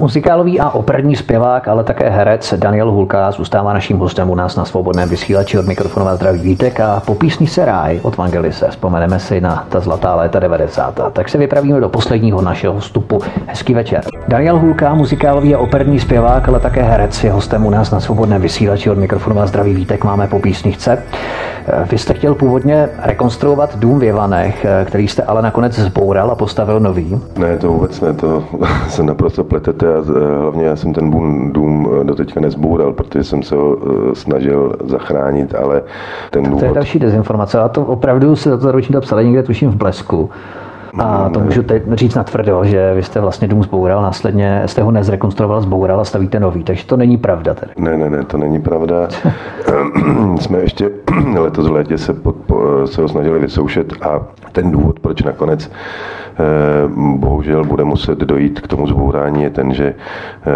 Muzikálový 0.01 0.61
a 0.61 0.70
operní 0.70 1.16
zpěvák, 1.16 1.68
ale 1.68 1.85
také 1.85 2.11
herec 2.11 2.55
Daniel 2.57 2.91
Hulka 2.91 3.31
zůstává 3.31 3.72
naším 3.72 3.99
hostem 3.99 4.31
u 4.31 4.35
nás 4.35 4.57
na 4.57 4.64
svobodném 4.64 5.09
vysílači 5.09 5.59
od 5.59 5.66
mikrofonová 5.66 6.16
zdraví 6.16 6.41
Vítek 6.41 6.81
a 6.81 7.03
po 7.07 7.14
písni 7.14 7.47
se 7.47 7.64
ráj 7.64 8.01
od 8.03 8.16
Vangelise. 8.16 8.68
Vzpomeneme 8.70 9.20
si 9.20 9.41
na 9.41 9.66
ta 9.69 9.81
zlatá 9.81 10.14
léta 10.14 10.39
90. 10.39 11.01
Tak 11.12 11.29
se 11.29 11.39
vypravíme 11.39 11.81
do 11.81 11.89
posledního 11.89 12.43
našeho 12.43 12.79
vstupu. 12.79 13.19
Hezký 13.47 13.75
večer. 13.75 14.01
Daniel 14.29 14.59
Hulka, 14.59 14.95
muzikálový 14.95 15.55
a 15.55 15.59
operní 15.59 16.01
zpěvák, 16.01 16.49
ale 16.49 16.61
také 16.61 16.83
herec, 16.83 17.25
je 17.25 17.33
hostem 17.33 17.67
u 17.67 17.71
nás 17.71 17.91
na 17.91 18.01
svobodném 18.01 18.43
vysílači 18.43 18.91
od 18.91 18.99
mikrofonová 18.99 19.47
zdraví 19.47 19.75
Vítek. 19.75 20.05
Máme 20.05 20.27
po 20.27 20.39
písničce. 20.39 21.03
Vy 21.91 21.99
jste 21.99 22.14
chtěl 22.14 22.35
původně 22.35 22.89
rekonstruovat 23.03 23.77
dům 23.79 23.99
v 23.99 24.03
Jevanech, 24.03 24.67
který 24.85 25.09
jste 25.09 25.23
ale 25.23 25.43
nakonec 25.43 25.79
zboural 25.79 26.31
a 26.31 26.35
postavil 26.35 26.81
nový. 26.81 27.21
Ne, 27.39 27.59
to 27.59 27.69
vůbec 27.69 28.01
ne, 28.01 28.12
to 28.12 28.45
se 28.89 29.03
naprosto 29.03 29.45
pletete 29.45 29.95
a 29.95 30.03
hlavně 30.41 30.67
já 30.67 30.77
jsem 30.77 30.93
ten 30.93 31.11
dům 31.53 31.91
doteďka 32.03 32.41
nezboural, 32.41 32.93
protože 32.93 33.25
jsem 33.25 33.43
se 33.43 33.55
ho 33.55 33.77
eh, 33.77 34.14
snažil 34.14 34.77
zachránit, 34.85 35.55
ale 35.55 35.83
ten 36.31 36.45
důvod... 36.45 36.59
To 36.59 36.64
je 36.64 36.73
další 36.75 36.99
dezinformace, 36.99 37.61
a 37.61 37.69
to 37.69 37.83
opravdu 37.83 38.37
se 38.37 38.59
to 38.59 38.73
ročně 38.73 39.01
psali 39.01 39.25
někde 39.25 39.43
tuším 39.43 39.56
v 39.65 39.77
Blesku. 39.77 40.31
A 40.99 41.29
to 41.29 41.41
můžu 41.41 41.63
teď 41.63 41.83
říct 41.93 42.15
na 42.15 42.25
tvrdo, 42.25 42.65
že 42.65 42.95
vy 42.95 43.03
jste 43.03 43.21
vlastně 43.21 43.49
dům 43.49 43.63
zboural, 43.63 44.03
následně 44.03 44.63
jste 44.67 44.83
ho 44.83 44.91
nezrekonstruoval, 44.91 45.61
zboural 45.61 46.01
a 46.01 46.05
stavíte 46.05 46.41
nový, 46.41 46.65
takže 46.65 46.87
to 46.87 46.97
není 46.97 47.17
pravda 47.17 47.55
tedy. 47.55 47.73
Ne, 47.79 47.99
ne, 47.99 48.11
ne, 48.11 48.25
to 48.25 48.39
není 48.39 48.63
pravda. 48.63 49.09
Jsme 50.41 50.59
ještě 50.59 50.91
letos 51.39 51.69
v 51.69 51.73
létě 51.73 51.99
se, 51.99 52.15
pod, 52.15 52.37
se 52.85 53.03
ho 53.03 53.09
snažili 53.09 53.39
vysoušet 53.39 53.93
a 54.03 54.21
ten 54.53 54.71
důvod, 54.71 55.01
proč 55.01 55.23
nakonec 55.23 55.71
eh, 55.71 56.43
bohužel 57.17 57.65
bude 57.65 57.85
muset 57.85 58.19
dojít 58.19 58.61
k 58.61 58.69
tomu 58.69 58.87
zbourání, 58.87 59.43
je 59.43 59.51
ten, 59.51 59.75
že 59.75 59.95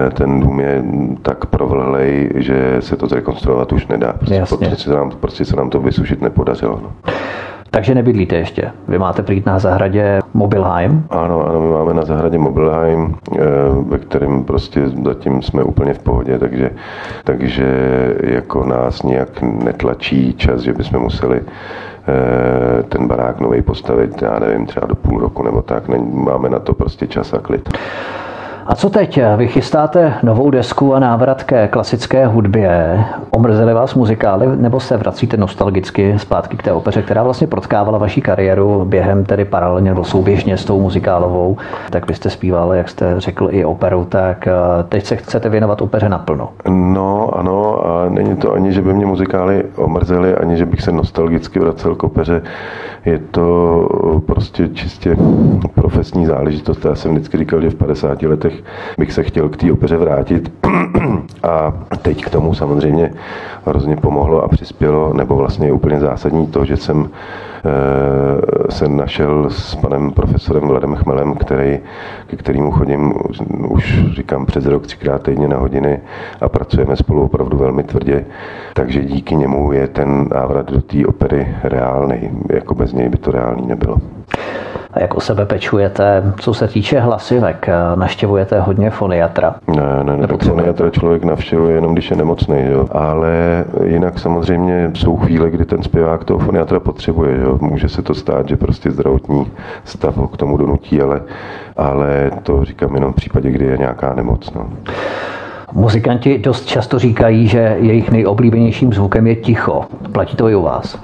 eh, 0.06 0.10
ten 0.10 0.40
dům 0.40 0.60
je 0.60 0.84
tak 1.22 1.46
provlhlej, 1.46 2.30
že 2.34 2.76
se 2.80 2.96
to 2.96 3.06
zrekonstruovat 3.06 3.72
už 3.72 3.86
nedá. 3.86 4.12
Prostě, 4.12 4.42
prostě, 4.48 4.76
se, 4.76 4.90
nám, 4.90 5.10
prostě 5.10 5.44
se 5.44 5.56
nám 5.56 5.70
to 5.70 5.80
vysušit 5.80 6.22
nepodařilo. 6.22 6.80
No. 6.82 7.12
Takže 7.70 7.94
nebydlíte 7.94 8.36
ještě. 8.36 8.70
Vy 8.88 8.98
máte 8.98 9.22
prý 9.22 9.42
na 9.46 9.58
zahradě 9.58 10.20
Mobilheim? 10.34 11.06
Ano, 11.10 11.46
ano, 11.48 11.60
my 11.60 11.68
máme 11.68 11.94
na 11.94 12.04
zahradě 12.04 12.38
Mobilheim, 12.38 13.14
eh, 13.32 13.40
ve 13.88 13.98
kterém 13.98 14.44
prostě 14.44 14.88
zatím 15.04 15.42
jsme 15.42 15.62
úplně 15.62 15.94
v 15.94 15.98
pohodě, 15.98 16.38
takže, 16.38 16.70
takže 17.24 17.66
jako 18.22 18.64
nás 18.64 19.02
nějak 19.02 19.42
netlačí 19.42 20.34
čas, 20.34 20.60
že 20.60 20.72
bychom 20.72 21.00
museli 21.00 21.40
eh, 21.40 22.82
ten 22.82 23.08
barák 23.08 23.40
nový 23.40 23.62
postavit, 23.62 24.22
já 24.22 24.38
nevím, 24.38 24.66
třeba 24.66 24.86
do 24.86 24.94
půl 24.94 25.20
roku 25.20 25.42
nebo 25.42 25.62
tak. 25.62 25.88
Máme 26.12 26.48
na 26.48 26.58
to 26.58 26.74
prostě 26.74 27.06
čas 27.06 27.34
a 27.34 27.38
klid. 27.38 27.68
A 28.70 28.74
co 28.74 28.90
teď? 28.90 29.20
Vy 29.36 29.48
chystáte 29.48 30.14
novou 30.22 30.50
desku 30.50 30.94
a 30.94 30.98
návrat 30.98 31.42
ke 31.42 31.68
klasické 31.68 32.26
hudbě. 32.26 33.04
Omrzeli 33.30 33.74
vás 33.74 33.94
muzikály, 33.94 34.46
nebo 34.56 34.80
se 34.80 34.96
vracíte 34.96 35.36
nostalgicky 35.36 36.14
zpátky 36.18 36.56
k 36.56 36.62
té 36.62 36.72
opeře, 36.72 37.02
která 37.02 37.22
vlastně 37.22 37.46
protkávala 37.46 37.98
vaši 37.98 38.20
kariéru 38.20 38.84
během 38.84 39.24
tedy 39.24 39.44
paralelně 39.44 39.90
nebo 39.90 40.04
souběžně 40.04 40.56
s 40.56 40.64
tou 40.64 40.80
muzikálovou? 40.80 41.56
Tak 41.90 42.08
vy 42.08 42.14
jste 42.14 42.30
jak 42.72 42.88
jste 42.88 43.14
řekl, 43.20 43.48
i 43.50 43.64
operu, 43.64 44.04
tak 44.04 44.46
eh, 44.46 44.52
teď 44.88 45.06
se 45.06 45.16
chcete 45.16 45.48
věnovat 45.48 45.82
opeře 45.82 46.08
naplno. 46.08 46.48
No, 46.68 47.30
ano, 47.38 47.86
a 47.86 48.08
není 48.08 48.36
to 48.36 48.52
ani, 48.52 48.72
že 48.72 48.82
by 48.82 48.94
mě 48.94 49.06
muzikály 49.06 49.64
omrzely, 49.76 50.34
ani 50.34 50.56
že 50.56 50.66
bych 50.66 50.82
se 50.82 50.92
nostalgicky 50.92 51.58
vracel 51.58 51.94
k 51.94 52.04
opeře. 52.04 52.42
Je 53.04 53.18
to 53.18 54.20
prostě 54.26 54.68
čistě 54.68 55.16
profesní 55.74 56.26
záležitost. 56.26 56.84
Já 56.84 56.94
jsem 56.94 57.12
vždycky 57.12 57.38
říkal, 57.38 57.60
že 57.60 57.70
v 57.70 57.74
50 57.74 58.22
letech 58.22 58.59
bych 58.98 59.12
se 59.12 59.22
chtěl 59.22 59.48
k 59.48 59.56
té 59.56 59.72
opeře 59.72 59.96
vrátit. 59.96 60.52
A 61.42 61.72
teď 62.02 62.24
k 62.24 62.30
tomu 62.30 62.54
samozřejmě 62.54 63.12
hrozně 63.66 63.96
pomohlo 63.96 64.44
a 64.44 64.48
přispělo, 64.48 65.12
nebo 65.14 65.36
vlastně 65.36 65.66
je 65.66 65.72
úplně 65.72 66.00
zásadní 66.00 66.46
to, 66.46 66.64
že 66.64 66.76
jsem 66.76 67.10
eh, 67.10 68.72
se 68.72 68.88
našel 68.88 69.50
s 69.50 69.74
panem 69.74 70.10
profesorem 70.10 70.68
Vladem 70.68 70.94
Chmelem, 70.94 71.34
který, 71.34 71.78
ke 72.26 72.36
kterému 72.36 72.70
chodím 72.70 73.14
už 73.68 74.04
říkám 74.14 74.46
přes 74.46 74.66
rok 74.66 74.86
třikrát 74.86 75.22
týdně 75.22 75.48
na 75.48 75.56
hodiny 75.56 76.00
a 76.40 76.48
pracujeme 76.48 76.96
spolu 76.96 77.24
opravdu 77.24 77.58
velmi 77.58 77.82
tvrdě. 77.82 78.24
Takže 78.74 79.04
díky 79.04 79.36
němu 79.36 79.72
je 79.72 79.88
ten 79.88 80.28
návrat 80.34 80.70
do 80.70 80.82
té 80.82 81.06
opery 81.06 81.48
reálný. 81.62 82.30
Jako 82.52 82.74
bez 82.74 82.92
něj 82.92 83.08
by 83.08 83.16
to 83.16 83.30
reálný 83.30 83.66
nebylo 83.66 83.96
jak 84.96 85.14
o 85.14 85.20
sebe 85.20 85.46
pečujete. 85.46 86.22
Co 86.40 86.54
se 86.54 86.68
týče 86.68 87.00
hlasivek, 87.00 87.68
naštěvujete 87.94 88.60
hodně 88.60 88.90
foniatra? 88.90 89.54
Ne, 89.76 90.04
ne, 90.04 90.16
ne, 90.16 90.26
foniatra 90.42 90.90
člověk 90.90 91.24
navštěvuje 91.24 91.74
jenom, 91.74 91.92
když 91.92 92.10
je 92.10 92.16
nemocný, 92.16 92.56
jo. 92.70 92.88
ale 92.92 93.64
jinak 93.84 94.18
samozřejmě 94.18 94.90
jsou 94.94 95.16
chvíle, 95.16 95.50
kdy 95.50 95.64
ten 95.64 95.82
zpěvák 95.82 96.24
toho 96.24 96.38
foniatra 96.38 96.80
potřebuje. 96.80 97.40
Jo. 97.40 97.58
Může 97.60 97.88
se 97.88 98.02
to 98.02 98.14
stát, 98.14 98.48
že 98.48 98.56
prostě 98.56 98.90
zdravotní 98.90 99.46
stav 99.84 100.16
ho 100.16 100.28
k 100.28 100.36
tomu 100.36 100.56
donutí, 100.56 101.02
ale, 101.02 101.20
ale 101.76 102.30
to 102.42 102.64
říkám 102.64 102.94
jenom 102.94 103.12
v 103.12 103.16
případě, 103.16 103.50
kdy 103.50 103.64
je 103.64 103.78
nějaká 103.78 104.14
nemoc. 104.14 104.54
No. 104.54 104.68
Muzikanti 105.72 106.38
dost 106.38 106.66
často 106.66 106.98
říkají, 106.98 107.48
že 107.48 107.76
jejich 107.80 108.10
nejoblíbenějším 108.10 108.92
zvukem 108.92 109.26
je 109.26 109.36
ticho. 109.36 109.84
Platí 110.12 110.36
to 110.36 110.48
i 110.48 110.54
u 110.54 110.62
vás? 110.62 110.98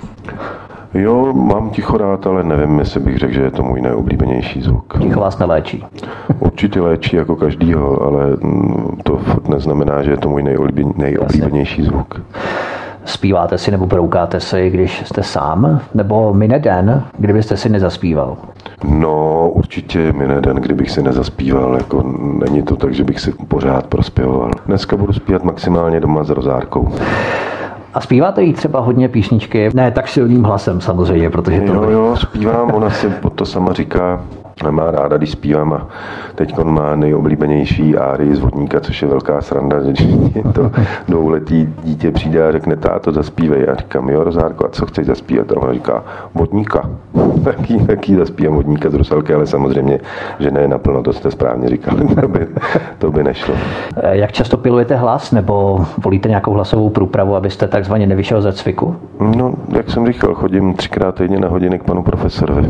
Jo, 0.94 1.32
mám 1.32 1.70
ticho 1.70 1.98
rád, 1.98 2.26
ale 2.26 2.44
nevím, 2.44 2.78
jestli 2.78 3.00
bych 3.00 3.18
řekl, 3.18 3.34
že 3.34 3.42
je 3.42 3.50
to 3.50 3.62
můj 3.62 3.80
nejoblíbenější 3.80 4.62
zvuk. 4.62 4.98
Ticho 5.00 5.20
vás 5.20 5.38
neléčí? 5.38 5.84
Určitě 6.38 6.80
léčí 6.80 7.16
jako 7.16 7.36
každýho, 7.36 8.02
ale 8.02 8.26
mm, 8.40 8.98
to 9.04 9.20
neznamená, 9.48 10.02
že 10.02 10.10
je 10.10 10.16
to 10.16 10.28
můj 10.28 10.42
nejoblíbenější 10.96 11.82
zvuk. 11.82 12.20
Zpíváte 13.04 13.58
si 13.58 13.70
nebo 13.70 13.86
broukáte 13.86 14.40
si, 14.40 14.70
když 14.70 15.02
jste 15.06 15.22
sám? 15.22 15.80
Nebo 15.94 16.34
mine 16.34 16.58
den, 16.58 17.04
kdybyste 17.18 17.56
si 17.56 17.68
nezaspíval? 17.68 18.36
No, 18.84 19.48
určitě 19.50 20.12
mine 20.12 20.40
den, 20.40 20.56
kdybych 20.56 20.90
si 20.90 21.02
nezaspíval. 21.02 21.74
Jako, 21.74 22.02
není 22.44 22.62
to 22.62 22.76
tak, 22.76 22.94
že 22.94 23.04
bych 23.04 23.20
si 23.20 23.32
pořád 23.32 23.86
prospěvoval. 23.86 24.50
Dneska 24.66 24.96
budu 24.96 25.12
zpívat 25.12 25.44
maximálně 25.44 26.00
doma 26.00 26.24
s 26.24 26.30
rozárkou. 26.30 26.92
A 27.96 28.00
zpíváte 28.00 28.42
jí 28.42 28.52
třeba 28.52 28.80
hodně 28.80 29.08
písničky? 29.08 29.70
Ne 29.74 29.90
tak 29.90 30.08
silným 30.08 30.44
hlasem 30.44 30.80
samozřejmě, 30.80 31.30
protože 31.30 31.60
to... 31.60 31.72
Jo, 31.72 31.90
jo, 31.90 32.16
zpívám, 32.16 32.74
ona 32.74 32.90
si 32.90 33.12
to 33.34 33.46
sama 33.46 33.72
říká, 33.72 34.24
má 34.70 34.90
ráda, 34.90 35.16
když 35.16 35.30
zpívám 35.30 35.72
a 35.72 35.88
teď 36.34 36.58
on 36.58 36.74
má 36.74 36.96
nejoblíbenější 36.96 37.96
árii 37.96 38.36
z 38.36 38.38
vodníka, 38.38 38.80
což 38.80 39.02
je 39.02 39.08
velká 39.08 39.40
sranda, 39.40 39.82
že 39.82 40.06
to 40.54 40.70
dvouletý 41.08 41.68
dítě 41.84 42.10
přijde 42.10 42.48
a 42.48 42.52
řekne, 42.52 42.76
táto 42.76 43.12
zaspívej. 43.12 43.64
Já 43.66 43.74
říkám, 43.74 44.08
jo, 44.08 44.24
Rozárko, 44.24 44.66
a 44.66 44.68
co 44.68 44.86
chceš 44.86 45.06
zaspívat? 45.06 45.52
A 45.52 45.56
ona 45.56 45.72
říká, 45.72 46.04
vodníka. 46.34 46.90
Taký, 47.44 47.86
taký 47.86 48.14
zaspívám 48.14 48.54
vodníka 48.54 48.90
z 48.90 48.94
Rusalky, 48.94 49.34
ale 49.34 49.46
samozřejmě, 49.46 50.00
že 50.38 50.50
ne 50.50 50.68
naplno, 50.68 51.02
to 51.02 51.12
jste 51.12 51.30
správně 51.30 51.68
říkali, 51.68 52.14
to 52.20 52.28
by, 52.28 52.46
to 52.98 53.10
by 53.10 53.24
nešlo. 53.24 53.54
Jak 54.10 54.32
často 54.32 54.56
pilujete 54.56 54.96
hlas, 54.96 55.32
nebo 55.32 55.86
volíte 56.04 56.28
nějakou 56.28 56.52
hlasovou 56.52 56.90
průpravu, 56.90 57.36
abyste 57.36 57.68
takzvaně 57.68 58.06
nevyšel 58.06 58.42
ze 58.42 58.52
cviku? 58.52 58.96
No, 59.36 59.54
jak 59.76 59.90
jsem 59.90 60.06
říkal, 60.06 60.34
chodím 60.34 60.74
třikrát 60.74 61.14
týdně 61.14 61.40
na 61.40 61.48
hodiny 61.48 61.78
k 61.78 61.84
panu 61.84 62.02
profesorovi. 62.02 62.68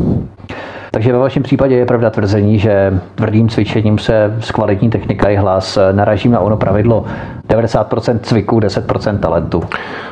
Takže 0.91 1.11
ve 1.11 1.17
vašem 1.19 1.43
případě 1.43 1.75
je 1.75 1.85
pravda 1.85 2.09
tvrzení, 2.09 2.59
že 2.59 2.99
tvrdým 3.15 3.49
cvičením 3.49 3.97
se 3.97 4.35
zkvalitní 4.39 4.89
technika 4.89 5.29
i 5.29 5.35
hlas. 5.35 5.77
Naražím 5.91 6.31
na 6.31 6.39
ono 6.39 6.57
pravidlo 6.57 7.05
90% 7.49 8.19
cviku, 8.19 8.59
10% 8.59 9.19
talentu. 9.19 9.63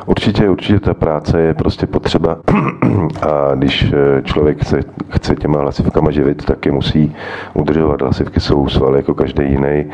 Určitě, 0.05 0.49
určitě 0.49 0.80
ta 0.80 0.93
práce 0.93 1.41
je 1.41 1.53
prostě 1.53 1.88
potřeba 1.88 2.38
a 3.21 3.55
když 3.55 3.93
eh, 3.93 4.21
člověk 4.21 4.61
chce, 4.61 4.80
chce 5.09 5.36
těma 5.36 5.59
hlasivkama 5.59 6.11
živit, 6.11 6.45
tak 6.45 6.65
je 6.65 6.71
musí 6.71 7.15
udržovat. 7.53 8.01
Hlasivky 8.01 8.39
jsou 8.39 8.67
svaly 8.67 8.99
jako 8.99 9.13
každý 9.13 9.43
jiný. 9.43 9.86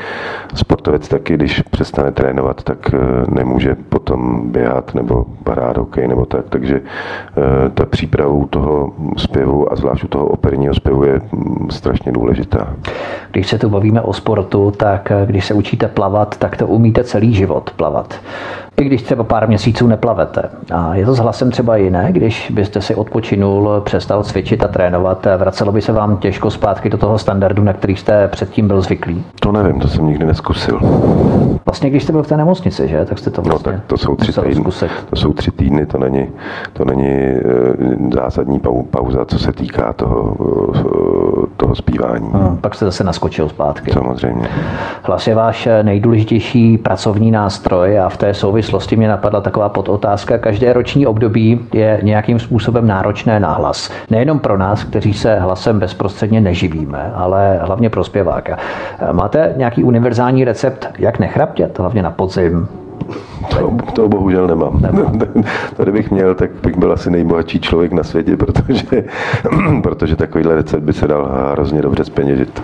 Sportovec 0.53 1.07
taky, 1.07 1.33
když 1.33 1.61
přestane 1.61 2.11
trénovat, 2.11 2.63
tak 2.63 2.77
eh, 2.93 2.97
nemůže 3.29 3.75
potom 3.89 4.51
běhat 4.51 4.95
nebo 4.95 5.25
hrát 5.49 5.77
hokej 5.77 6.07
nebo 6.07 6.25
tak. 6.25 6.45
Takže 6.49 6.81
eh, 6.81 7.69
ta 7.69 7.85
přípravu 7.85 8.47
toho 8.49 8.93
zpěvu 9.17 9.71
a 9.73 9.75
zvlášť 9.75 10.03
u 10.03 10.07
toho 10.07 10.25
operního 10.25 10.70
zpěvu 10.73 11.03
je 11.03 11.21
mm, 11.31 11.69
strašně 11.69 12.11
důležitá. 12.11 12.75
Když 13.31 13.47
se 13.47 13.57
tu 13.57 13.69
bavíme 13.69 14.01
o 14.01 14.13
sportu, 14.13 14.71
tak 14.71 15.11
když 15.25 15.45
se 15.45 15.53
učíte 15.53 15.87
plavat, 15.87 16.37
tak 16.37 16.57
to 16.57 16.67
umíte 16.67 17.03
celý 17.03 17.33
život 17.33 17.71
plavat 17.75 18.19
i 18.81 18.85
když 18.85 19.01
třeba 19.01 19.23
pár 19.23 19.47
měsíců 19.47 19.87
neplavete. 19.87 20.41
A 20.73 20.95
je 20.95 21.05
to 21.05 21.13
s 21.13 21.19
hlasem 21.19 21.51
třeba 21.51 21.75
jiné, 21.75 22.07
když 22.11 22.51
byste 22.51 22.81
si 22.81 22.95
odpočinul, 22.95 23.81
přestal 23.85 24.23
cvičit 24.23 24.63
a 24.63 24.67
trénovat, 24.67 25.27
vracelo 25.37 25.71
by 25.71 25.81
se 25.81 25.91
vám 25.91 26.17
těžko 26.17 26.51
zpátky 26.51 26.89
do 26.89 26.97
toho 26.97 27.17
standardu, 27.17 27.63
na 27.63 27.73
který 27.73 27.95
jste 27.95 28.27
předtím 28.27 28.67
byl 28.67 28.81
zvyklý? 28.81 29.23
To 29.39 29.51
nevím, 29.51 29.79
to 29.79 29.87
jsem 29.87 30.07
nikdy 30.07 30.25
neskusil. 30.25 30.79
Vlastně, 31.65 31.89
když 31.89 32.03
jste 32.03 32.11
byl 32.11 32.23
v 32.23 32.27
té 32.27 32.37
nemocnici, 32.37 32.87
že? 32.87 33.05
Tak 33.05 33.19
jste 33.19 33.29
to 33.29 33.41
vlastně 33.41 33.71
No 33.71 33.77
tak 33.77 33.87
to 33.87 33.97
jsou 33.97 34.15
tři 34.15 34.33
týdny, 34.33 34.63
to 35.09 35.15
jsou 35.15 35.33
tři 35.33 35.51
týdny, 35.51 35.85
to 35.85 35.97
není, 35.97 36.27
to 36.73 36.85
není 36.85 37.09
e, 37.09 37.41
zásadní 38.13 38.59
pauza, 38.91 39.25
co 39.25 39.39
se 39.39 39.53
týká 39.53 39.93
toho, 39.93 40.35
toho 41.57 41.75
zpívání. 41.75 42.29
Hmm, 42.33 42.57
pak 42.57 42.75
jste 42.75 42.85
zase 42.85 43.03
naskočil 43.03 43.49
zpátky. 43.49 43.91
Samozřejmě. 43.91 44.47
Hlas 45.03 45.27
je 45.27 45.35
váš 45.35 45.67
nejdůležitější 45.81 46.77
pracovní 46.77 47.31
nástroj 47.31 47.99
a 47.99 48.09
v 48.09 48.17
té 48.17 48.33
souvislosti 48.33 48.71
souvislosti 48.71 48.95
mě 48.95 49.07
napadla 49.07 49.41
taková 49.41 49.69
podotázka. 49.69 50.37
Každé 50.37 50.73
roční 50.73 51.07
období 51.07 51.59
je 51.73 51.99
nějakým 52.03 52.39
způsobem 52.39 52.87
náročné 52.87 53.39
na 53.39 53.53
hlas. 53.53 53.91
Nejenom 54.09 54.39
pro 54.39 54.57
nás, 54.57 54.83
kteří 54.83 55.13
se 55.13 55.39
hlasem 55.39 55.79
bezprostředně 55.79 56.41
neživíme, 56.41 57.11
ale 57.15 57.59
hlavně 57.61 57.89
pro 57.89 58.03
zpěváka. 58.03 58.57
Máte 59.11 59.53
nějaký 59.57 59.83
univerzální 59.83 60.45
recept, 60.45 60.87
jak 60.99 61.19
nechraptět, 61.19 61.79
hlavně 61.79 62.01
na 62.03 62.11
podzim, 62.11 62.67
to, 63.49 63.77
to 63.93 64.07
bohužel 64.07 64.47
nemám. 64.47 64.81
nemám. 64.91 65.19
to 65.75 65.83
kdybych 65.83 66.11
měl, 66.11 66.35
tak 66.35 66.51
bych 66.63 66.77
byl 66.77 66.93
asi 66.93 67.11
nejbohatší 67.11 67.59
člověk 67.59 67.91
na 67.91 68.03
světě, 68.03 68.37
protože, 68.37 69.03
protože 69.83 70.15
takovýhle 70.15 70.55
recept 70.55 70.83
by 70.83 70.93
se 70.93 71.07
dal 71.07 71.29
hrozně 71.51 71.81
dobře 71.81 72.05
zpeněžit. 72.05 72.63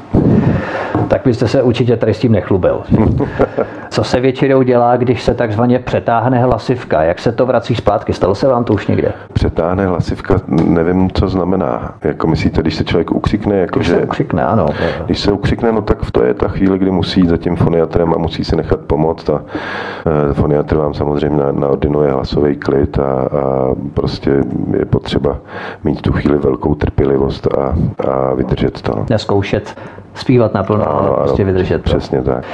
Tak 1.08 1.22
byste 1.26 1.48
se 1.48 1.62
určitě 1.62 1.98
tady 1.98 2.14
s 2.14 2.20
tím 2.20 2.32
nechlubil. 2.32 2.82
Co 3.90 4.04
se 4.04 4.20
většinou 4.20 4.62
dělá, 4.62 4.98
když 4.98 5.24
se 5.24 5.34
takzvaně 5.34 5.80
přetáhne 5.80 6.40
hlasivka? 6.40 7.04
Jak 7.04 7.20
se 7.20 7.32
to 7.32 7.46
vrací 7.46 7.76
zpátky? 7.76 8.14
Stalo 8.14 8.36
se 8.36 8.48
vám 8.48 8.64
to 8.64 8.74
už 8.74 8.88
někde? 8.88 9.14
Přetáhne 9.34 9.88
hlasivka, 9.88 10.36
nevím, 10.48 11.12
co 11.12 11.28
znamená. 11.28 11.96
Jako 12.04 12.28
myslíte, 12.28 12.62
když 12.62 12.76
se 12.76 12.84
člověk 12.84 13.12
ukřikne? 13.12 13.56
Jako 13.56 13.80
když 13.80 13.88
že, 13.88 13.96
se 13.96 14.02
ukřikne, 14.02 14.46
ano. 14.46 14.66
Když 15.06 15.20
se 15.20 15.32
ukřikne, 15.32 15.72
no 15.72 15.82
tak 15.82 16.12
to 16.12 16.24
je 16.24 16.34
ta 16.34 16.48
chvíle, 16.48 16.78
kdy 16.78 16.92
musí 16.92 17.28
za 17.28 17.38
tím 17.38 17.56
foniatrem 17.56 18.14
a 18.14 18.18
musí 18.18 18.44
si 18.44 18.56
nechat 18.56 18.80
pomoct. 18.80 19.30
A 19.30 19.42
e, 20.30 20.34
foniatr 20.34 20.78
vám 20.78 20.94
samozřejmě 20.94 21.44
naordinuje 21.52 22.12
hlasový 22.12 22.56
klid 22.56 23.00
a, 23.00 23.04
a 23.04 23.76
prostě 23.94 24.32
je 24.78 24.86
potřeba 24.86 25.38
mít 25.84 26.02
tu 26.02 26.12
chvíli 26.12 26.38
velkou 26.38 26.76
trpělivost 26.76 27.48
a, 27.48 27.76
a 28.10 28.34
vydržet 28.34 28.82
to. 28.82 29.06
Neskoušet 29.10 29.78
zpívat 30.14 30.54
naplno, 30.54 30.90
ale 30.90 31.18
prostě 31.18 31.44
vydržet. 31.44 31.84
Přesně 31.84 32.22
tak. 32.22 32.46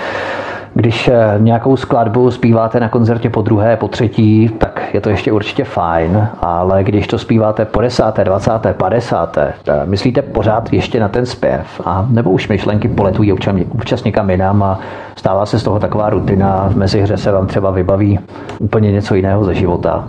Když 0.76 1.07
eh, 1.07 1.36
nějakou 1.38 1.78
skladbu 1.78 2.32
zpíváte 2.32 2.80
na 2.80 2.89
koncertě 2.89 3.30
po 3.30 3.41
druhé, 3.41 3.78
po 3.78 3.88
třetí, 3.88 4.49
tak 4.57 4.93
je 4.93 5.01
to 5.01 5.09
ještě 5.09 5.32
určitě 5.32 5.63
fajn, 5.63 6.28
ale 6.41 6.84
když 6.84 7.07
to 7.07 7.17
zpíváte 7.17 7.65
po 7.65 7.82
desáté, 7.82 8.24
dvacáté, 8.24 8.74
padesáté, 8.74 9.53
eh, 9.67 9.82
myslíte 9.86 10.21
pořád 10.21 10.74
ještě 10.74 10.99
na 10.99 11.09
ten 11.09 11.26
zpěv? 11.26 11.82
A 11.86 12.07
nebo 12.09 12.32
už 12.32 12.47
myšlenky 12.47 12.88
poletují 12.88 13.34
občas 13.69 14.03
někam 14.03 14.30
jinam 14.30 14.63
a 14.63 14.80
stává 15.15 15.45
se 15.45 15.59
z 15.59 15.63
toho 15.63 15.80
taková 15.80 16.09
rutina, 16.09 16.69
v 16.69 16.76
mezihře 16.76 17.17
se 17.17 17.32
vám 17.32 17.47
třeba 17.47 17.71
vybaví 17.71 18.19
úplně 18.59 18.91
něco 18.91 19.15
jiného 19.15 19.43
ze 19.43 19.53
života? 19.53 20.07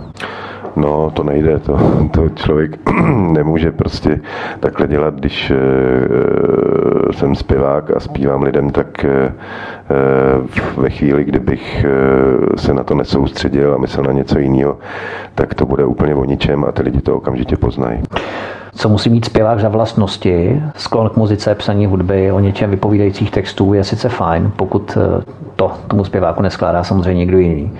No, 0.75 1.11
to 1.13 1.23
nejde, 1.23 1.59
to, 1.59 1.79
to 2.11 2.29
člověk 2.29 2.79
nemůže 3.31 3.71
prostě 3.71 4.19
takhle 4.59 4.87
dělat, 4.87 5.13
když 5.13 5.51
e, 5.51 5.55
jsem 7.15 7.35
zpěvák 7.35 7.91
a 7.97 7.99
zpívám 7.99 8.43
lidem, 8.43 8.69
tak 8.69 9.05
e, 9.05 9.33
ve 10.77 10.89
chvíli, 10.89 11.23
kdybych 11.23 11.85
e, 11.85 12.57
se 12.57 12.73
na 12.73 12.83
to 12.83 12.95
nesoustředil 12.95 13.73
a 13.73 13.77
myslel 13.77 14.05
na 14.05 14.11
něco 14.11 14.39
jiného, 14.39 14.77
tak 15.35 15.53
to 15.53 15.65
bude 15.65 15.85
úplně 15.85 16.15
o 16.15 16.25
ničem 16.25 16.65
a 16.65 16.71
ty 16.71 16.81
lidi 16.81 17.01
to 17.01 17.15
okamžitě 17.15 17.57
poznají. 17.57 18.01
Co 18.75 18.89
musí 18.89 19.09
mít 19.09 19.25
zpěvák 19.25 19.59
za 19.59 19.69
vlastnosti? 19.69 20.61
Sklon 20.75 21.09
k 21.09 21.15
muzice, 21.15 21.55
psaní 21.55 21.85
hudby, 21.85 22.31
o 22.31 22.39
něčem 22.39 22.69
vypovídajících 22.69 23.31
textů 23.31 23.73
je 23.73 23.83
sice 23.83 24.09
fajn, 24.09 24.51
pokud 24.55 24.97
to 25.55 25.71
tomu 25.87 26.03
zpěváku 26.03 26.41
neskládá 26.41 26.83
samozřejmě 26.83 27.19
někdo 27.19 27.37
jiný. 27.37 27.71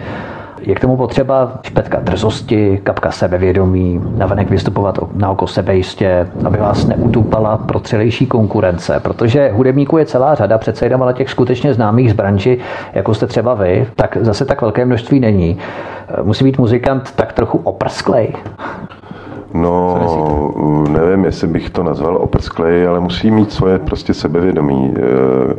Je 0.62 0.76
k 0.76 0.80
tomu 0.80 0.98
potřeba 0.98 1.52
špetka 1.62 2.00
drzosti, 2.00 2.80
kapka 2.84 3.12
sebevědomí, 3.12 4.02
navenek 4.18 4.50
vystupovat 4.50 5.00
na 5.14 5.30
oko 5.30 5.48
sebejistě, 5.48 6.28
aby 6.46 6.58
vás 6.58 6.86
neutupala 6.86 7.58
prostřelejší 7.58 8.26
konkurence, 8.26 9.00
protože 9.00 9.52
hudebníků 9.54 9.98
je 9.98 10.06
celá 10.06 10.36
řada, 10.36 10.58
přece 10.58 10.86
jenom 10.86 11.04
ale 11.04 11.14
těch 11.14 11.30
skutečně 11.30 11.74
známých 11.74 12.12
z 12.12 12.14
branži, 12.14 12.60
jako 12.94 13.14
jste 13.14 13.28
třeba 13.28 13.54
vy, 13.54 13.88
tak 13.96 14.18
zase 14.22 14.46
tak 14.46 14.62
velké 14.62 14.86
množství 14.86 15.20
není. 15.20 15.58
Musí 16.24 16.44
být 16.44 16.58
muzikant 16.58 17.12
tak 17.16 17.34
trochu 17.34 17.58
oprsklej. 17.58 18.34
No, 19.54 20.54
nevím, 20.90 21.26
jestli 21.26 21.48
bych 21.48 21.70
to 21.70 21.84
nazval 21.84 22.18
oprsklej, 22.18 22.88
ale 22.88 23.00
musí 23.00 23.32
mít 23.32 23.52
svoje 23.52 23.80
prostě 23.80 24.14
sebevědomí, 24.14 24.94
eh, 24.96 25.02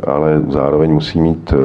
ale 0.07 0.41
zároveň 0.49 0.93
musí 0.93 1.21
mít, 1.21 1.53
eh, 1.53 1.57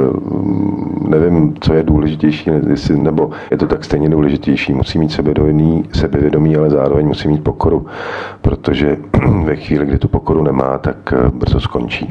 nevím, 1.08 1.54
co 1.60 1.74
je 1.74 1.82
důležitější, 1.82 2.50
jestli, 2.68 2.98
nebo 2.98 3.30
je 3.50 3.56
to 3.56 3.66
tak 3.66 3.84
stejně 3.84 4.08
důležitější, 4.08 4.74
musí 4.74 4.98
mít 4.98 5.12
sebevědomí, 5.12 5.84
sebevědomí, 5.92 6.56
ale 6.56 6.70
zároveň 6.70 7.06
musí 7.06 7.28
mít 7.28 7.44
pokoru, 7.44 7.86
protože 8.40 8.96
ve 9.44 9.56
chvíli, 9.56 9.86
kdy 9.86 9.98
tu 9.98 10.08
pokoru 10.08 10.42
nemá, 10.42 10.78
tak 10.78 11.14
eh, 11.16 11.30
brzo 11.34 11.60
skončí. 11.60 12.08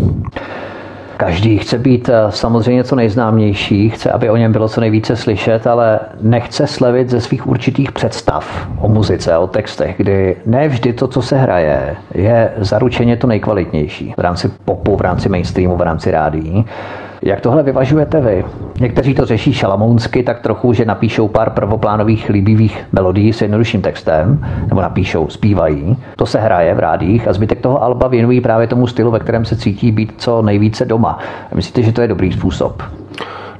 Každý 1.22 1.58
chce 1.58 1.78
být 1.78 2.10
eh, 2.10 2.14
samozřejmě 2.30 2.84
co 2.84 2.96
nejznámější, 2.96 3.90
chce, 3.90 4.12
aby 4.12 4.30
o 4.30 4.38
něm 4.38 4.52
bylo 4.52 4.70
co 4.70 4.82
nejvíce 4.82 5.16
slyšet, 5.16 5.68
ale 5.68 6.00
nechce 6.22 6.68
slevit 6.68 7.10
ze 7.10 7.22
svých 7.22 7.48
určitých 7.48 7.92
představ 7.92 8.68
o 8.80 8.88
muzice, 8.88 9.38
o 9.38 9.48
textech, 9.48 9.96
kdy 9.98 10.38
ne 10.46 10.68
vždy 10.68 10.94
to, 10.94 11.08
co 11.08 11.22
se 11.22 11.38
hraje, 11.38 11.96
je 12.14 12.52
zaručeně 12.58 13.18
to 13.18 13.28
nejkvalitnější 13.28 14.14
v 14.18 14.22
rámci 14.22 14.50
popu, 14.66 14.96
v 14.96 15.02
rámci 15.02 15.30
mainstreamu, 15.30 15.78
v 15.78 15.82
rámci 15.82 16.12
rádií. 16.12 16.66
Jak 17.24 17.42
tohle 17.42 17.64
vyvažujete 17.64 18.22
vy? 18.22 18.46
Někteří 18.80 19.14
to 19.14 19.26
řeší 19.26 19.54
šalamounsky 19.54 20.24
tak 20.24 20.40
trochu, 20.40 20.74
že 20.74 20.86
napíšou 20.86 21.28
pár 21.28 21.50
prvoplánových 21.50 22.30
líbivých 22.30 22.86
melodií 22.92 23.34
s 23.34 23.42
jednodušším 23.42 23.82
textem, 23.82 24.46
nebo 24.70 24.82
napíšou, 24.82 25.30
zpívají. 25.30 25.98
To 26.16 26.26
se 26.26 26.40
hraje 26.40 26.74
v 26.74 26.80
rádích 26.80 27.28
a 27.28 27.34
zbytek 27.34 27.62
toho 27.62 27.84
alba 27.84 28.08
věnují 28.08 28.42
právě 28.42 28.68
tomu 28.68 28.88
stylu, 28.88 29.12
ve 29.12 29.20
kterém 29.20 29.46
se 29.46 29.56
cítí 29.56 29.92
být 29.92 30.14
co 30.18 30.42
nejvíce 30.42 30.86
doma. 30.86 31.20
Myslíte, 31.54 31.84
že 31.84 31.92
to 31.92 32.02
je 32.02 32.08
dobrý 32.08 32.32
způsob? 32.32 32.84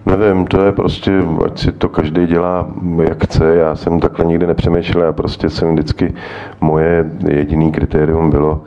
Nevím, 0.06 0.48
to 0.48 0.66
je 0.66 0.72
prostě, 0.72 1.12
ať 1.46 1.60
si 1.60 1.72
to 1.72 1.90
každý 1.90 2.28
dělá, 2.28 2.68
jak 3.04 3.24
chce. 3.24 3.56
Já 3.56 3.76
jsem 3.76 4.00
takhle 4.00 4.26
nikdy 4.26 4.48
nepřemýšlel 4.48 5.10
a 5.10 5.14
prostě 5.14 5.50
jsem 5.50 5.74
vždycky, 5.74 6.14
moje 6.62 7.06
jediný 7.28 7.72
kritérium 7.72 8.30
bylo, 8.30 8.62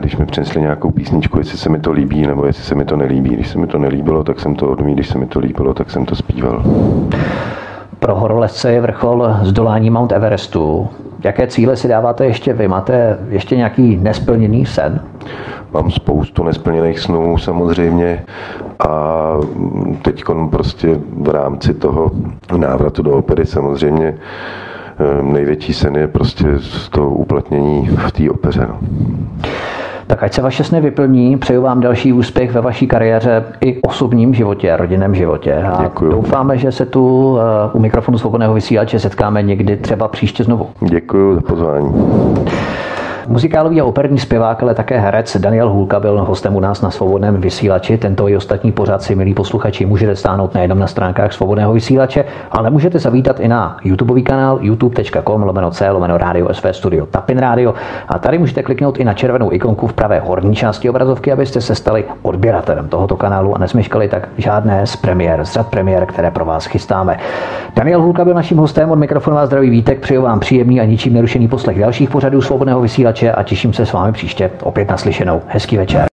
když 0.00 0.16
mi 0.16 0.26
přinesli 0.26 0.60
nějakou 0.60 0.90
písničku, 0.90 1.38
jestli 1.38 1.58
se 1.58 1.68
mi 1.68 1.78
to 1.78 1.92
líbí 1.92 2.26
nebo 2.26 2.46
jestli 2.46 2.62
se 2.62 2.74
mi 2.74 2.84
to 2.84 2.96
nelíbí. 2.96 3.30
Když 3.30 3.48
se 3.48 3.58
mi 3.58 3.66
to 3.66 3.78
nelíbilo, 3.78 4.24
tak 4.24 4.40
jsem 4.40 4.54
to 4.54 4.70
odmít, 4.70 4.94
když 4.94 5.08
se 5.08 5.18
mi 5.18 5.26
to 5.26 5.38
líbilo, 5.38 5.74
tak 5.74 5.90
jsem 5.90 6.06
to 6.06 6.16
zpíval. 6.16 6.62
Pro 7.98 8.14
horolezce 8.14 8.72
je 8.72 8.80
vrchol 8.80 9.28
zdolání 9.42 9.90
Mount 9.90 10.12
Everestu. 10.12 10.88
Jaké 11.24 11.46
cíle 11.46 11.76
si 11.76 11.88
dáváte 11.88 12.26
ještě 12.26 12.52
vy? 12.52 12.68
Máte 12.68 13.18
ještě 13.28 13.56
nějaký 13.56 13.96
nesplněný 13.96 14.66
sen? 14.66 15.00
Mám 15.72 15.90
spoustu 15.90 16.44
nesplněných 16.44 16.98
snů 16.98 17.38
samozřejmě 17.38 18.24
a 18.88 19.34
teď 20.02 20.24
prostě 20.50 20.98
v 21.20 21.28
rámci 21.28 21.74
toho 21.74 22.10
návratu 22.56 23.02
do 23.02 23.12
opery 23.12 23.46
samozřejmě 23.46 24.14
největší 25.22 25.74
sen 25.74 25.96
je 25.96 26.08
prostě 26.08 26.46
z 26.58 26.88
toho 26.88 27.10
uplatnění 27.10 27.88
v 27.88 28.12
té 28.12 28.30
opeře. 28.30 28.66
No. 28.68 28.78
Tak 30.06 30.22
ať 30.22 30.32
se 30.32 30.42
vaše 30.42 30.64
sny 30.64 30.80
vyplní, 30.80 31.36
přeju 31.38 31.62
vám 31.62 31.80
další 31.80 32.12
úspěch 32.12 32.52
ve 32.52 32.60
vaší 32.60 32.86
kariéře 32.86 33.44
i 33.60 33.82
osobním 33.82 34.34
životě, 34.34 34.76
rodinném 34.76 35.14
životě. 35.14 35.54
A 35.54 35.82
Děkuju. 35.82 36.10
doufáme, 36.10 36.58
že 36.58 36.72
se 36.72 36.86
tu 36.86 37.36
eh, 37.38 37.70
u 37.72 37.78
mikrofonu 37.78 38.18
svobodného 38.18 38.54
vysílače 38.54 38.98
setkáme 38.98 39.42
někdy 39.42 39.76
třeba 39.76 40.08
příště 40.08 40.44
znovu. 40.44 40.66
Děkuji 40.80 41.34
za 41.34 41.40
pozvání. 41.40 41.94
Muzikálový 43.30 43.80
a 43.80 43.84
operní 43.84 44.18
zpěvák, 44.18 44.62
ale 44.62 44.74
také 44.74 45.00
herec 45.00 45.36
Daniel 45.36 45.70
Hůlka 45.70 46.00
byl 46.00 46.24
hostem 46.24 46.56
u 46.56 46.60
nás 46.60 46.82
na 46.82 46.90
svobodném 46.90 47.40
vysílači. 47.40 47.98
Tento 47.98 48.28
i 48.28 48.36
ostatní 48.36 48.72
pořad 48.72 49.02
si, 49.02 49.14
milí 49.14 49.34
posluchači, 49.34 49.86
můžete 49.86 50.16
stáhnout 50.16 50.54
nejenom 50.54 50.78
na 50.78 50.86
stránkách 50.86 51.32
svobodného 51.32 51.72
vysílače, 51.72 52.24
ale 52.50 52.70
můžete 52.70 52.98
zavítat 52.98 53.40
i 53.40 53.48
na 53.48 53.76
YouTubeový 53.84 54.22
kanál 54.22 54.58
youtube.com 54.62 55.42
lomeno 55.42 55.70
C 55.70 55.90
lomeno 55.90 56.18
Radio 56.18 56.54
SV 56.54 56.66
Studio 56.70 57.06
Tapin 57.06 57.38
Radio 57.38 57.74
a 58.08 58.18
tady 58.18 58.38
můžete 58.38 58.62
kliknout 58.62 58.98
i 58.98 59.04
na 59.04 59.14
červenou 59.14 59.52
ikonku 59.52 59.86
v 59.86 59.92
pravé 59.92 60.20
horní 60.20 60.54
části 60.54 60.90
obrazovky, 60.90 61.32
abyste 61.32 61.60
se 61.60 61.74
stali 61.74 62.04
odběratelem 62.22 62.88
tohoto 62.88 63.16
kanálu 63.16 63.54
a 63.54 63.58
nesmeškali 63.58 64.08
tak 64.08 64.28
žádné 64.38 64.86
z 64.86 64.96
premiér, 64.96 65.44
z 65.44 65.52
řad 65.52 65.66
premiér, 65.66 66.06
které 66.06 66.30
pro 66.30 66.44
vás 66.44 66.66
chystáme. 66.66 67.18
Daniel 67.76 68.02
Hulka 68.02 68.24
byl 68.24 68.34
naším 68.34 68.58
hostem 68.58 68.90
od 68.90 68.96
mikrofonu 68.96 69.38
a 69.38 69.46
zdraví 69.46 69.70
vítek. 69.70 70.00
Přeju 70.00 70.22
vám 70.22 70.40
příjemný 70.40 70.80
a 70.80 70.84
ničím 70.84 71.14
nerušený 71.14 71.48
poslech 71.48 71.80
dalších 71.80 72.10
pořadů 72.10 72.42
svobodného 72.42 72.80
vysílače 72.80 73.19
a 73.28 73.42
těším 73.42 73.72
se 73.72 73.86
s 73.86 73.92
vámi 73.92 74.12
příště 74.12 74.50
opět 74.62 74.88
naslyšenou. 74.88 75.42
Hezký 75.46 75.76
večer. 75.76 76.09